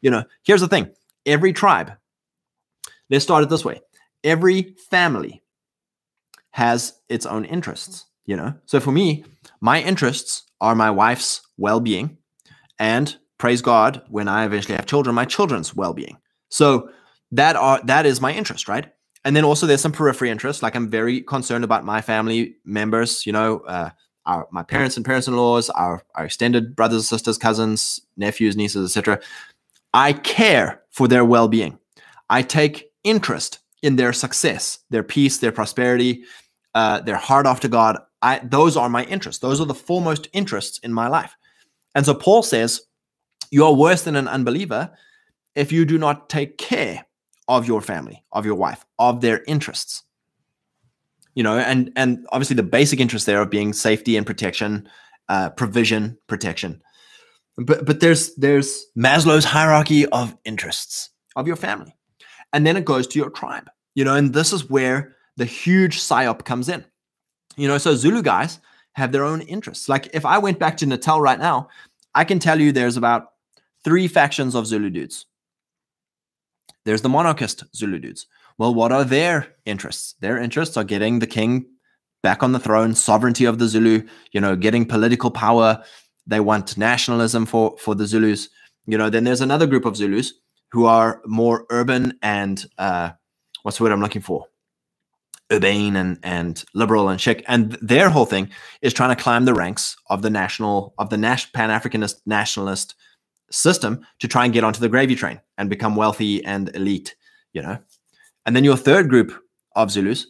you 0.00 0.10
know 0.10 0.24
here's 0.44 0.60
the 0.60 0.68
thing. 0.68 0.90
Every 1.24 1.52
tribe 1.52 1.92
let's 3.10 3.24
start 3.24 3.42
it 3.42 3.48
this 3.48 3.64
way. 3.64 3.80
Every 4.24 4.74
family 4.90 5.42
has 6.50 6.94
its 7.08 7.24
own 7.24 7.44
interests 7.44 8.06
you 8.28 8.36
know? 8.36 8.54
So 8.66 8.78
for 8.78 8.92
me 8.92 9.24
my 9.60 9.80
interests 9.80 10.44
are 10.60 10.74
my 10.74 10.90
wife's 10.90 11.40
well 11.58 11.80
being, 11.80 12.16
and 12.78 13.14
praise 13.36 13.60
God, 13.60 14.02
when 14.08 14.28
I 14.28 14.44
eventually 14.44 14.76
have 14.76 14.86
children, 14.86 15.14
my 15.14 15.24
children's 15.24 15.74
well 15.74 15.92
being. 15.92 16.18
So 16.48 16.90
that 17.32 17.56
are 17.56 17.80
that 17.84 18.06
is 18.06 18.20
my 18.20 18.32
interest, 18.32 18.68
right? 18.68 18.90
And 19.24 19.36
then 19.36 19.44
also 19.44 19.66
there's 19.66 19.80
some 19.80 19.92
periphery 19.92 20.30
interests. 20.30 20.62
Like 20.62 20.74
I'm 20.74 20.88
very 20.88 21.20
concerned 21.20 21.64
about 21.64 21.84
my 21.84 22.00
family 22.00 22.56
members. 22.64 23.26
You 23.26 23.32
know, 23.32 23.60
uh, 23.60 23.90
our 24.26 24.48
my 24.50 24.62
parents 24.62 24.96
and 24.96 25.04
parents-in-laws, 25.04 25.70
our 25.70 26.02
our 26.14 26.24
extended 26.24 26.74
brothers, 26.74 27.08
sisters, 27.08 27.38
cousins, 27.38 28.00
nephews, 28.16 28.56
nieces, 28.56 28.96
etc. 28.96 29.20
I 29.92 30.12
care 30.12 30.82
for 30.90 31.08
their 31.08 31.24
well-being. 31.24 31.78
I 32.28 32.42
take 32.42 32.90
interest 33.04 33.58
in 33.82 33.96
their 33.96 34.12
success, 34.12 34.80
their 34.90 35.02
peace, 35.02 35.38
their 35.38 35.52
prosperity, 35.52 36.24
uh, 36.74 37.00
their 37.00 37.16
heart 37.16 37.46
after 37.46 37.68
God. 37.68 37.98
I, 38.20 38.40
those 38.40 38.76
are 38.76 38.88
my 38.88 39.04
interests. 39.04 39.40
Those 39.40 39.60
are 39.60 39.66
the 39.66 39.74
foremost 39.74 40.28
interests 40.32 40.78
in 40.78 40.92
my 40.92 41.08
life. 41.08 41.36
And 41.98 42.06
so 42.06 42.14
Paul 42.14 42.44
says, 42.44 42.82
You 43.50 43.64
are 43.64 43.74
worse 43.74 44.02
than 44.02 44.14
an 44.14 44.28
unbeliever 44.28 44.92
if 45.56 45.72
you 45.72 45.84
do 45.84 45.98
not 45.98 46.28
take 46.28 46.56
care 46.56 47.04
of 47.48 47.66
your 47.66 47.80
family, 47.80 48.24
of 48.30 48.46
your 48.46 48.54
wife, 48.54 48.86
of 49.00 49.20
their 49.20 49.42
interests. 49.48 50.04
You 51.34 51.42
know, 51.42 51.58
and 51.58 51.90
and 51.96 52.24
obviously 52.30 52.54
the 52.54 52.62
basic 52.62 53.00
interest 53.00 53.26
there 53.26 53.42
of 53.42 53.50
being 53.50 53.72
safety 53.72 54.16
and 54.16 54.24
protection, 54.24 54.88
uh, 55.28 55.50
provision, 55.50 56.16
protection. 56.28 56.80
But 57.56 57.84
but 57.84 57.98
there's 57.98 58.32
there's 58.36 58.86
Maslow's 58.96 59.44
hierarchy 59.44 60.06
of 60.06 60.36
interests 60.44 61.10
of 61.34 61.48
your 61.48 61.56
family, 61.56 61.96
and 62.52 62.64
then 62.64 62.76
it 62.76 62.84
goes 62.84 63.08
to 63.08 63.18
your 63.18 63.30
tribe. 63.30 63.68
You 63.96 64.04
know, 64.04 64.14
and 64.14 64.32
this 64.32 64.52
is 64.52 64.70
where 64.70 65.16
the 65.36 65.46
huge 65.46 65.98
psyop 65.98 66.44
comes 66.44 66.68
in. 66.68 66.84
You 67.56 67.66
know, 67.66 67.78
so 67.78 67.96
Zulu 67.96 68.22
guys 68.22 68.60
have 68.98 69.12
their 69.12 69.24
own 69.24 69.40
interests. 69.42 69.88
Like 69.88 70.08
if 70.12 70.26
I 70.26 70.38
went 70.38 70.58
back 70.58 70.76
to 70.78 70.86
Natal 70.86 71.20
right 71.20 71.38
now, 71.38 71.68
I 72.18 72.24
can 72.24 72.40
tell 72.40 72.60
you 72.60 72.72
there's 72.72 72.96
about 72.96 73.28
three 73.84 74.08
factions 74.08 74.56
of 74.56 74.66
Zulu 74.66 74.90
dudes. 74.90 75.26
There's 76.84 77.02
the 77.02 77.08
monarchist 77.08 77.62
Zulu 77.76 78.00
dudes. 78.00 78.26
Well, 78.58 78.74
what 78.74 78.90
are 78.90 79.04
their 79.04 79.54
interests? 79.66 80.16
Their 80.20 80.36
interests 80.36 80.76
are 80.76 80.82
getting 80.82 81.20
the 81.20 81.28
king 81.28 81.66
back 82.24 82.42
on 82.42 82.50
the 82.50 82.58
throne, 82.58 82.96
sovereignty 82.96 83.44
of 83.44 83.60
the 83.60 83.68
Zulu, 83.68 84.02
you 84.32 84.40
know, 84.40 84.56
getting 84.56 84.84
political 84.84 85.30
power. 85.30 85.80
They 86.26 86.40
want 86.40 86.76
nationalism 86.76 87.46
for 87.46 87.76
for 87.78 87.94
the 87.94 88.08
Zulus. 88.08 88.48
You 88.86 88.98
know, 88.98 89.10
then 89.10 89.22
there's 89.22 89.40
another 89.40 89.68
group 89.68 89.84
of 89.84 89.96
Zulus 89.96 90.32
who 90.72 90.86
are 90.86 91.22
more 91.24 91.66
urban 91.70 92.18
and 92.20 92.66
uh, 92.78 93.10
what's 93.62 93.78
the 93.78 93.84
word 93.84 93.92
I'm 93.92 94.00
looking 94.00 94.22
for? 94.22 94.46
Urbane 95.52 95.96
and 95.96 96.18
and 96.22 96.64
liberal 96.74 97.08
and 97.08 97.20
chic 97.20 97.42
and 97.48 97.72
their 97.80 98.10
whole 98.10 98.26
thing 98.26 98.50
is 98.82 98.92
trying 98.92 99.14
to 99.14 99.22
climb 99.22 99.44
the 99.44 99.54
ranks 99.54 99.96
of 100.10 100.22
the 100.22 100.30
national 100.30 100.94
of 100.98 101.08
the 101.10 101.16
Nash, 101.16 101.50
pan-africanist 101.52 102.16
nationalist 102.26 102.94
system 103.50 104.06
to 104.18 104.28
try 104.28 104.44
and 104.44 104.52
get 104.52 104.62
onto 104.62 104.80
the 104.80 104.88
gravy 104.88 105.14
train 105.14 105.40
and 105.56 105.70
become 105.70 105.96
wealthy 105.96 106.44
and 106.44 106.74
elite 106.76 107.14
you 107.52 107.62
know? 107.62 107.78
And 108.46 108.54
then 108.54 108.64
your 108.64 108.76
third 108.76 109.08
group 109.08 109.32
of 109.74 109.90
zulus 109.90 110.26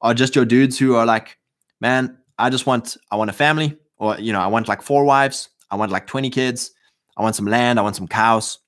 are 0.00 0.14
just 0.14 0.34
your 0.36 0.44
dudes 0.44 0.78
who 0.78 0.94
are 0.94 1.06
like 1.06 1.38
man 1.80 2.16
i 2.38 2.50
just 2.50 2.66
want 2.66 2.96
i 3.10 3.16
want 3.16 3.30
a 3.30 3.32
family 3.32 3.76
or 3.98 4.18
you 4.18 4.32
know 4.32 4.40
i 4.40 4.46
want 4.46 4.66
like 4.66 4.82
four 4.82 5.04
wives 5.04 5.50
i 5.70 5.76
want 5.76 5.92
like 5.92 6.06
20 6.06 6.30
kids 6.30 6.72
i 7.16 7.22
want 7.22 7.36
some 7.36 7.46
land 7.46 7.78
i 7.78 7.82
want 7.82 7.94
some 7.94 8.08
cows 8.08 8.58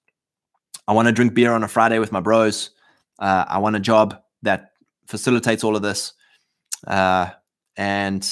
i 0.87 0.93
want 0.93 1.07
to 1.07 1.13
drink 1.13 1.35
beer 1.35 1.53
on 1.53 1.65
a 1.65 1.69
friday 1.69 1.99
with 1.99 2.13
my 2.13 2.21
bros 2.21 2.71
uh, 3.19 3.45
i 3.49 3.59
want 3.59 3.75
a 3.75 3.81
job 3.81 4.21
that 4.43 4.70
facilitates 5.11 5.65
all 5.65 5.77
of 5.77 5.83
this. 5.83 6.13
Uh, 6.87 7.31
and 7.77 8.23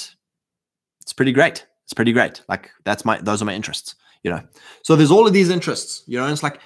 it's 1.03 1.13
pretty 1.13 1.33
great. 1.33 1.67
It's 1.85 1.95
pretty 1.95 2.13
great. 2.13 2.43
Like 2.49 2.71
that's 2.85 3.05
my 3.05 3.19
those 3.19 3.43
are 3.43 3.47
my 3.47 3.55
interests, 3.55 3.95
you 4.23 4.31
know. 4.31 4.43
So 4.83 4.97
there's 4.97 5.11
all 5.11 5.27
of 5.27 5.33
these 5.33 5.51
interests, 5.51 6.05
you 6.07 6.19
know, 6.19 6.25
and 6.25 6.33
it's 6.33 6.43
like 6.43 6.61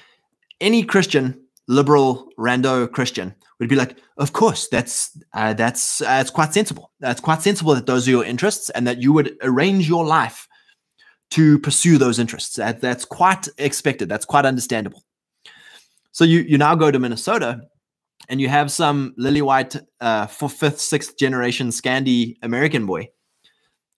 any 0.61 0.85
Christian, 0.85 1.41
liberal, 1.69 2.29
rando 2.39 2.91
Christian 2.91 3.35
would 3.59 3.69
be 3.69 3.77
like, 3.77 3.97
of 4.17 4.33
course, 4.33 4.69
that's 4.69 5.17
uh, 5.35 5.55
that's 5.55 6.01
uh, 6.03 6.19
it's 6.21 6.31
quite 6.31 6.53
sensible. 6.53 6.91
That's 7.01 7.21
quite 7.21 7.43
sensible 7.43 7.75
that 7.75 7.87
those 7.87 8.09
are 8.09 8.11
your 8.11 8.25
interests 8.25 8.71
and 8.71 8.87
that 8.87 9.01
you 9.01 9.13
would 9.13 9.37
arrange 9.43 9.89
your 9.89 10.05
life 10.05 10.49
to 11.31 11.59
pursue 11.61 11.99
those 11.99 12.19
interests. 12.19 12.57
That, 12.57 12.81
that's 12.81 13.05
quite 13.05 13.49
expected. 13.59 14.09
That's 14.09 14.27
quite 14.27 14.45
understandable. 14.45 15.05
So 16.11 16.25
you 16.25 16.41
you 16.41 16.59
now 16.59 16.75
go 16.75 16.91
to 16.91 16.99
Minnesota 16.99 17.63
and 18.29 18.41
you 18.41 18.49
have 18.49 18.71
some 18.71 19.15
lily 19.17 19.43
white 19.43 19.77
uh, 20.01 20.27
for 20.27 20.49
fifth, 20.49 20.81
sixth 20.81 21.17
generation 21.17 21.69
Scandi 21.69 22.37
American 22.43 22.87
boy, 22.87 23.09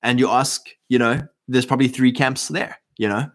and 0.02 0.18
you 0.18 0.28
ask, 0.28 0.62
you 0.88 0.98
know, 0.98 1.22
there's 1.48 1.66
probably 1.66 1.88
three 1.88 2.12
camps 2.12 2.48
there, 2.48 2.78
you 2.96 3.08
know, 3.08 3.30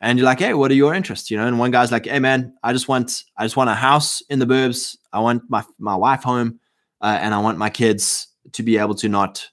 and 0.00 0.18
you're 0.18 0.26
like, 0.26 0.40
hey, 0.40 0.54
what 0.54 0.70
are 0.70 0.74
your 0.74 0.94
interests, 0.94 1.30
you 1.30 1.36
know? 1.36 1.46
And 1.46 1.58
one 1.58 1.70
guy's 1.70 1.90
like, 1.90 2.06
hey, 2.06 2.18
man, 2.18 2.54
I 2.62 2.72
just 2.72 2.88
want, 2.88 3.24
I 3.38 3.44
just 3.44 3.56
want 3.56 3.70
a 3.70 3.74
house 3.74 4.22
in 4.28 4.38
the 4.38 4.46
burbs. 4.46 4.96
I 5.12 5.20
want 5.20 5.42
my 5.48 5.64
my 5.78 5.96
wife 5.96 6.22
home, 6.22 6.60
uh, 7.00 7.18
and 7.20 7.34
I 7.34 7.38
want 7.38 7.58
my 7.58 7.70
kids 7.70 8.28
to 8.52 8.62
be 8.62 8.78
able 8.78 8.94
to 8.96 9.08
not 9.08 9.48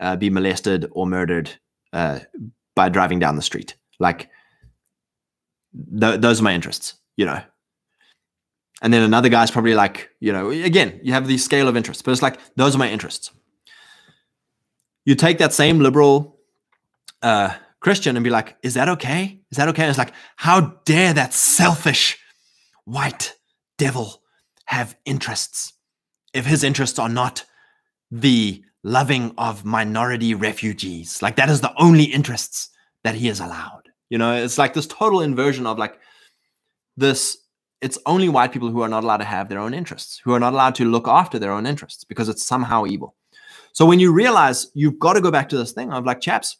uh, 0.00 0.16
be 0.16 0.30
molested 0.30 0.86
or 0.92 1.06
murdered 1.06 1.50
uh, 1.92 2.20
by 2.74 2.88
driving 2.88 3.18
down 3.18 3.36
the 3.36 3.42
street. 3.42 3.76
Like, 3.98 4.30
th- 6.00 6.20
those 6.20 6.40
are 6.40 6.44
my 6.44 6.54
interests, 6.54 6.94
you 7.16 7.26
know. 7.26 7.40
And 8.80 8.92
then 8.92 9.02
another 9.02 9.28
guy's 9.28 9.50
probably 9.50 9.74
like, 9.74 10.10
you 10.20 10.32
know, 10.32 10.50
again, 10.50 11.00
you 11.02 11.12
have 11.12 11.26
the 11.26 11.38
scale 11.38 11.68
of 11.68 11.76
interests, 11.76 12.02
but 12.02 12.12
it's 12.12 12.22
like, 12.22 12.38
those 12.56 12.74
are 12.74 12.78
my 12.78 12.88
interests. 12.88 13.30
You 15.04 15.14
take 15.14 15.38
that 15.38 15.52
same 15.52 15.80
liberal 15.80 16.38
uh, 17.22 17.54
Christian 17.80 18.16
and 18.16 18.24
be 18.24 18.30
like, 18.30 18.56
is 18.62 18.74
that 18.74 18.88
okay? 18.88 19.40
Is 19.50 19.56
that 19.58 19.68
okay? 19.68 19.82
And 19.82 19.90
it's 19.90 19.98
like, 19.98 20.14
how 20.36 20.78
dare 20.84 21.12
that 21.12 21.34
selfish 21.34 22.18
white 22.84 23.34
devil 23.76 24.22
have 24.66 24.96
interests 25.04 25.72
if 26.32 26.46
his 26.46 26.62
interests 26.64 26.98
are 26.98 27.08
not 27.08 27.44
the 28.10 28.62
loving 28.82 29.34
of 29.36 29.64
minority 29.64 30.34
refugees? 30.34 31.20
Like, 31.20 31.36
that 31.36 31.50
is 31.50 31.60
the 31.60 31.74
only 31.76 32.04
interests 32.04 32.70
that 33.04 33.14
he 33.14 33.28
is 33.28 33.40
allowed. 33.40 33.88
You 34.08 34.18
know, 34.18 34.34
it's 34.34 34.58
like 34.58 34.74
this 34.74 34.86
total 34.86 35.20
inversion 35.20 35.66
of 35.66 35.78
like 35.78 35.98
this 36.96 37.38
it's 37.80 37.98
only 38.06 38.28
white 38.28 38.52
people 38.52 38.70
who 38.70 38.82
are 38.82 38.88
not 38.88 39.04
allowed 39.04 39.18
to 39.18 39.24
have 39.24 39.48
their 39.48 39.58
own 39.58 39.74
interests, 39.74 40.20
who 40.22 40.32
are 40.32 40.40
not 40.40 40.52
allowed 40.52 40.74
to 40.76 40.84
look 40.84 41.08
after 41.08 41.38
their 41.38 41.52
own 41.52 41.66
interests 41.66 42.04
because 42.04 42.28
it's 42.28 42.44
somehow 42.44 42.86
evil. 42.86 43.14
So 43.72 43.86
when 43.86 44.00
you 44.00 44.12
realize 44.12 44.66
you've 44.74 44.98
got 44.98 45.14
to 45.14 45.20
go 45.20 45.30
back 45.30 45.48
to 45.50 45.56
this 45.56 45.72
thing 45.72 45.92
of 45.92 46.04
like, 46.04 46.20
chaps, 46.20 46.58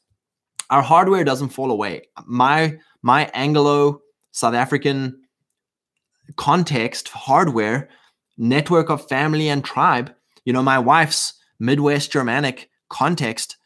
our 0.71 0.83
hardware 0.83 1.25
doesn't 1.25 1.49
fall 1.51 1.71
away. 1.71 2.03
My 2.27 2.79
my 3.03 3.31
Anglo 3.35 4.03
South 4.31 4.55
African 4.55 5.21
context 6.37 7.09
hardware 7.09 7.89
network 8.39 8.89
of 8.89 9.09
family 9.09 9.49
and 9.49 9.65
tribe, 9.65 10.15
you 10.45 10.53
know, 10.53 10.63
my 10.63 10.79
wife's 10.79 11.35
Midwest 11.59 12.13
Germanic 12.13 12.71
context 12.89 13.57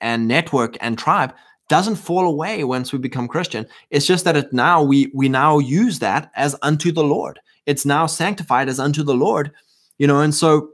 and 0.00 0.28
network 0.28 0.76
and 0.80 0.98
tribe 0.98 1.32
doesn't 1.70 1.94
fall 1.94 2.26
away 2.26 2.64
once 2.64 2.92
we 2.92 2.98
become 2.98 3.28
Christian. 3.28 3.64
It's 3.90 4.04
just 4.04 4.24
that 4.24 4.36
it 4.36 4.52
now 4.52 4.82
we 4.82 5.10
we 5.14 5.28
now 5.28 5.60
use 5.60 6.00
that 6.00 6.30
as 6.34 6.56
unto 6.62 6.90
the 6.90 7.04
Lord. 7.04 7.38
It's 7.64 7.86
now 7.86 8.06
sanctified 8.06 8.68
as 8.68 8.80
unto 8.80 9.04
the 9.04 9.14
Lord, 9.14 9.52
you 9.96 10.06
know, 10.06 10.20
and 10.20 10.34
so 10.34 10.70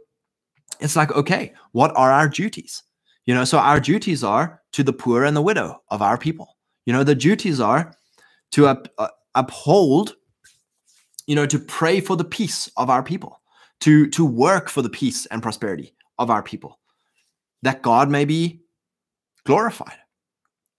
it's 0.80 0.96
like, 0.96 1.12
okay, 1.12 1.52
what 1.72 1.92
are 1.96 2.10
our 2.10 2.28
duties? 2.28 2.82
You 3.26 3.34
know, 3.34 3.44
so 3.44 3.58
our 3.58 3.78
duties 3.78 4.24
are 4.24 4.62
to 4.72 4.82
the 4.82 4.92
poor 4.92 5.24
and 5.24 5.36
the 5.36 5.42
widow 5.42 5.82
of 5.90 6.00
our 6.00 6.16
people. 6.16 6.56
You 6.86 6.94
know, 6.94 7.04
the 7.04 7.14
duties 7.14 7.60
are 7.60 7.92
to 8.52 8.66
up, 8.66 8.88
uh, 8.96 9.08
uphold, 9.34 10.16
you 11.26 11.34
know, 11.34 11.46
to 11.46 11.58
pray 11.58 12.00
for 12.00 12.16
the 12.16 12.24
peace 12.24 12.70
of 12.78 12.88
our 12.88 13.02
people, 13.02 13.42
to 13.80 14.08
to 14.10 14.24
work 14.24 14.70
for 14.70 14.80
the 14.80 14.88
peace 14.88 15.26
and 15.26 15.42
prosperity 15.42 15.94
of 16.18 16.30
our 16.30 16.42
people, 16.42 16.78
that 17.60 17.82
God 17.82 18.08
may 18.08 18.24
be 18.24 18.62
glorified. 19.44 19.98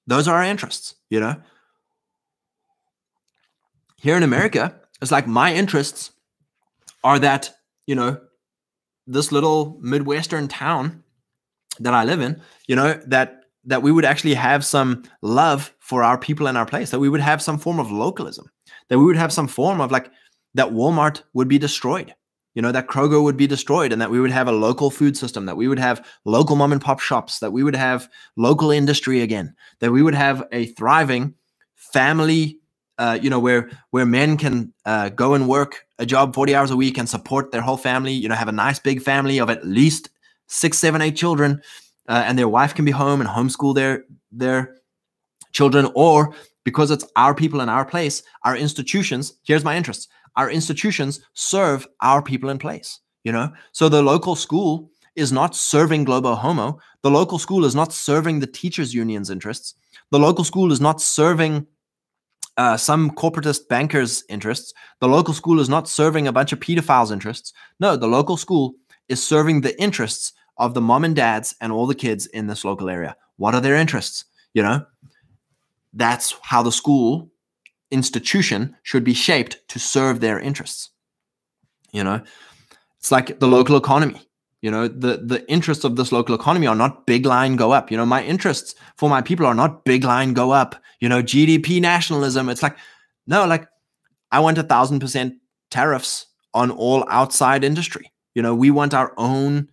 Those 0.08 0.28
are 0.28 0.36
our 0.36 0.44
interests, 0.44 0.96
you 1.10 1.20
know? 1.20 1.36
Here 3.98 4.16
in 4.16 4.24
America, 4.24 4.80
it's 5.02 5.12
like 5.12 5.28
my 5.28 5.54
interests 5.54 6.12
are 7.04 7.20
that, 7.20 7.52
you 7.86 7.96
know, 7.96 8.20
this 9.06 9.32
little 9.32 9.78
Midwestern 9.82 10.48
town 10.48 11.04
that 11.80 11.94
I 11.94 12.04
live 12.04 12.22
in, 12.22 12.42
you 12.68 12.76
know, 12.76 13.00
that 13.08 13.44
that 13.66 13.84
we 13.84 13.92
would 13.92 14.06
actually 14.06 14.34
have 14.34 14.64
some 14.64 15.04
love 15.22 15.74
for 15.80 16.02
our 16.02 16.18
people 16.18 16.48
and 16.48 16.58
our 16.58 16.66
place, 16.66 16.90
that 16.92 17.00
we 17.00 17.10
would 17.10 17.20
have 17.20 17.42
some 17.42 17.58
form 17.58 17.80
of 17.80 17.92
localism, 17.92 18.50
that 18.88 18.98
we 18.98 19.04
would 19.04 19.18
have 19.18 19.34
some 19.34 19.48
form 19.48 19.82
of 19.82 19.92
like 19.92 20.10
that 20.54 20.70
Walmart 20.70 21.24
would 21.34 21.50
be 21.50 21.58
destroyed, 21.60 22.16
you 22.58 22.64
know, 22.64 22.72
that 22.72 22.88
Kroger 22.88 23.22
would 23.22 23.38
be 23.38 23.46
destroyed 23.46 23.94
and 23.94 24.02
that 24.02 24.10
we 24.10 24.20
would 24.20 24.32
have 24.32 24.48
a 24.48 24.52
local 24.52 24.90
food 24.90 25.16
system, 25.16 25.46
that 25.46 25.58
we 25.58 25.68
would 25.68 25.78
have 25.78 26.04
local 26.26 26.56
mom 26.56 26.72
and 26.72 26.82
pop 26.82 27.00
shops, 27.00 27.38
that 27.38 27.52
we 27.54 27.62
would 27.62 27.76
have 27.76 28.10
local 28.36 28.72
industry 28.72 29.22
again, 29.22 29.54
that 29.78 29.92
we 29.92 30.02
would 30.02 30.16
have 30.16 30.44
a 30.52 30.66
thriving 30.66 31.36
family, 31.76 32.58
uh, 32.98 33.20
you 33.22 33.30
know, 33.30 33.38
where 33.38 33.70
where 33.92 34.08
men 34.08 34.38
can 34.38 34.74
uh, 34.86 35.10
go 35.10 35.36
and 35.36 35.48
work 35.48 35.86
a 36.00 36.06
job 36.08 36.34
40 36.34 36.56
hours 36.56 36.72
a 36.72 36.76
week 36.76 36.98
and 36.98 37.08
support 37.08 37.52
their 37.52 37.62
whole 37.62 37.78
family, 37.78 38.12
you 38.12 38.28
know, 38.28 38.34
have 38.34 38.48
a 38.48 38.52
nice 38.52 38.80
big 38.80 39.04
family 39.04 39.38
of 39.38 39.52
at 39.52 39.64
least 39.64 40.10
six, 40.48 40.80
seven, 40.80 41.00
eight 41.00 41.16
children, 41.16 41.62
uh, 42.10 42.24
and 42.26 42.40
their 42.40 42.50
wife 42.50 42.74
can 42.74 42.86
be 42.86 42.92
home 42.92 43.22
and 43.22 43.30
homeschool 43.30 43.76
their 43.76 44.04
their 44.32 44.78
children, 45.54 45.92
or 45.94 46.34
because 46.64 46.90
it's 46.90 47.06
our 47.16 47.36
people 47.36 47.62
in 47.62 47.70
our 47.70 47.86
place, 47.86 48.24
our 48.46 48.58
institutions, 48.58 49.34
here's 49.44 49.64
my 49.64 49.78
interests 49.78 50.08
our 50.38 50.50
institutions 50.50 51.20
serve 51.34 51.86
our 52.02 52.22
people 52.22 52.50
in 52.50 52.58
place 52.58 53.02
you 53.28 53.34
know? 53.34 53.52
So 53.74 53.90
the 53.90 54.02
local 54.02 54.38
school 54.38 54.90
is 55.18 55.34
not 55.34 55.54
serving 55.54 56.06
globo 56.06 56.34
homo. 56.34 56.80
The 57.04 57.12
local 57.12 57.38
school 57.38 57.66
is 57.66 57.76
not 57.76 57.92
serving 57.92 58.40
the 58.40 58.48
teachers 58.48 58.94
unions 58.94 59.30
interests. 59.30 59.76
The 60.12 60.20
local 60.20 60.46
school 60.46 60.72
is 60.72 60.80
not 60.80 61.02
serving 61.02 61.68
uh, 62.56 62.78
some 62.78 63.12
corporatist 63.12 63.68
bankers 63.68 64.24
interests. 64.30 64.74
The 65.02 65.10
local 65.10 65.34
school 65.34 65.60
is 65.60 65.68
not 65.68 65.90
serving 65.90 66.26
a 66.26 66.32
bunch 66.32 66.54
of 66.54 66.62
pedophiles 66.62 67.12
interests. 67.12 67.52
No 67.82 67.98
the 67.98 68.08
local 68.08 68.38
school 68.38 68.76
is 69.10 69.22
serving 69.22 69.60
the 69.60 69.78
interests 69.80 70.32
of 70.56 70.74
the 70.74 70.82
mom 70.82 71.04
and 71.04 71.16
dads 71.16 71.54
and 71.60 71.74
all 71.74 71.86
the 71.86 71.96
kids 71.96 72.28
in 72.28 72.48
this 72.48 72.64
local 72.64 72.90
area. 72.90 73.18
What 73.36 73.56
are 73.56 73.62
their 73.62 73.76
interests? 73.76 74.24
You 74.54 74.64
know, 74.64 74.86
that's 75.92 76.34
how 76.44 76.64
the 76.64 76.72
school 76.72 77.30
institution 77.92 78.76
should 78.84 79.04
be 79.04 79.14
shaped 79.14 79.68
to 79.70 79.80
serve 79.80 80.20
their 80.20 80.40
interests. 80.40 80.90
You 81.92 82.04
know, 82.04 82.22
it's 83.00 83.12
like 83.12 83.40
the 83.40 83.48
local 83.48 83.78
economy. 83.78 84.22
You 84.62 84.72
know, 84.72 84.88
the 84.88 85.18
the 85.18 85.50
interests 85.50 85.84
of 85.84 85.96
this 85.96 86.12
local 86.12 86.36
economy 86.36 86.68
are 86.68 86.76
not 86.76 87.06
big 87.06 87.26
line 87.26 87.56
go 87.56 87.72
up. 87.72 87.92
You 87.92 87.98
know, 87.98 88.06
my 88.06 88.24
interests 88.24 88.76
for 88.98 89.10
my 89.10 89.22
people 89.22 89.46
are 89.46 89.54
not 89.54 89.86
big 89.86 90.04
line 90.04 90.34
go 90.34 90.52
up. 90.52 90.76
You 91.00 91.08
know, 91.08 91.22
GDP 91.22 91.80
nationalism. 91.80 92.50
It's 92.50 92.64
like, 92.64 92.78
no, 93.28 93.46
like 93.46 93.68
I 94.32 94.40
want 94.40 94.58
a 94.58 94.64
thousand 94.64 95.00
percent 95.00 95.36
tariffs 95.70 96.26
on 96.54 96.72
all 96.72 97.06
outside 97.10 97.64
industry. 97.64 98.12
You 98.34 98.42
know, 98.42 98.56
we 98.56 98.72
want 98.72 98.94
our 98.94 99.14
own 99.18 99.68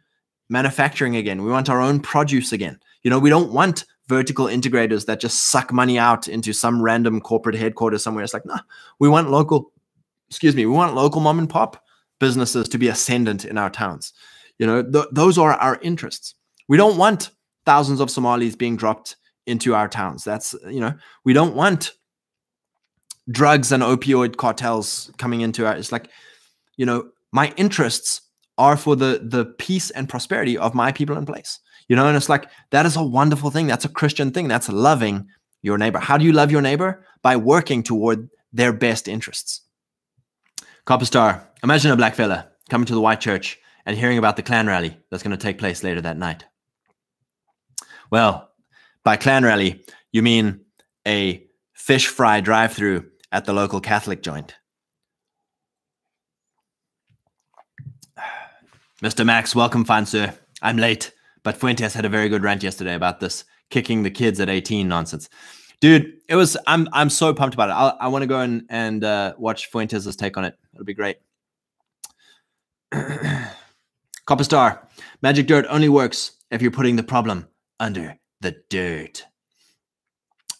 manufacturing 0.50 1.16
again. 1.16 1.42
We 1.42 1.50
want 1.50 1.70
our 1.70 1.80
own 1.80 2.00
produce 2.00 2.52
again. 2.52 2.78
You 3.02 3.10
know, 3.10 3.18
we 3.18 3.30
don't 3.30 3.52
want 3.52 3.84
vertical 4.08 4.46
integrators 4.46 5.06
that 5.06 5.20
just 5.20 5.44
suck 5.44 5.72
money 5.72 5.98
out 5.98 6.28
into 6.28 6.52
some 6.52 6.82
random 6.82 7.20
corporate 7.20 7.54
headquarters 7.54 8.02
somewhere. 8.02 8.24
It's 8.24 8.34
like, 8.34 8.46
nah, 8.46 8.60
we 8.98 9.08
want 9.08 9.30
local, 9.30 9.72
excuse 10.28 10.54
me, 10.54 10.66
we 10.66 10.72
want 10.72 10.94
local 10.94 11.20
mom 11.20 11.38
and 11.38 11.48
pop 11.48 11.82
businesses 12.20 12.68
to 12.68 12.78
be 12.78 12.88
ascendant 12.88 13.44
in 13.44 13.58
our 13.58 13.70
towns. 13.70 14.12
You 14.58 14.66
know, 14.66 14.82
th- 14.82 15.06
those 15.12 15.38
are 15.38 15.52
our 15.52 15.78
interests. 15.82 16.34
We 16.68 16.76
don't 16.76 16.98
want 16.98 17.30
thousands 17.66 18.00
of 18.00 18.10
Somalis 18.10 18.56
being 18.56 18.76
dropped 18.76 19.16
into 19.46 19.74
our 19.74 19.88
towns. 19.88 20.24
That's, 20.24 20.54
you 20.68 20.80
know, 20.80 20.94
we 21.24 21.32
don't 21.32 21.54
want 21.54 21.92
drugs 23.30 23.72
and 23.72 23.82
opioid 23.82 24.36
cartels 24.36 25.10
coming 25.18 25.40
into 25.40 25.66
our, 25.66 25.74
it's 25.74 25.92
like, 25.92 26.08
you 26.76 26.84
know, 26.86 27.08
my 27.32 27.52
interests 27.56 28.20
are 28.56 28.76
for 28.76 28.94
the 28.94 29.20
the 29.24 29.46
peace 29.58 29.90
and 29.90 30.08
prosperity 30.08 30.56
of 30.56 30.74
my 30.74 30.92
people 30.92 31.16
in 31.16 31.26
place. 31.26 31.58
You 31.88 31.96
know, 31.96 32.06
and 32.06 32.16
it's 32.16 32.28
like 32.28 32.48
that 32.70 32.86
is 32.86 32.96
a 32.96 33.02
wonderful 33.02 33.50
thing. 33.50 33.66
That's 33.66 33.84
a 33.84 33.90
Christian 33.90 34.30
thing. 34.30 34.48
That's 34.48 34.68
loving 34.68 35.28
your 35.62 35.78
neighbor. 35.78 35.98
How 35.98 36.18
do 36.18 36.24
you 36.24 36.32
love 36.32 36.50
your 36.50 36.62
neighbor? 36.62 37.04
By 37.22 37.36
working 37.36 37.82
toward 37.82 38.28
their 38.52 38.72
best 38.72 39.08
interests. 39.08 39.62
Copper 40.84 41.06
Star, 41.06 41.48
imagine 41.62 41.90
a 41.90 41.96
black 41.96 42.14
fella 42.14 42.48
coming 42.68 42.86
to 42.86 42.94
the 42.94 43.00
white 43.00 43.20
church 43.20 43.58
and 43.86 43.96
hearing 43.96 44.18
about 44.18 44.36
the 44.36 44.42
Klan 44.42 44.66
rally 44.66 44.98
that's 45.10 45.22
going 45.22 45.36
to 45.36 45.42
take 45.42 45.58
place 45.58 45.82
later 45.82 46.00
that 46.00 46.18
night. 46.18 46.44
Well, 48.10 48.50
by 49.02 49.16
Klan 49.16 49.44
rally, 49.44 49.84
you 50.12 50.22
mean 50.22 50.60
a 51.06 51.46
fish 51.72 52.06
fry 52.06 52.40
drive 52.40 52.72
through 52.72 53.10
at 53.32 53.44
the 53.44 53.52
local 53.52 53.80
Catholic 53.80 54.22
joint. 54.22 54.54
Mr. 59.02 59.26
Max, 59.26 59.54
welcome, 59.54 59.84
fine 59.84 60.06
sir. 60.06 60.34
I'm 60.62 60.76
late, 60.76 61.12
but 61.44 61.56
Fuentes 61.56 61.94
had 61.94 62.04
a 62.04 62.08
very 62.08 62.28
good 62.28 62.42
rant 62.42 62.64
yesterday 62.64 62.94
about 62.94 63.20
this 63.20 63.44
kicking 63.70 64.02
the 64.02 64.10
kids 64.10 64.40
at 64.40 64.48
18 64.48 64.88
nonsense. 64.88 65.28
Dude, 65.80 66.14
it 66.28 66.34
was 66.34 66.56
I'm 66.66 66.88
I'm 66.92 67.10
so 67.10 67.32
pumped 67.32 67.54
about 67.54 67.68
it. 67.68 67.72
I'll, 67.72 67.96
i 68.00 68.08
want 68.08 68.22
to 68.22 68.26
go 68.26 68.40
and 68.40 68.64
and 68.68 69.04
uh, 69.04 69.34
watch 69.38 69.66
Fuentes' 69.70 70.16
take 70.16 70.36
on 70.36 70.44
it. 70.44 70.56
It'll 70.72 70.84
be 70.84 70.94
great. 70.94 71.18
Copper 74.26 74.44
Star, 74.44 74.88
magic 75.20 75.46
dirt 75.46 75.66
only 75.68 75.88
works 75.88 76.32
if 76.50 76.62
you're 76.62 76.70
putting 76.70 76.96
the 76.96 77.02
problem 77.02 77.46
under 77.78 78.18
the 78.40 78.56
dirt. 78.70 79.26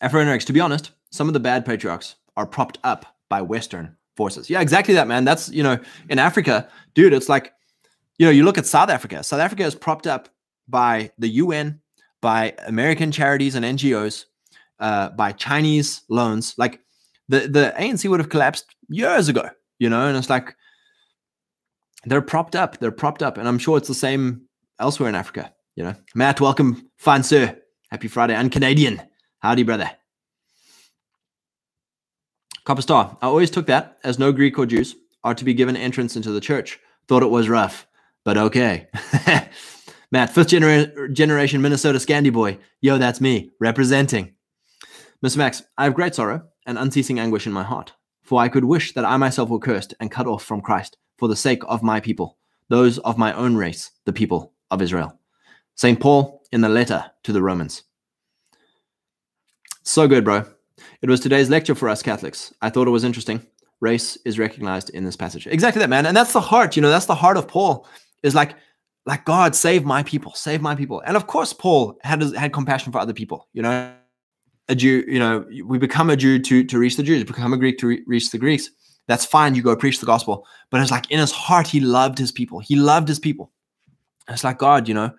Afro 0.00 0.38
to 0.38 0.52
be 0.52 0.60
honest, 0.60 0.90
some 1.10 1.28
of 1.28 1.32
the 1.32 1.40
bad 1.40 1.64
patriarchs 1.64 2.16
are 2.36 2.46
propped 2.46 2.78
up 2.84 3.06
by 3.30 3.40
Western 3.40 3.96
forces. 4.16 4.50
Yeah, 4.50 4.60
exactly 4.60 4.94
that, 4.94 5.08
man. 5.08 5.24
That's 5.24 5.48
you 5.48 5.62
know, 5.62 5.78
in 6.10 6.18
Africa, 6.18 6.68
dude, 6.92 7.14
it's 7.14 7.30
like 7.30 7.54
you 8.18 8.26
know, 8.26 8.30
you 8.30 8.44
look 8.44 8.58
at 8.58 8.66
South 8.66 8.90
Africa. 8.90 9.22
South 9.22 9.40
Africa 9.40 9.64
is 9.64 9.74
propped 9.74 10.06
up 10.06 10.28
by 10.68 11.10
the 11.18 11.28
UN, 11.28 11.80
by 12.20 12.54
American 12.66 13.12
charities 13.12 13.54
and 13.54 13.64
NGOs, 13.64 14.24
uh, 14.80 15.10
by 15.10 15.32
Chinese 15.32 16.02
loans. 16.08 16.54
Like 16.56 16.80
the 17.28 17.40
the 17.40 17.74
ANC 17.78 18.08
would 18.08 18.20
have 18.20 18.28
collapsed 18.28 18.74
years 18.88 19.28
ago, 19.28 19.48
you 19.78 19.88
know, 19.88 20.06
and 20.06 20.16
it's 20.16 20.30
like 20.30 20.54
they're 22.04 22.22
propped 22.22 22.56
up. 22.56 22.78
They're 22.78 22.90
propped 22.90 23.22
up, 23.22 23.38
and 23.38 23.48
I'm 23.48 23.58
sure 23.58 23.78
it's 23.78 23.88
the 23.88 23.94
same 23.94 24.42
elsewhere 24.78 25.08
in 25.08 25.14
Africa. 25.14 25.52
You 25.76 25.84
know, 25.84 25.94
Matt, 26.14 26.40
welcome, 26.40 26.90
fine 26.96 27.22
sir. 27.22 27.56
Happy 27.90 28.08
Friday, 28.08 28.34
and 28.34 28.50
Canadian. 28.50 29.02
Howdy, 29.40 29.62
brother. 29.62 29.90
Copper 32.64 32.82
Star. 32.82 33.16
I 33.20 33.26
always 33.26 33.50
took 33.50 33.66
that 33.66 33.98
as 34.04 34.18
no 34.18 34.32
Greek 34.32 34.58
or 34.58 34.64
Jews 34.64 34.96
are 35.22 35.34
to 35.34 35.44
be 35.44 35.54
given 35.54 35.76
entrance 35.76 36.16
into 36.16 36.32
the 36.32 36.40
church. 36.40 36.80
Thought 37.08 37.22
it 37.22 37.30
was 37.30 37.48
rough 37.48 37.86
but 38.24 38.38
okay. 38.38 38.88
Matt, 40.14 40.30
fifth 40.30 40.46
gener- 40.46 41.12
generation 41.12 41.60
Minnesota 41.60 41.98
Scandi 41.98 42.32
boy. 42.32 42.56
Yo, 42.80 42.98
that's 42.98 43.20
me, 43.20 43.50
representing. 43.58 44.32
Mr. 45.26 45.38
Max, 45.38 45.64
I 45.76 45.82
have 45.82 45.94
great 45.94 46.14
sorrow 46.14 46.44
and 46.66 46.78
unceasing 46.78 47.18
anguish 47.18 47.48
in 47.48 47.52
my 47.52 47.64
heart, 47.64 47.94
for 48.22 48.40
I 48.40 48.48
could 48.48 48.64
wish 48.64 48.94
that 48.94 49.04
I 49.04 49.16
myself 49.16 49.48
were 49.48 49.58
cursed 49.58 49.92
and 49.98 50.12
cut 50.12 50.28
off 50.28 50.44
from 50.44 50.60
Christ 50.60 50.98
for 51.18 51.26
the 51.26 51.34
sake 51.34 51.64
of 51.66 51.82
my 51.82 51.98
people, 51.98 52.38
those 52.68 52.98
of 52.98 53.18
my 53.18 53.32
own 53.32 53.56
race, 53.56 53.90
the 54.04 54.12
people 54.12 54.52
of 54.70 54.80
Israel. 54.80 55.18
St. 55.74 55.98
Paul 55.98 56.44
in 56.52 56.60
the 56.60 56.68
letter 56.68 57.10
to 57.24 57.32
the 57.32 57.42
Romans. 57.42 57.82
So 59.82 60.06
good, 60.06 60.24
bro. 60.24 60.44
It 61.02 61.10
was 61.10 61.18
today's 61.18 61.50
lecture 61.50 61.74
for 61.74 61.88
us 61.88 62.04
Catholics. 62.04 62.54
I 62.62 62.70
thought 62.70 62.86
it 62.86 62.92
was 62.92 63.02
interesting. 63.02 63.44
Race 63.80 64.16
is 64.24 64.38
recognized 64.38 64.90
in 64.90 65.02
this 65.02 65.16
passage. 65.16 65.48
Exactly 65.48 65.80
that, 65.80 65.90
man. 65.90 66.06
And 66.06 66.16
that's 66.16 66.32
the 66.32 66.40
heart, 66.40 66.76
you 66.76 66.82
know, 66.82 66.90
that's 66.90 67.06
the 67.06 67.16
heart 67.16 67.36
of 67.36 67.48
Paul 67.48 67.88
is 68.22 68.36
like 68.36 68.54
like 69.06 69.24
God 69.24 69.54
save 69.54 69.84
my 69.84 70.02
people, 70.02 70.32
save 70.34 70.62
my 70.62 70.74
people. 70.74 71.02
And 71.06 71.16
of 71.16 71.26
course, 71.26 71.52
Paul 71.52 71.98
had 72.02 72.22
had 72.34 72.52
compassion 72.52 72.92
for 72.92 72.98
other 72.98 73.12
people. 73.12 73.48
You 73.52 73.62
know, 73.62 73.92
a 74.68 74.74
Jew. 74.74 75.04
You 75.06 75.18
know, 75.18 75.46
we 75.64 75.78
become 75.78 76.10
a 76.10 76.16
Jew 76.16 76.38
to 76.38 76.64
to 76.64 76.78
reach 76.78 76.96
the 76.96 77.02
Jews, 77.02 77.24
become 77.24 77.52
a 77.52 77.58
Greek 77.58 77.78
to 77.78 77.86
re- 77.86 78.04
reach 78.06 78.30
the 78.30 78.38
Greeks. 78.38 78.70
That's 79.06 79.26
fine. 79.26 79.54
You 79.54 79.62
go 79.62 79.76
preach 79.76 80.00
the 80.00 80.06
gospel. 80.06 80.46
But 80.70 80.80
it's 80.80 80.90
like 80.90 81.10
in 81.10 81.20
his 81.20 81.32
heart, 81.32 81.66
he 81.66 81.80
loved 81.80 82.18
his 82.18 82.32
people. 82.32 82.60
He 82.60 82.76
loved 82.76 83.08
his 83.08 83.18
people. 83.18 83.52
it's 84.28 84.44
like 84.44 84.58
God. 84.58 84.88
You 84.88 84.94
know, 84.94 85.10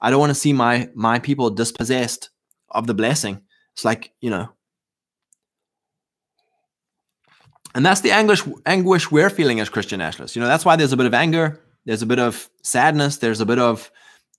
I 0.00 0.10
don't 0.10 0.20
want 0.20 0.30
to 0.30 0.34
see 0.34 0.52
my 0.52 0.88
my 0.94 1.18
people 1.20 1.50
dispossessed 1.50 2.30
of 2.70 2.86
the 2.86 2.94
blessing. 2.94 3.40
It's 3.74 3.84
like 3.84 4.12
you 4.20 4.30
know. 4.30 4.48
And 7.72 7.86
that's 7.86 8.00
the 8.00 8.10
anguish 8.10 8.42
anguish 8.66 9.12
we're 9.12 9.30
feeling 9.30 9.60
as 9.60 9.68
Christian 9.68 10.00
nationalists. 10.00 10.34
You 10.34 10.42
know, 10.42 10.48
that's 10.48 10.64
why 10.64 10.74
there's 10.74 10.92
a 10.92 10.96
bit 10.96 11.06
of 11.06 11.14
anger 11.14 11.60
there's 11.90 12.02
a 12.02 12.06
bit 12.06 12.20
of 12.20 12.48
sadness. 12.62 13.16
There's 13.16 13.40
a 13.40 13.44
bit 13.44 13.58
of, 13.58 13.90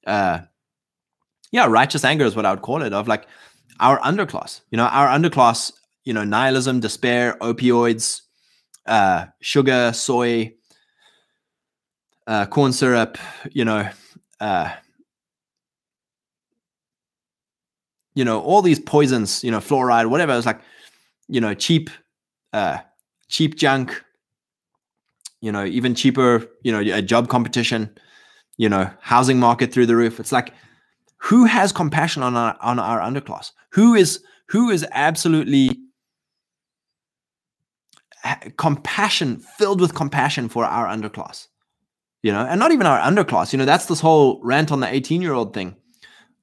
uh, 0.08 0.40
yeah, 1.52 1.66
righteous 1.66 2.06
anger 2.06 2.24
is 2.24 2.34
what 2.34 2.46
I 2.46 2.52
would 2.52 2.62
call 2.62 2.82
it. 2.82 2.94
Of 2.94 3.10
like 3.10 3.28
our 3.82 4.00
underclass, 4.00 4.62
you 4.72 4.78
know, 4.78 4.86
our 4.86 5.10
underclass, 5.10 5.74
you 6.06 6.14
know, 6.14 6.24
nihilism, 6.24 6.80
despair, 6.80 7.36
opioids, 7.42 8.22
uh, 8.86 9.26
sugar, 9.42 9.92
soy, 9.92 10.54
uh, 12.26 12.46
corn 12.46 12.72
syrup, 12.72 13.18
you 13.52 13.66
know, 13.66 13.90
uh, 14.40 14.72
you 18.16 18.24
know, 18.24 18.40
all 18.40 18.62
these 18.62 18.80
poisons, 18.80 19.44
you 19.44 19.52
know, 19.52 19.60
fluoride, 19.60 20.10
whatever. 20.10 20.38
It's 20.38 20.46
like, 20.46 20.62
you 21.28 21.42
know, 21.42 21.54
cheap, 21.54 21.90
uh, 22.54 22.78
cheap 23.28 23.56
junk, 23.58 24.02
you 25.42 25.52
know, 25.52 25.66
even 25.66 25.96
cheaper, 25.96 26.48
you 26.64 26.72
know, 26.72 26.80
a 26.80 27.02
job 27.02 27.28
competition, 27.28 27.90
you 28.58 28.70
know, 28.70 28.90
housing 29.02 29.40
market 29.40 29.74
through 29.74 29.88
the 29.88 29.96
roof. 29.96 30.20
It's 30.20 30.32
like, 30.32 30.54
who 31.18 31.46
has 31.46 31.72
compassion 31.72 32.24
on 32.24 32.36
our 32.36 32.56
on 32.62 32.80
our 32.80 33.00
underclass? 33.00 33.52
Who 33.74 33.96
is 33.96 34.24
who 34.50 34.70
is 34.70 34.86
absolutely 34.92 35.80
compassion 38.58 39.40
filled 39.58 39.82
with 39.82 39.96
compassion 39.96 40.50
for 40.50 40.66
our 40.66 40.88
underclass? 40.88 41.48
You 42.24 42.32
know, 42.32 42.46
and 42.46 42.60
not 42.60 42.72
even 42.72 42.86
our 42.86 43.00
underclass. 43.00 43.52
You 43.52 43.58
know, 43.58 43.66
that's 43.66 43.88
this 43.88 44.00
whole 44.00 44.40
rant 44.44 44.72
on 44.72 44.80
the 44.80 44.94
18 44.94 45.22
year 45.22 45.34
old 45.34 45.54
thing 45.54 45.76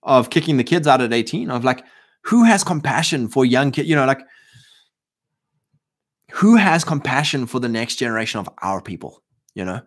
of 0.03 0.31
kicking 0.31 0.57
the 0.57 0.65
kids 0.65 0.87
out 0.89 1.01
at 1.01 1.13
18 1.13 1.51
of 1.51 1.65
like, 1.65 1.85
who 2.23 2.45
has 2.45 2.65
compassion 2.65 3.29
for 3.29 3.45
young 3.45 3.71
kids? 3.71 3.89
You 3.89 3.95
know, 3.95 4.07
like 4.07 4.21
who 6.33 6.57
has 6.57 6.85
compassion 6.85 7.47
for 7.47 7.59
the 7.61 7.69
next 7.69 7.97
generation 7.97 8.41
of 8.41 8.49
our 8.63 8.81
people 8.81 9.23
you 9.55 9.65
know? 9.65 9.81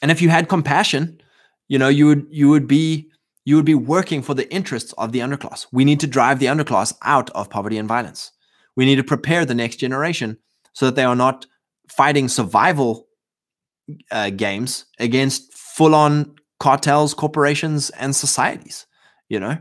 And 0.00 0.10
if 0.10 0.22
you 0.22 0.28
had 0.30 0.48
compassion 0.48 1.20
you 1.68 1.78
know 1.78 1.88
you 1.88 2.06
would 2.06 2.26
you 2.30 2.48
would 2.48 2.66
be 2.66 3.10
you 3.44 3.56
would 3.56 3.64
be 3.64 3.74
working 3.74 4.22
for 4.22 4.34
the 4.34 4.50
interests 4.52 4.94
of 4.96 5.12
the 5.12 5.18
underclass. 5.18 5.66
We 5.70 5.84
need 5.84 6.00
to 6.00 6.06
drive 6.06 6.38
the 6.38 6.46
underclass 6.46 6.94
out 7.02 7.28
of 7.30 7.50
poverty 7.50 7.76
and 7.76 7.86
violence. 7.86 8.32
We 8.74 8.86
need 8.86 8.96
to 8.96 9.04
prepare 9.04 9.44
the 9.44 9.54
next 9.54 9.76
generation 9.76 10.38
so 10.72 10.86
that 10.86 10.94
they 10.94 11.04
are 11.04 11.14
not 11.14 11.46
fighting 11.88 12.28
survival 12.28 13.06
uh, 14.10 14.30
games 14.30 14.86
against 14.98 15.52
full 15.52 15.94
on 15.94 16.34
cartels 16.58 17.12
corporations 17.12 17.90
and 17.90 18.16
societies 18.16 18.86
you 19.28 19.40
know? 19.40 19.56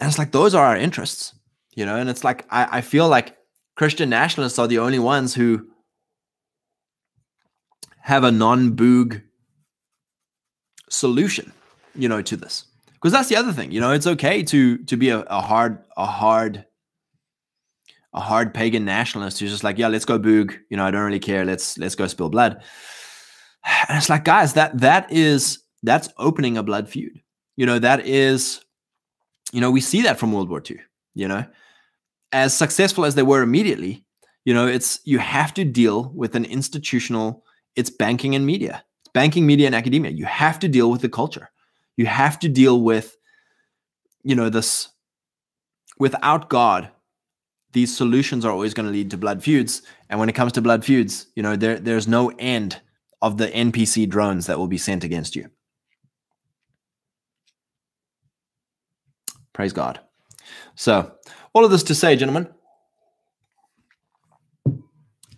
And 0.00 0.08
it's 0.08 0.18
like 0.18 0.32
those 0.32 0.54
are 0.54 0.64
our 0.64 0.76
interests 0.76 1.34
you 1.78 1.86
know 1.86 1.96
and 1.96 2.10
it's 2.10 2.24
like 2.24 2.44
I, 2.50 2.78
I 2.78 2.80
feel 2.80 3.08
like 3.08 3.36
christian 3.76 4.10
nationalists 4.10 4.58
are 4.58 4.68
the 4.68 4.80
only 4.80 4.98
ones 4.98 5.34
who 5.34 5.68
have 8.08 8.24
a 8.24 8.32
non-boog 8.32 9.20
solution, 10.88 11.52
you 11.94 12.08
know, 12.08 12.22
to 12.22 12.36
this. 12.36 12.64
Because 12.94 13.12
that's 13.12 13.28
the 13.28 13.36
other 13.36 13.52
thing, 13.52 13.70
you 13.70 13.80
know, 13.80 13.92
it's 13.92 14.06
okay 14.06 14.42
to 14.44 14.78
to 14.78 14.96
be 14.96 15.10
a, 15.10 15.20
a 15.20 15.40
hard, 15.40 15.84
a 15.96 16.06
hard, 16.06 16.64
a 18.14 18.20
hard 18.20 18.54
pagan 18.54 18.84
nationalist 18.84 19.38
who's 19.38 19.50
just 19.50 19.62
like, 19.62 19.78
yeah, 19.78 19.88
let's 19.88 20.06
go 20.06 20.18
boog, 20.18 20.58
you 20.70 20.76
know, 20.76 20.84
I 20.84 20.90
don't 20.90 21.04
really 21.04 21.20
care. 21.20 21.44
Let's 21.44 21.78
let's 21.78 21.94
go 21.94 22.06
spill 22.06 22.30
blood. 22.30 22.62
And 23.88 23.98
it's 23.98 24.08
like, 24.08 24.24
guys, 24.24 24.54
that 24.54 24.78
that 24.78 25.12
is 25.12 25.62
that's 25.82 26.08
opening 26.16 26.56
a 26.56 26.62
blood 26.62 26.88
feud. 26.88 27.20
You 27.56 27.66
know, 27.66 27.78
that 27.78 28.06
is, 28.06 28.64
you 29.52 29.60
know, 29.60 29.70
we 29.70 29.80
see 29.80 30.02
that 30.02 30.18
from 30.18 30.32
World 30.32 30.48
War 30.48 30.62
II, 30.68 30.78
you 31.14 31.28
know, 31.28 31.44
as 32.32 32.56
successful 32.56 33.04
as 33.04 33.14
they 33.14 33.22
were 33.22 33.42
immediately, 33.42 34.04
you 34.44 34.54
know, 34.54 34.66
it's 34.66 35.00
you 35.04 35.18
have 35.18 35.52
to 35.54 35.64
deal 35.64 36.10
with 36.14 36.34
an 36.34 36.44
institutional, 36.44 37.44
it's 37.76 37.90
banking 37.90 38.34
and 38.34 38.46
media, 38.46 38.84
it's 39.02 39.12
banking, 39.12 39.46
media, 39.46 39.66
and 39.66 39.74
academia. 39.74 40.10
You 40.10 40.24
have 40.24 40.58
to 40.60 40.68
deal 40.68 40.90
with 40.90 41.00
the 41.00 41.08
culture. 41.08 41.50
You 41.96 42.06
have 42.06 42.38
to 42.40 42.48
deal 42.48 42.80
with, 42.80 43.16
you 44.22 44.34
know, 44.34 44.48
this 44.48 44.88
without 45.98 46.48
God, 46.48 46.90
these 47.72 47.94
solutions 47.94 48.44
are 48.44 48.52
always 48.52 48.74
going 48.74 48.86
to 48.86 48.92
lead 48.92 49.10
to 49.10 49.18
blood 49.18 49.42
feuds. 49.42 49.82
And 50.08 50.18
when 50.18 50.28
it 50.28 50.34
comes 50.34 50.52
to 50.52 50.62
blood 50.62 50.84
feuds, 50.84 51.26
you 51.34 51.42
know, 51.42 51.56
there 51.56 51.78
there's 51.78 52.08
no 52.08 52.30
end 52.38 52.80
of 53.20 53.36
the 53.36 53.48
NPC 53.48 54.08
drones 54.08 54.46
that 54.46 54.58
will 54.58 54.68
be 54.68 54.78
sent 54.78 55.04
against 55.04 55.34
you. 55.36 55.50
Praise 59.52 59.72
God. 59.72 60.00
So, 60.76 61.12
all 61.52 61.64
of 61.64 61.70
this 61.70 61.82
to 61.84 61.94
say, 61.94 62.16
gentlemen, 62.16 62.48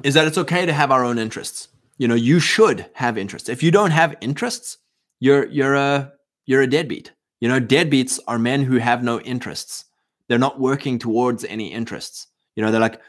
is 0.03 0.15
that 0.15 0.27
it's 0.27 0.39
okay 0.39 0.67
to 0.67 0.73
have 0.73 0.91
our 0.91 1.05
own 1.05 1.19
interests. 1.19 1.69
You 1.99 2.09
know, 2.09 2.15
you 2.15 2.41
should 2.41 2.87
have 2.95 3.19
interests. 3.19 3.49
If 3.49 3.63
you 3.63 3.71
don't 3.71 3.91
have 3.91 4.17
interests, 4.21 4.79
you're 5.19 5.47
you're 5.47 5.75
a 5.75 6.13
you're 6.47 6.63
a 6.63 6.67
deadbeat. 6.67 7.13
You 7.41 7.49
know, 7.49 7.61
deadbeats 7.61 8.19
are 8.27 8.39
men 8.39 8.63
who 8.63 8.79
have 8.79 9.03
no 9.03 9.21
interests. 9.21 9.85
They're 10.29 10.39
not 10.39 10.61
working 10.61 10.99
towards 10.99 11.45
any 11.45 11.73
interests. 11.73 12.27
You 12.57 12.65
know, 12.65 12.71
they're 12.71 12.81
like 12.81 13.01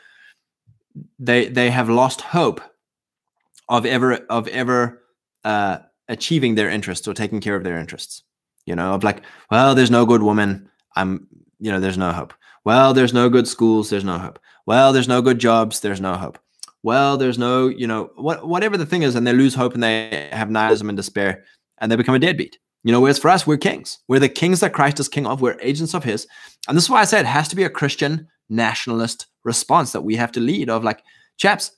they 1.19 1.47
they 1.47 1.69
have 1.69 1.89
lost 1.89 2.21
hope 2.21 2.61
of 3.69 3.85
ever 3.85 4.15
of 4.29 4.47
ever 4.49 5.01
uh, 5.43 5.79
achieving 6.07 6.55
their 6.55 6.69
interests 6.69 7.07
or 7.07 7.13
taking 7.13 7.39
care 7.39 7.55
of 7.55 7.63
their 7.63 7.77
interests. 7.77 8.23
You 8.65 8.75
know, 8.75 8.93
of 8.93 9.03
like, 9.03 9.23
well, 9.49 9.73
there's 9.73 9.91
no 9.91 10.05
good 10.05 10.21
woman. 10.21 10.69
I'm, 10.95 11.27
you 11.59 11.71
know, 11.71 11.79
there's 11.79 11.97
no 11.97 12.11
hope. 12.11 12.33
Well, 12.63 12.93
there's 12.93 13.13
no 13.13 13.29
good 13.29 13.47
schools. 13.47 13.89
There's 13.89 14.03
no 14.03 14.17
hope. 14.17 14.39
Well, 14.65 14.93
there's 14.93 15.07
no 15.07 15.21
good 15.21 15.39
jobs. 15.39 15.79
There's 15.79 16.01
no 16.01 16.13
hope. 16.15 16.37
Well, 16.83 17.17
there's 17.17 17.37
no, 17.37 17.67
you 17.67 17.87
know, 17.87 18.11
what 18.15 18.47
whatever 18.47 18.77
the 18.77 18.85
thing 18.85 19.03
is, 19.03 19.15
and 19.15 19.25
they 19.25 19.33
lose 19.33 19.53
hope 19.55 19.73
and 19.73 19.83
they 19.83 20.29
have 20.31 20.49
nihilism 20.49 20.89
and 20.89 20.97
despair, 20.97 21.43
and 21.79 21.91
they 21.91 21.95
become 21.95 22.15
a 22.15 22.19
deadbeat. 22.19 22.57
You 22.83 22.91
know, 22.91 22.99
whereas 22.99 23.19
for 23.19 23.29
us, 23.29 23.45
we're 23.45 23.57
kings. 23.57 23.99
We're 24.07 24.19
the 24.19 24.29
kings 24.29 24.59
that 24.61 24.73
Christ 24.73 24.99
is 24.99 25.07
king 25.07 25.27
of. 25.27 25.41
We're 25.41 25.59
agents 25.61 25.93
of 25.93 26.03
His, 26.03 26.27
and 26.67 26.75
this 26.75 26.85
is 26.85 26.89
why 26.89 27.01
I 27.01 27.05
say 27.05 27.19
it 27.19 27.25
has 27.25 27.47
to 27.49 27.55
be 27.55 27.63
a 27.63 27.69
Christian 27.69 28.27
nationalist 28.49 29.27
response 29.43 29.91
that 29.91 30.01
we 30.01 30.15
have 30.15 30.31
to 30.33 30.39
lead. 30.39 30.69
Of 30.69 30.83
like, 30.83 31.03
chaps, 31.37 31.71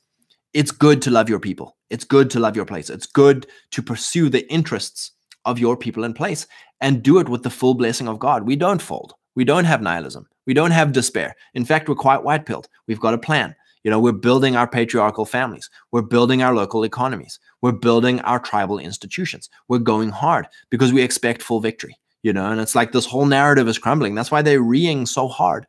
it's 0.53 0.71
good 0.71 1.01
to 1.01 1.11
love 1.11 1.29
your 1.29 1.39
people. 1.39 1.75
It's 1.89 2.05
good 2.05 2.29
to 2.31 2.39
love 2.39 2.55
your 2.55 2.65
place. 2.65 2.89
It's 2.89 3.07
good 3.07 3.47
to 3.71 3.81
pursue 3.81 4.29
the 4.29 4.49
interests 4.51 5.11
of 5.45 5.59
your 5.59 5.75
people 5.75 6.05
and 6.05 6.15
place 6.15 6.47
and 6.79 7.03
do 7.03 7.19
it 7.19 7.27
with 7.27 7.43
the 7.43 7.49
full 7.49 7.73
blessing 7.73 8.07
of 8.07 8.19
God. 8.19 8.47
We 8.47 8.55
don't 8.55 8.81
fold. 8.81 9.13
We 9.35 9.45
don't 9.45 9.65
have 9.65 9.81
nihilism. 9.81 10.27
We 10.45 10.53
don't 10.53 10.71
have 10.71 10.91
despair. 10.91 11.35
In 11.53 11.65
fact, 11.65 11.87
we're 11.87 11.95
quite 11.95 12.23
white 12.23 12.45
pilled. 12.45 12.67
We've 12.87 12.99
got 12.99 13.13
a 13.13 13.17
plan. 13.17 13.55
You 13.83 13.91
know, 13.91 13.99
we're 13.99 14.13
building 14.13 14.55
our 14.55 14.67
patriarchal 14.67 15.25
families. 15.25 15.69
We're 15.91 16.03
building 16.03 16.41
our 16.41 16.55
local 16.55 16.83
economies. 16.83 17.39
We're 17.61 17.73
building 17.73 18.21
our 18.21 18.39
tribal 18.39 18.79
institutions. 18.79 19.49
We're 19.67 19.79
going 19.79 20.09
hard 20.09 20.47
because 20.69 20.93
we 20.93 21.01
expect 21.01 21.41
full 21.41 21.59
victory, 21.59 21.97
you 22.21 22.31
know, 22.31 22.49
and 22.49 22.61
it's 22.61 22.75
like 22.75 22.93
this 22.93 23.05
whole 23.05 23.25
narrative 23.25 23.67
is 23.67 23.77
crumbling. 23.77 24.15
That's 24.15 24.31
why 24.31 24.41
they're 24.41 24.61
reeing 24.61 25.05
so 25.05 25.27
hard, 25.27 25.65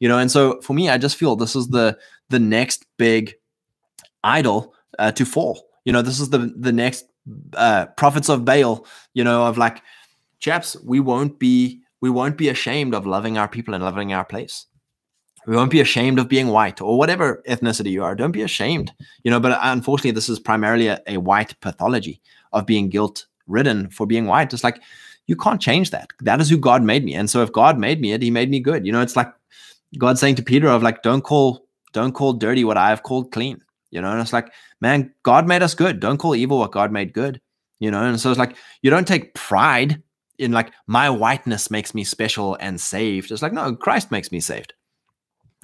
you 0.00 0.08
know, 0.08 0.18
and 0.18 0.30
so 0.30 0.60
for 0.62 0.72
me, 0.72 0.88
I 0.88 0.96
just 0.96 1.16
feel 1.16 1.36
this 1.36 1.56
is 1.56 1.68
the 1.68 1.98
the 2.30 2.38
next 2.38 2.86
big 2.96 3.34
idol 4.24 4.74
uh, 4.98 5.12
to 5.12 5.24
fall. 5.24 5.66
You 5.84 5.92
know, 5.92 6.02
this 6.02 6.20
is 6.20 6.30
the 6.30 6.52
the 6.56 6.72
next 6.72 7.04
uh, 7.54 7.86
prophets 7.96 8.28
of 8.28 8.44
Baal. 8.44 8.86
You 9.14 9.24
know, 9.24 9.46
of 9.46 9.58
like, 9.58 9.82
chaps, 10.40 10.76
we 10.84 11.00
won't 11.00 11.38
be 11.38 11.82
we 12.00 12.10
won't 12.10 12.36
be 12.36 12.48
ashamed 12.48 12.94
of 12.94 13.06
loving 13.06 13.38
our 13.38 13.48
people 13.48 13.74
and 13.74 13.82
loving 13.82 14.12
our 14.12 14.24
place. 14.24 14.66
We 15.46 15.56
won't 15.56 15.70
be 15.70 15.80
ashamed 15.80 16.18
of 16.18 16.28
being 16.28 16.48
white 16.48 16.80
or 16.80 16.98
whatever 16.98 17.42
ethnicity 17.48 17.90
you 17.90 18.04
are. 18.04 18.14
Don't 18.14 18.32
be 18.32 18.42
ashamed. 18.42 18.92
You 19.22 19.30
know, 19.30 19.40
but 19.40 19.58
unfortunately, 19.62 20.10
this 20.10 20.28
is 20.28 20.38
primarily 20.38 20.88
a, 20.88 21.00
a 21.06 21.16
white 21.16 21.58
pathology 21.60 22.20
of 22.52 22.66
being 22.66 22.88
guilt 22.88 23.26
ridden 23.46 23.88
for 23.90 24.06
being 24.06 24.26
white. 24.26 24.52
It's 24.52 24.64
like 24.64 24.82
you 25.26 25.36
can't 25.36 25.60
change 25.60 25.90
that. 25.90 26.08
That 26.20 26.40
is 26.40 26.50
who 26.50 26.58
God 26.58 26.82
made 26.82 27.04
me. 27.04 27.14
And 27.14 27.30
so 27.30 27.42
if 27.42 27.52
God 27.52 27.78
made 27.78 28.00
me 28.00 28.12
it, 28.12 28.22
he 28.22 28.30
made 28.30 28.50
me 28.50 28.60
good. 28.60 28.84
You 28.84 28.92
know, 28.92 29.00
it's 29.00 29.16
like 29.16 29.32
God 29.96 30.18
saying 30.18 30.34
to 30.36 30.42
Peter 30.42 30.68
of 30.68 30.82
like, 30.82 31.02
don't 31.02 31.22
call, 31.22 31.66
don't 31.92 32.12
call 32.12 32.34
dirty 32.34 32.64
what 32.64 32.76
I 32.76 32.90
have 32.90 33.02
called 33.02 33.32
clean 33.32 33.62
you 33.90 34.00
know 34.00 34.10
and 34.10 34.20
it's 34.20 34.32
like 34.32 34.52
man 34.80 35.12
god 35.22 35.46
made 35.46 35.62
us 35.62 35.74
good 35.74 36.00
don't 36.00 36.18
call 36.18 36.34
evil 36.34 36.58
what 36.58 36.72
god 36.72 36.92
made 36.92 37.12
good 37.12 37.40
you 37.78 37.90
know 37.90 38.02
and 38.02 38.20
so 38.20 38.30
it's 38.30 38.38
like 38.38 38.56
you 38.82 38.90
don't 38.90 39.06
take 39.06 39.34
pride 39.34 40.02
in 40.38 40.52
like 40.52 40.72
my 40.86 41.10
whiteness 41.10 41.70
makes 41.70 41.94
me 41.94 42.04
special 42.04 42.56
and 42.60 42.80
saved 42.80 43.30
it's 43.30 43.42
like 43.42 43.52
no 43.52 43.74
christ 43.74 44.10
makes 44.10 44.30
me 44.32 44.40
saved 44.40 44.72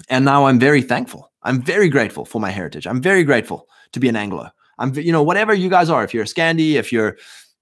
and 0.09 0.25
now 0.25 0.47
i'm 0.47 0.59
very 0.59 0.83
thankful 0.83 1.31
i'm 1.43 1.61
very 1.63 1.89
grateful 1.89 2.25
for 2.25 2.41
my 2.41 2.51
heritage 2.51 2.87
i'm 2.87 3.01
very 3.01 3.25
grateful 3.25 3.69
to 3.93 4.01
be 4.01 4.09
an 4.09 4.17
anglo 4.17 4.49
i'm 4.79 4.95
you 4.95 5.13
know 5.13 5.23
whatever 5.23 5.55
you 5.55 5.69
guys 5.69 5.91
are 5.91 6.05
if 6.05 6.13
you're 6.13 6.25
a 6.25 6.27
scandi 6.27 6.75
if 6.75 6.93
you're 6.93 7.17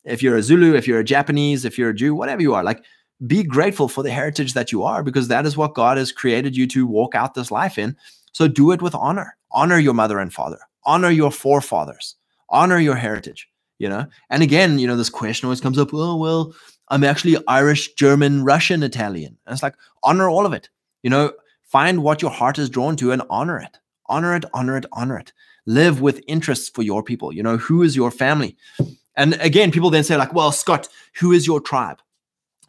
if 0.04 0.22
you're 0.22 0.36
a 0.36 0.42
zulu 0.42 0.74
if 0.74 0.86
you're 0.88 1.00
a 1.00 1.04
japanese 1.04 1.64
if 1.64 1.78
you're 1.78 1.90
a 1.90 1.94
jew 1.94 2.14
whatever 2.14 2.42
you 2.42 2.54
are 2.54 2.64
like 2.64 2.84
be 3.26 3.44
grateful 3.44 3.86
for 3.86 4.02
the 4.02 4.10
heritage 4.10 4.54
that 4.54 4.72
you 4.72 4.82
are 4.82 5.02
because 5.02 5.28
that 5.28 5.46
is 5.46 5.56
what 5.56 5.74
god 5.74 5.96
has 5.96 6.10
created 6.10 6.56
you 6.56 6.66
to 6.66 6.86
walk 6.86 7.14
out 7.14 7.34
this 7.34 7.50
life 7.50 7.78
in 7.78 7.96
so 8.32 8.48
do 8.48 8.72
it 8.72 8.82
with 8.82 8.94
honor. 8.94 9.36
Honor 9.52 9.78
your 9.78 9.94
mother 9.94 10.18
and 10.18 10.32
father. 10.32 10.58
Honor 10.84 11.10
your 11.10 11.30
forefathers. 11.30 12.16
Honor 12.48 12.78
your 12.78 12.96
heritage, 12.96 13.48
you 13.78 13.88
know? 13.88 14.06
And 14.30 14.42
again, 14.42 14.78
you 14.78 14.86
know, 14.86 14.96
this 14.96 15.10
question 15.10 15.46
always 15.46 15.60
comes 15.60 15.78
up, 15.78 15.90
oh, 15.92 16.16
well, 16.16 16.54
I'm 16.92 17.02
actually 17.02 17.36
Irish, 17.48 17.94
German, 17.94 18.44
Russian, 18.44 18.82
Italian. 18.82 19.36
And 19.46 19.52
it's 19.52 19.62
like, 19.62 19.74
honor 20.04 20.28
all 20.28 20.46
of 20.46 20.52
it. 20.52 20.68
You 21.02 21.10
know, 21.10 21.32
find 21.64 22.04
what 22.04 22.22
your 22.22 22.30
heart 22.30 22.58
is 22.58 22.70
drawn 22.70 22.94
to 22.96 23.10
and 23.10 23.22
honor 23.28 23.58
it. 23.58 23.78
Honor 24.06 24.36
it, 24.36 24.44
honor 24.54 24.76
it, 24.76 24.86
honor 24.92 25.18
it. 25.18 25.32
Live 25.66 26.00
with 26.00 26.22
interests 26.28 26.68
for 26.68 26.82
your 26.82 27.02
people. 27.02 27.32
You 27.32 27.42
know, 27.42 27.56
who 27.56 27.82
is 27.82 27.96
your 27.96 28.10
family? 28.10 28.56
And 29.16 29.34
again, 29.40 29.72
people 29.72 29.90
then 29.90 30.04
say, 30.04 30.16
like, 30.16 30.32
well, 30.32 30.52
Scott, 30.52 30.88
who 31.18 31.32
is 31.32 31.46
your 31.46 31.60
tribe? 31.60 32.00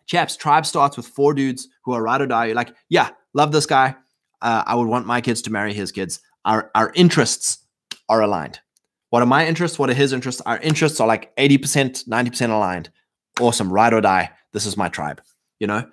Chaps, 0.07 0.35
tribe 0.35 0.65
starts 0.65 0.97
with 0.97 1.05
four 1.05 1.33
dudes 1.33 1.67
who 1.83 1.93
are 1.93 2.01
ride 2.01 2.21
or 2.21 2.27
die. 2.27 2.45
You're 2.45 2.55
like, 2.55 2.73
yeah, 2.89 3.09
love 3.33 3.51
this 3.51 3.67
guy 3.67 3.95
uh, 4.43 4.63
I 4.67 4.75
would 4.75 4.87
want 4.87 5.07
my 5.07 5.21
kids 5.21 5.41
to 5.43 5.51
marry 5.51 5.73
his 5.73 5.91
kids. 5.91 6.19
Our 6.45 6.69
our 6.75 6.91
interests 6.93 7.59
are 8.09 8.21
aligned. 8.21 8.59
What 9.09 9.23
are 9.23 9.27
my 9.27 9.47
interests? 9.47 9.79
What 9.79 9.89
are 9.89 9.95
his 9.95 10.11
interests? 10.11 10.41
Our 10.41 10.57
interests 10.57 10.99
are 10.99 11.07
like 11.07 11.35
80%, 11.37 12.07
90% 12.07 12.49
aligned. 12.49 12.89
Awesome. 13.39 13.71
Ride 13.71 13.93
or 13.93 14.01
die. 14.01 14.31
This 14.51 14.65
is 14.65 14.77
my 14.77 14.89
tribe, 14.89 15.21
you 15.59 15.67
know? 15.67 15.89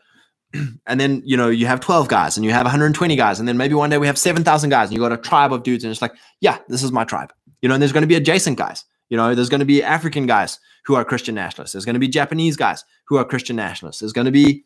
and 0.87 1.01
then, 1.01 1.23
you 1.25 1.37
know, 1.37 1.49
you 1.49 1.67
have 1.67 1.81
12 1.81 2.09
guys 2.09 2.37
and 2.37 2.45
you 2.45 2.53
have 2.53 2.65
120 2.65 3.17
guys. 3.17 3.39
And 3.39 3.49
then 3.49 3.57
maybe 3.57 3.75
one 3.75 3.91
day 3.91 3.99
we 3.99 4.07
have 4.07 4.19
7,000 4.19 4.71
guys 4.71 4.89
and 4.89 4.95
you 4.95 5.01
got 5.01 5.13
a 5.13 5.17
tribe 5.17 5.53
of 5.53 5.63
dudes. 5.63 5.85
And 5.85 5.91
it's 5.91 6.03
like, 6.03 6.15
yeah, 6.41 6.59
this 6.69 6.83
is 6.83 6.93
my 6.93 7.05
tribe. 7.05 7.33
You 7.63 7.69
know, 7.69 7.75
and 7.75 7.83
there's 7.83 7.93
going 7.93 8.03
to 8.03 8.09
be 8.09 8.15
adjacent 8.15 8.59
guys. 8.59 8.85
You 9.09 9.17
know, 9.17 9.35
there's 9.35 9.49
going 9.49 9.61
to 9.61 9.67
be 9.67 9.83
African 9.83 10.27
guys 10.27 10.59
who 10.85 10.95
are 10.95 11.05
Christian 11.05 11.35
nationalists. 11.35 11.73
There's 11.73 11.85
going 11.85 11.95
to 11.95 12.01
be 12.01 12.09
Japanese 12.09 12.57
guys 12.57 12.85
who 13.07 13.17
are 13.17 13.25
Christian 13.25 13.57
nationalists. 13.57 14.01
There's 14.01 14.13
going 14.13 14.27
to 14.27 14.31
be 14.31 14.65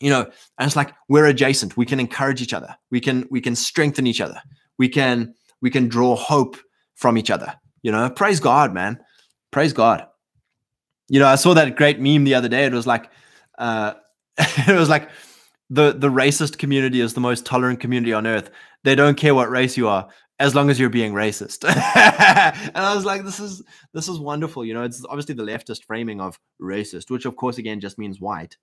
you 0.00 0.10
know 0.10 0.22
and 0.58 0.66
it's 0.66 0.76
like 0.76 0.94
we're 1.08 1.26
adjacent 1.26 1.76
we 1.76 1.86
can 1.86 2.00
encourage 2.00 2.40
each 2.40 2.54
other 2.54 2.74
we 2.90 3.00
can 3.00 3.26
we 3.30 3.40
can 3.40 3.54
strengthen 3.54 4.06
each 4.06 4.20
other 4.20 4.40
we 4.78 4.88
can 4.88 5.34
we 5.60 5.70
can 5.70 5.88
draw 5.88 6.16
hope 6.16 6.56
from 6.94 7.18
each 7.18 7.30
other 7.30 7.52
you 7.82 7.92
know 7.92 8.08
praise 8.10 8.40
god 8.40 8.72
man 8.72 8.98
praise 9.50 9.72
god 9.72 10.06
you 11.08 11.20
know 11.20 11.26
i 11.26 11.34
saw 11.34 11.54
that 11.54 11.76
great 11.76 12.00
meme 12.00 12.24
the 12.24 12.34
other 12.34 12.48
day. 12.48 12.64
It 12.64 12.72
was 12.72 12.86
like 12.86 13.10
uh 13.58 13.94
it 14.38 14.78
was 14.78 14.88
like 14.88 15.08
the 15.70 15.92
the 15.92 16.08
racist 16.08 16.58
community 16.58 17.00
is 17.00 17.14
the 17.14 17.20
most 17.20 17.46
tolerant 17.46 17.80
community 17.80 18.12
on 18.12 18.26
earth. 18.26 18.50
They 18.84 18.94
don't 18.94 19.16
care 19.16 19.34
what 19.34 19.50
race 19.50 19.76
you 19.76 19.88
are 19.88 20.08
as 20.40 20.54
long 20.54 20.68
as 20.68 20.80
you're 20.80 20.90
being 20.90 21.12
racist. 21.12 21.64
And 22.74 22.84
i 22.84 22.94
was 22.94 23.04
like 23.04 23.24
this 23.24 23.40
is 23.40 23.62
this 23.92 24.08
is 24.08 24.18
wonderful. 24.18 24.64
You 24.64 24.74
know 24.74 24.82
it's 24.82 25.04
obviously 25.06 25.34
the 25.34 25.44
leftist 25.44 25.84
framing 25.84 26.20
of 26.20 26.38
racist 26.60 27.10
which 27.10 27.24
of 27.26 27.36
course 27.36 27.58
again 27.58 27.80
just 27.80 27.98
means 27.98 28.20
white. 28.20 28.56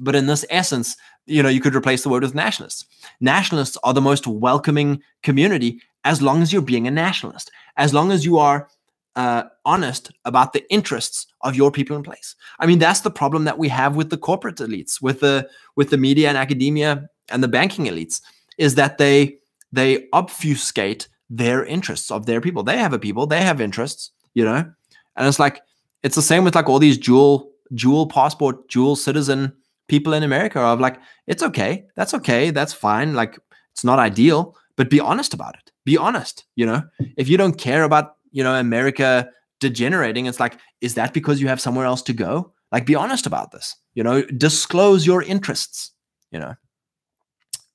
But 0.00 0.16
in 0.16 0.26
this 0.26 0.44
essence, 0.50 0.96
you 1.26 1.42
know, 1.42 1.48
you 1.48 1.60
could 1.60 1.74
replace 1.74 2.02
the 2.02 2.08
word 2.08 2.22
with 2.22 2.34
nationalists. 2.34 2.86
Nationalists 3.20 3.76
are 3.84 3.94
the 3.94 4.00
most 4.00 4.26
welcoming 4.26 5.02
community 5.22 5.80
as 6.04 6.20
long 6.20 6.42
as 6.42 6.52
you're 6.52 6.62
being 6.62 6.86
a 6.86 6.90
nationalist, 6.90 7.50
as 7.76 7.94
long 7.94 8.10
as 8.10 8.24
you 8.24 8.38
are 8.38 8.68
uh, 9.16 9.44
honest 9.64 10.10
about 10.24 10.52
the 10.52 10.64
interests 10.72 11.26
of 11.42 11.54
your 11.54 11.70
people 11.70 11.96
in 11.96 12.02
place. 12.02 12.34
I 12.58 12.66
mean, 12.66 12.78
that's 12.78 13.00
the 13.00 13.10
problem 13.10 13.44
that 13.44 13.58
we 13.58 13.68
have 13.68 13.96
with 13.96 14.10
the 14.10 14.16
corporate 14.16 14.56
elites, 14.56 15.00
with 15.00 15.20
the 15.20 15.48
with 15.76 15.90
the 15.90 15.98
media 15.98 16.28
and 16.28 16.38
academia 16.38 17.08
and 17.30 17.42
the 17.42 17.48
banking 17.48 17.86
elites, 17.86 18.20
is 18.58 18.74
that 18.74 18.98
they 18.98 19.38
they 19.72 20.06
obfuscate 20.12 21.08
their 21.30 21.64
interests 21.64 22.10
of 22.10 22.26
their 22.26 22.40
people. 22.40 22.62
They 22.62 22.78
have 22.78 22.92
a 22.92 22.98
people, 22.98 23.26
they 23.26 23.42
have 23.42 23.60
interests, 23.60 24.10
you 24.34 24.44
know, 24.44 24.70
and 25.16 25.28
it's 25.28 25.38
like 25.38 25.60
it's 26.02 26.16
the 26.16 26.22
same 26.22 26.44
with 26.44 26.54
like 26.54 26.68
all 26.68 26.78
these 26.78 26.98
dual 26.98 27.50
dual 27.74 28.06
passport, 28.06 28.68
dual 28.68 28.96
citizen 28.96 29.52
people 29.88 30.12
in 30.12 30.22
America 30.22 30.58
are 30.58 30.76
like, 30.76 30.98
it's 31.26 31.42
okay. 31.42 31.84
That's 31.94 32.14
okay. 32.14 32.50
That's 32.50 32.72
fine. 32.72 33.14
Like, 33.14 33.38
it's 33.72 33.84
not 33.84 33.98
ideal, 33.98 34.56
but 34.76 34.90
be 34.90 35.00
honest 35.00 35.34
about 35.34 35.54
it. 35.54 35.72
Be 35.84 35.96
honest. 35.96 36.44
You 36.56 36.66
know, 36.66 36.82
if 37.16 37.28
you 37.28 37.36
don't 37.36 37.58
care 37.58 37.82
about, 37.82 38.13
you 38.34 38.42
know, 38.42 38.54
America 38.54 39.30
degenerating, 39.60 40.26
it's 40.26 40.40
like, 40.40 40.58
is 40.80 40.94
that 40.94 41.14
because 41.14 41.40
you 41.40 41.48
have 41.48 41.60
somewhere 41.60 41.86
else 41.86 42.02
to 42.02 42.12
go? 42.12 42.52
Like, 42.72 42.84
be 42.84 42.96
honest 42.96 43.26
about 43.26 43.52
this. 43.52 43.76
You 43.94 44.02
know, 44.02 44.22
disclose 44.22 45.06
your 45.06 45.22
interests. 45.22 45.92
You 46.32 46.40
know, 46.40 46.54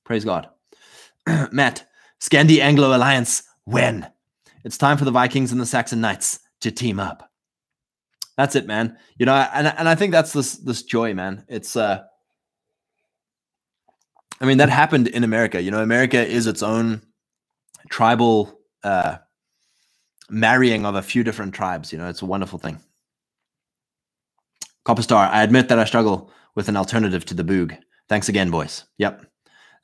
praise 0.04 0.24
God. 0.24 0.48
Matt, 1.50 1.86
Scandi 2.20 2.60
Anglo 2.60 2.94
Alliance, 2.94 3.42
when? 3.64 4.06
It's 4.62 4.76
time 4.76 4.98
for 4.98 5.06
the 5.06 5.10
Vikings 5.10 5.50
and 5.50 5.60
the 5.60 5.66
Saxon 5.66 6.02
Knights 6.02 6.38
to 6.60 6.70
team 6.70 7.00
up. 7.00 7.30
That's 8.36 8.54
it, 8.54 8.66
man. 8.66 8.98
You 9.16 9.24
know, 9.24 9.34
and 9.34 9.66
and 9.66 9.88
I 9.88 9.94
think 9.94 10.12
that's 10.12 10.34
this 10.34 10.56
this 10.56 10.82
joy, 10.82 11.14
man. 11.14 11.44
It's 11.48 11.74
uh 11.76 12.02
I 14.40 14.44
mean, 14.44 14.58
that 14.58 14.68
happened 14.68 15.08
in 15.08 15.24
America. 15.24 15.60
You 15.60 15.70
know, 15.70 15.82
America 15.82 16.24
is 16.24 16.46
its 16.46 16.62
own 16.62 17.02
tribal 17.90 18.60
uh 18.84 19.16
marrying 20.30 20.84
of 20.86 20.94
a 20.94 21.02
few 21.02 21.24
different 21.24 21.54
tribes. 21.54 21.92
You 21.92 21.98
know, 21.98 22.08
it's 22.08 22.22
a 22.22 22.26
wonderful 22.26 22.58
thing. 22.58 22.80
Copper 24.84 25.02
Star, 25.02 25.26
I 25.26 25.42
admit 25.42 25.68
that 25.68 25.78
I 25.78 25.84
struggle 25.84 26.30
with 26.54 26.68
an 26.68 26.76
alternative 26.76 27.24
to 27.26 27.34
the 27.34 27.44
boog. 27.44 27.76
Thanks 28.08 28.28
again, 28.28 28.50
boys. 28.50 28.84
Yep. 28.98 29.24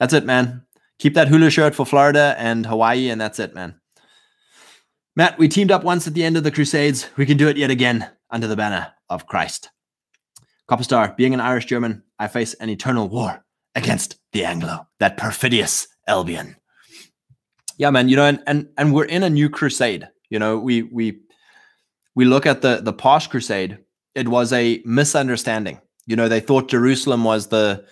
That's 0.00 0.14
it, 0.14 0.24
man. 0.24 0.62
Keep 0.98 1.14
that 1.14 1.28
hula 1.28 1.50
shirt 1.50 1.74
for 1.74 1.86
Florida 1.86 2.34
and 2.38 2.66
Hawaii, 2.66 3.10
and 3.10 3.20
that's 3.20 3.38
it, 3.38 3.54
man. 3.54 3.80
Matt, 5.14 5.38
we 5.38 5.48
teamed 5.48 5.70
up 5.70 5.84
once 5.84 6.06
at 6.06 6.14
the 6.14 6.24
end 6.24 6.36
of 6.36 6.44
the 6.44 6.50
Crusades. 6.50 7.08
We 7.16 7.26
can 7.26 7.36
do 7.36 7.48
it 7.48 7.56
yet 7.56 7.70
again 7.70 8.10
under 8.30 8.46
the 8.46 8.56
banner 8.56 8.92
of 9.08 9.26
Christ. 9.26 9.70
Copper 10.66 10.84
Star, 10.84 11.14
being 11.16 11.34
an 11.34 11.40
Irish 11.40 11.66
German, 11.66 12.02
I 12.18 12.28
face 12.28 12.54
an 12.54 12.70
eternal 12.70 13.08
war 13.08 13.44
against 13.74 14.18
the 14.32 14.44
Anglo, 14.44 14.86
that 14.98 15.16
perfidious 15.16 15.86
Albion. 16.08 16.56
Yeah, 17.78 17.90
man, 17.90 18.08
you 18.08 18.16
know, 18.16 18.24
and 18.24 18.42
and 18.46 18.68
and 18.76 18.94
we're 18.94 19.04
in 19.04 19.22
a 19.22 19.30
new 19.30 19.50
crusade. 19.50 20.08
You 20.30 20.38
know, 20.38 20.58
we 20.58 20.82
we 20.82 21.20
we 22.14 22.24
look 22.24 22.46
at 22.46 22.62
the 22.62 22.80
the 22.82 22.92
past 22.92 23.30
crusade, 23.30 23.78
it 24.14 24.28
was 24.28 24.52
a 24.52 24.82
misunderstanding. 24.84 25.80
You 26.06 26.16
know, 26.16 26.28
they 26.28 26.40
thought 26.40 26.68
Jerusalem 26.68 27.24
was 27.24 27.48
the 27.48 27.84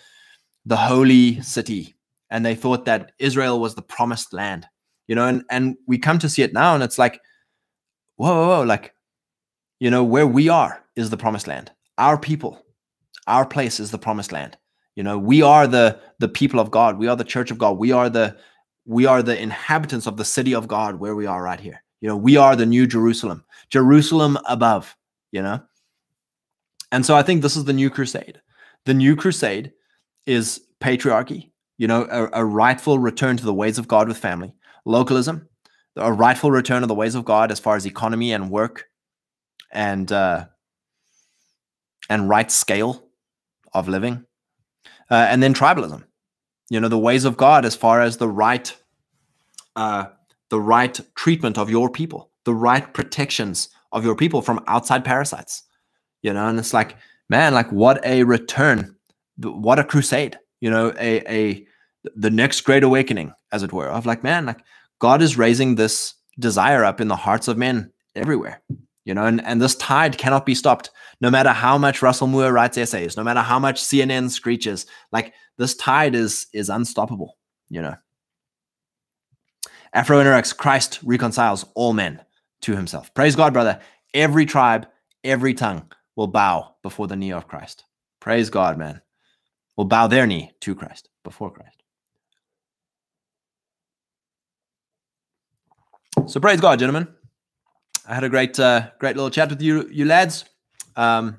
the 0.66 0.76
holy 0.76 1.40
city, 1.42 1.94
and 2.30 2.44
they 2.44 2.54
thought 2.54 2.86
that 2.86 3.12
Israel 3.18 3.60
was 3.60 3.74
the 3.74 3.82
promised 3.82 4.32
land. 4.32 4.66
You 5.06 5.14
know, 5.14 5.26
and 5.26 5.44
and 5.50 5.76
we 5.86 5.98
come 5.98 6.18
to 6.20 6.28
see 6.28 6.42
it 6.42 6.52
now, 6.52 6.74
and 6.74 6.82
it's 6.82 6.98
like, 6.98 7.20
whoa, 8.16 8.34
whoa, 8.34 8.48
whoa 8.48 8.62
like, 8.62 8.94
you 9.78 9.90
know, 9.90 10.02
where 10.02 10.26
we 10.26 10.48
are 10.48 10.82
is 10.96 11.10
the 11.10 11.16
promised 11.16 11.46
land. 11.46 11.70
Our 11.98 12.18
people, 12.18 12.64
our 13.26 13.46
place 13.46 13.78
is 13.78 13.90
the 13.90 13.98
promised 13.98 14.32
land. 14.32 14.56
You 14.96 15.02
know, 15.02 15.18
we 15.18 15.42
are 15.42 15.66
the 15.66 16.00
the 16.18 16.28
people 16.28 16.58
of 16.58 16.70
God. 16.70 16.98
We 16.98 17.08
are 17.08 17.16
the 17.16 17.24
church 17.24 17.50
of 17.50 17.58
God. 17.58 17.78
We 17.78 17.92
are 17.92 18.08
the 18.08 18.36
we 18.86 19.06
are 19.06 19.22
the 19.22 19.40
inhabitants 19.40 20.06
of 20.06 20.16
the 20.16 20.24
city 20.24 20.54
of 20.54 20.68
God 20.68 20.96
where 20.96 21.14
we 21.14 21.26
are 21.26 21.42
right 21.42 21.60
here. 21.60 21.83
You 22.04 22.10
know, 22.10 22.18
we 22.18 22.36
are 22.36 22.54
the 22.54 22.66
new 22.66 22.86
Jerusalem, 22.86 23.42
Jerusalem 23.70 24.36
above, 24.44 24.94
you 25.32 25.40
know. 25.40 25.62
And 26.92 27.06
so 27.06 27.16
I 27.16 27.22
think 27.22 27.40
this 27.40 27.56
is 27.56 27.64
the 27.64 27.72
new 27.72 27.88
crusade. 27.88 28.42
The 28.84 28.92
new 28.92 29.16
crusade 29.16 29.72
is 30.26 30.60
patriarchy, 30.82 31.52
you 31.78 31.88
know, 31.88 32.06
a, 32.10 32.42
a 32.42 32.44
rightful 32.44 32.98
return 32.98 33.38
to 33.38 33.44
the 33.46 33.54
ways 33.54 33.78
of 33.78 33.88
God 33.88 34.06
with 34.06 34.18
family, 34.18 34.54
localism, 34.84 35.48
a 35.96 36.12
rightful 36.12 36.50
return 36.50 36.82
of 36.82 36.88
the 36.88 36.94
ways 36.94 37.14
of 37.14 37.24
God 37.24 37.50
as 37.50 37.58
far 37.58 37.74
as 37.74 37.86
economy 37.86 38.34
and 38.34 38.50
work 38.50 38.84
and 39.72 40.12
uh, 40.12 40.44
and 42.10 42.28
right 42.28 42.52
scale 42.52 43.08
of 43.72 43.88
living, 43.88 44.26
uh, 45.10 45.26
and 45.30 45.42
then 45.42 45.54
tribalism. 45.54 46.04
You 46.68 46.80
know, 46.80 46.88
the 46.88 46.98
ways 46.98 47.24
of 47.24 47.38
God 47.38 47.64
as 47.64 47.74
far 47.74 48.02
as 48.02 48.18
the 48.18 48.28
right 48.28 48.76
uh, 49.74 50.08
the 50.50 50.60
right 50.60 50.98
treatment 51.14 51.58
of 51.58 51.70
your 51.70 51.90
people, 51.90 52.30
the 52.44 52.54
right 52.54 52.92
protections 52.92 53.68
of 53.92 54.04
your 54.04 54.16
people 54.16 54.42
from 54.42 54.62
outside 54.66 55.04
parasites. 55.04 55.62
You 56.22 56.32
know, 56.32 56.48
and 56.48 56.58
it's 56.58 56.74
like, 56.74 56.96
man, 57.28 57.54
like 57.54 57.70
what 57.70 58.04
a 58.04 58.24
return, 58.24 58.96
what 59.38 59.78
a 59.78 59.84
crusade. 59.84 60.38
You 60.60 60.70
know, 60.70 60.94
a 60.98 61.20
a 61.28 61.66
the 62.14 62.30
next 62.30 62.62
great 62.62 62.82
awakening, 62.82 63.32
as 63.52 63.62
it 63.62 63.72
were, 63.72 63.88
of 63.88 64.06
like, 64.06 64.22
man, 64.22 64.46
like 64.46 64.60
God 64.98 65.22
is 65.22 65.38
raising 65.38 65.74
this 65.74 66.14
desire 66.38 66.84
up 66.84 67.00
in 67.00 67.08
the 67.08 67.16
hearts 67.16 67.48
of 67.48 67.58
men 67.58 67.92
everywhere. 68.14 68.62
You 69.04 69.12
know, 69.12 69.26
and, 69.26 69.44
and 69.44 69.60
this 69.60 69.76
tide 69.76 70.16
cannot 70.16 70.46
be 70.46 70.54
stopped. 70.54 70.90
No 71.20 71.30
matter 71.30 71.50
how 71.50 71.76
much 71.76 72.00
Russell 72.00 72.26
Moore 72.26 72.52
writes 72.52 72.78
essays, 72.78 73.18
no 73.18 73.22
matter 73.22 73.40
how 73.40 73.58
much 73.58 73.82
CNN 73.82 74.30
screeches, 74.30 74.86
like 75.12 75.34
this 75.58 75.74
tide 75.76 76.14
is 76.14 76.46
is 76.52 76.70
unstoppable, 76.70 77.36
you 77.68 77.82
know. 77.82 77.96
Afro 79.94 80.20
Interact, 80.20 80.56
Christ 80.56 80.98
reconciles 81.04 81.64
all 81.76 81.92
men 81.92 82.20
to 82.62 82.74
himself. 82.74 83.14
Praise 83.14 83.36
God, 83.36 83.52
brother. 83.52 83.78
Every 84.12 84.44
tribe, 84.44 84.88
every 85.22 85.54
tongue 85.54 85.90
will 86.16 86.26
bow 86.26 86.74
before 86.82 87.06
the 87.06 87.14
knee 87.14 87.32
of 87.32 87.46
Christ. 87.46 87.84
Praise 88.20 88.50
God, 88.50 88.76
man. 88.76 89.02
Will 89.76 89.84
bow 89.84 90.08
their 90.08 90.26
knee 90.26 90.50
to 90.62 90.74
Christ, 90.74 91.08
before 91.22 91.52
Christ. 91.52 91.82
So 96.26 96.40
praise 96.40 96.60
God, 96.60 96.80
gentlemen. 96.80 97.06
I 98.08 98.14
had 98.14 98.24
a 98.24 98.28
great, 98.28 98.58
uh, 98.58 98.90
great 98.98 99.14
little 99.14 99.30
chat 99.30 99.50
with 99.50 99.62
you, 99.62 99.88
you 99.90 100.06
lads. 100.06 100.44
Um, 100.96 101.38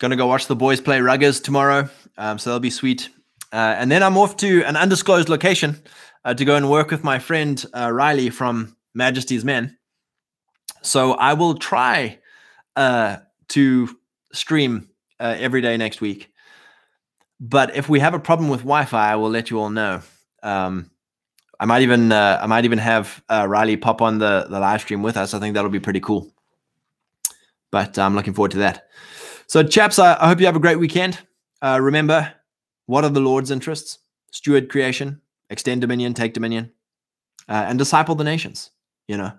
gonna 0.00 0.16
go 0.16 0.26
watch 0.26 0.46
the 0.46 0.56
boys 0.56 0.80
play 0.80 0.98
Ruggers 0.98 1.42
tomorrow, 1.42 1.88
um, 2.16 2.38
so 2.38 2.50
that'll 2.50 2.60
be 2.60 2.70
sweet. 2.70 3.10
Uh, 3.52 3.74
and 3.78 3.90
then 3.90 4.02
I'm 4.02 4.16
off 4.16 4.36
to 4.38 4.62
an 4.64 4.76
undisclosed 4.76 5.28
location 5.28 5.82
uh, 6.24 6.34
to 6.34 6.44
go 6.44 6.56
and 6.56 6.70
work 6.70 6.90
with 6.90 7.02
my 7.02 7.18
friend 7.18 7.64
uh, 7.74 7.90
Riley 7.90 8.30
from 8.30 8.76
Majesty's 8.94 9.44
Men. 9.44 9.78
So 10.82 11.12
I 11.12 11.34
will 11.34 11.54
try 11.54 12.18
uh, 12.76 13.16
to 13.48 13.88
stream 14.32 14.90
uh, 15.18 15.36
every 15.38 15.60
day 15.60 15.76
next 15.76 16.00
week. 16.00 16.30
But 17.40 17.74
if 17.74 17.88
we 17.88 18.00
have 18.00 18.14
a 18.14 18.18
problem 18.18 18.50
with 18.50 18.60
Wi-Fi, 18.60 19.12
I 19.12 19.16
will 19.16 19.30
let 19.30 19.50
you 19.50 19.60
all 19.60 19.70
know. 19.70 20.02
Um, 20.42 20.90
I 21.60 21.64
might 21.64 21.82
even 21.82 22.12
uh, 22.12 22.38
I 22.40 22.46
might 22.46 22.64
even 22.64 22.78
have 22.78 23.22
Riley 23.28 23.76
pop 23.76 24.00
on 24.00 24.18
the 24.18 24.46
the 24.48 24.60
live 24.60 24.80
stream 24.80 25.02
with 25.02 25.16
us. 25.16 25.34
I 25.34 25.40
think 25.40 25.54
that'll 25.54 25.70
be 25.70 25.80
pretty 25.80 26.00
cool. 26.00 26.32
But 27.70 27.98
I'm 27.98 28.14
looking 28.14 28.34
forward 28.34 28.52
to 28.52 28.58
that. 28.58 28.88
So, 29.46 29.62
chaps, 29.62 29.98
I, 29.98 30.16
I 30.22 30.28
hope 30.28 30.40
you 30.40 30.46
have 30.46 30.56
a 30.56 30.60
great 30.60 30.78
weekend. 30.78 31.18
remember, 31.62 32.32
what 32.88 33.04
are 33.04 33.10
the 33.10 33.20
Lord's 33.20 33.50
interests? 33.50 33.98
Steward 34.32 34.70
creation, 34.70 35.20
extend 35.50 35.82
dominion, 35.82 36.14
take 36.14 36.32
dominion, 36.32 36.72
uh, 37.46 37.66
and 37.68 37.78
disciple 37.78 38.14
the 38.14 38.24
nations, 38.24 38.70
you 39.06 39.16
know. 39.16 39.30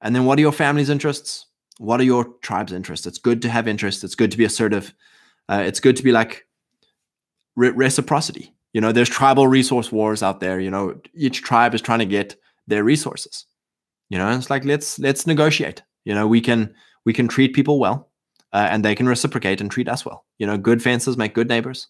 And 0.00 0.14
then 0.14 0.24
what 0.24 0.38
are 0.38 0.42
your 0.42 0.52
family's 0.52 0.88
interests? 0.88 1.46
What 1.78 1.98
are 1.98 2.04
your 2.04 2.26
tribe's 2.42 2.72
interests? 2.72 3.04
It's 3.04 3.18
good 3.18 3.42
to 3.42 3.48
have 3.48 3.66
interests. 3.66 4.04
It's 4.04 4.14
good 4.14 4.30
to 4.30 4.38
be 4.38 4.44
assertive. 4.44 4.94
Uh, 5.48 5.64
it's 5.66 5.80
good 5.80 5.96
to 5.96 6.04
be 6.04 6.12
like 6.12 6.46
re- 7.56 7.70
reciprocity. 7.70 8.54
You 8.72 8.80
know, 8.80 8.92
there's 8.92 9.08
tribal 9.08 9.48
resource 9.48 9.90
wars 9.90 10.22
out 10.22 10.38
there. 10.38 10.60
You 10.60 10.70
know, 10.70 11.00
each 11.12 11.42
tribe 11.42 11.74
is 11.74 11.82
trying 11.82 11.98
to 11.98 12.06
get 12.06 12.36
their 12.68 12.84
resources. 12.84 13.46
You 14.10 14.18
know, 14.18 14.30
it's 14.30 14.48
like 14.48 14.64
let's 14.64 15.00
let's 15.00 15.26
negotiate. 15.26 15.82
You 16.04 16.14
know, 16.14 16.28
we 16.28 16.40
can 16.40 16.72
we 17.04 17.12
can 17.12 17.26
treat 17.26 17.52
people 17.52 17.80
well, 17.80 18.12
uh, 18.52 18.68
and 18.70 18.84
they 18.84 18.94
can 18.94 19.08
reciprocate 19.08 19.60
and 19.60 19.68
treat 19.72 19.88
us 19.88 20.06
well. 20.06 20.24
You 20.38 20.46
know, 20.46 20.56
good 20.56 20.80
fences 20.80 21.16
make 21.16 21.34
good 21.34 21.48
neighbors 21.48 21.88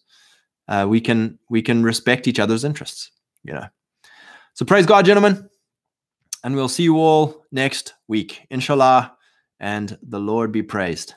uh, 0.67 0.85
we 0.87 1.01
can 1.01 1.39
we 1.49 1.61
can 1.61 1.83
respect 1.83 2.27
each 2.27 2.39
other's 2.39 2.63
interests 2.63 3.11
you 3.43 3.53
know. 3.53 3.65
So 4.53 4.65
praise 4.65 4.85
god 4.85 5.05
gentlemen 5.05 5.49
and 6.43 6.55
we'll 6.55 6.69
see 6.69 6.83
you 6.83 6.97
all 6.97 7.45
next 7.51 7.93
week 8.07 8.45
inshallah 8.49 9.15
and 9.59 9.97
the 10.01 10.19
lord 10.19 10.51
be 10.51 10.63
praised 10.63 11.15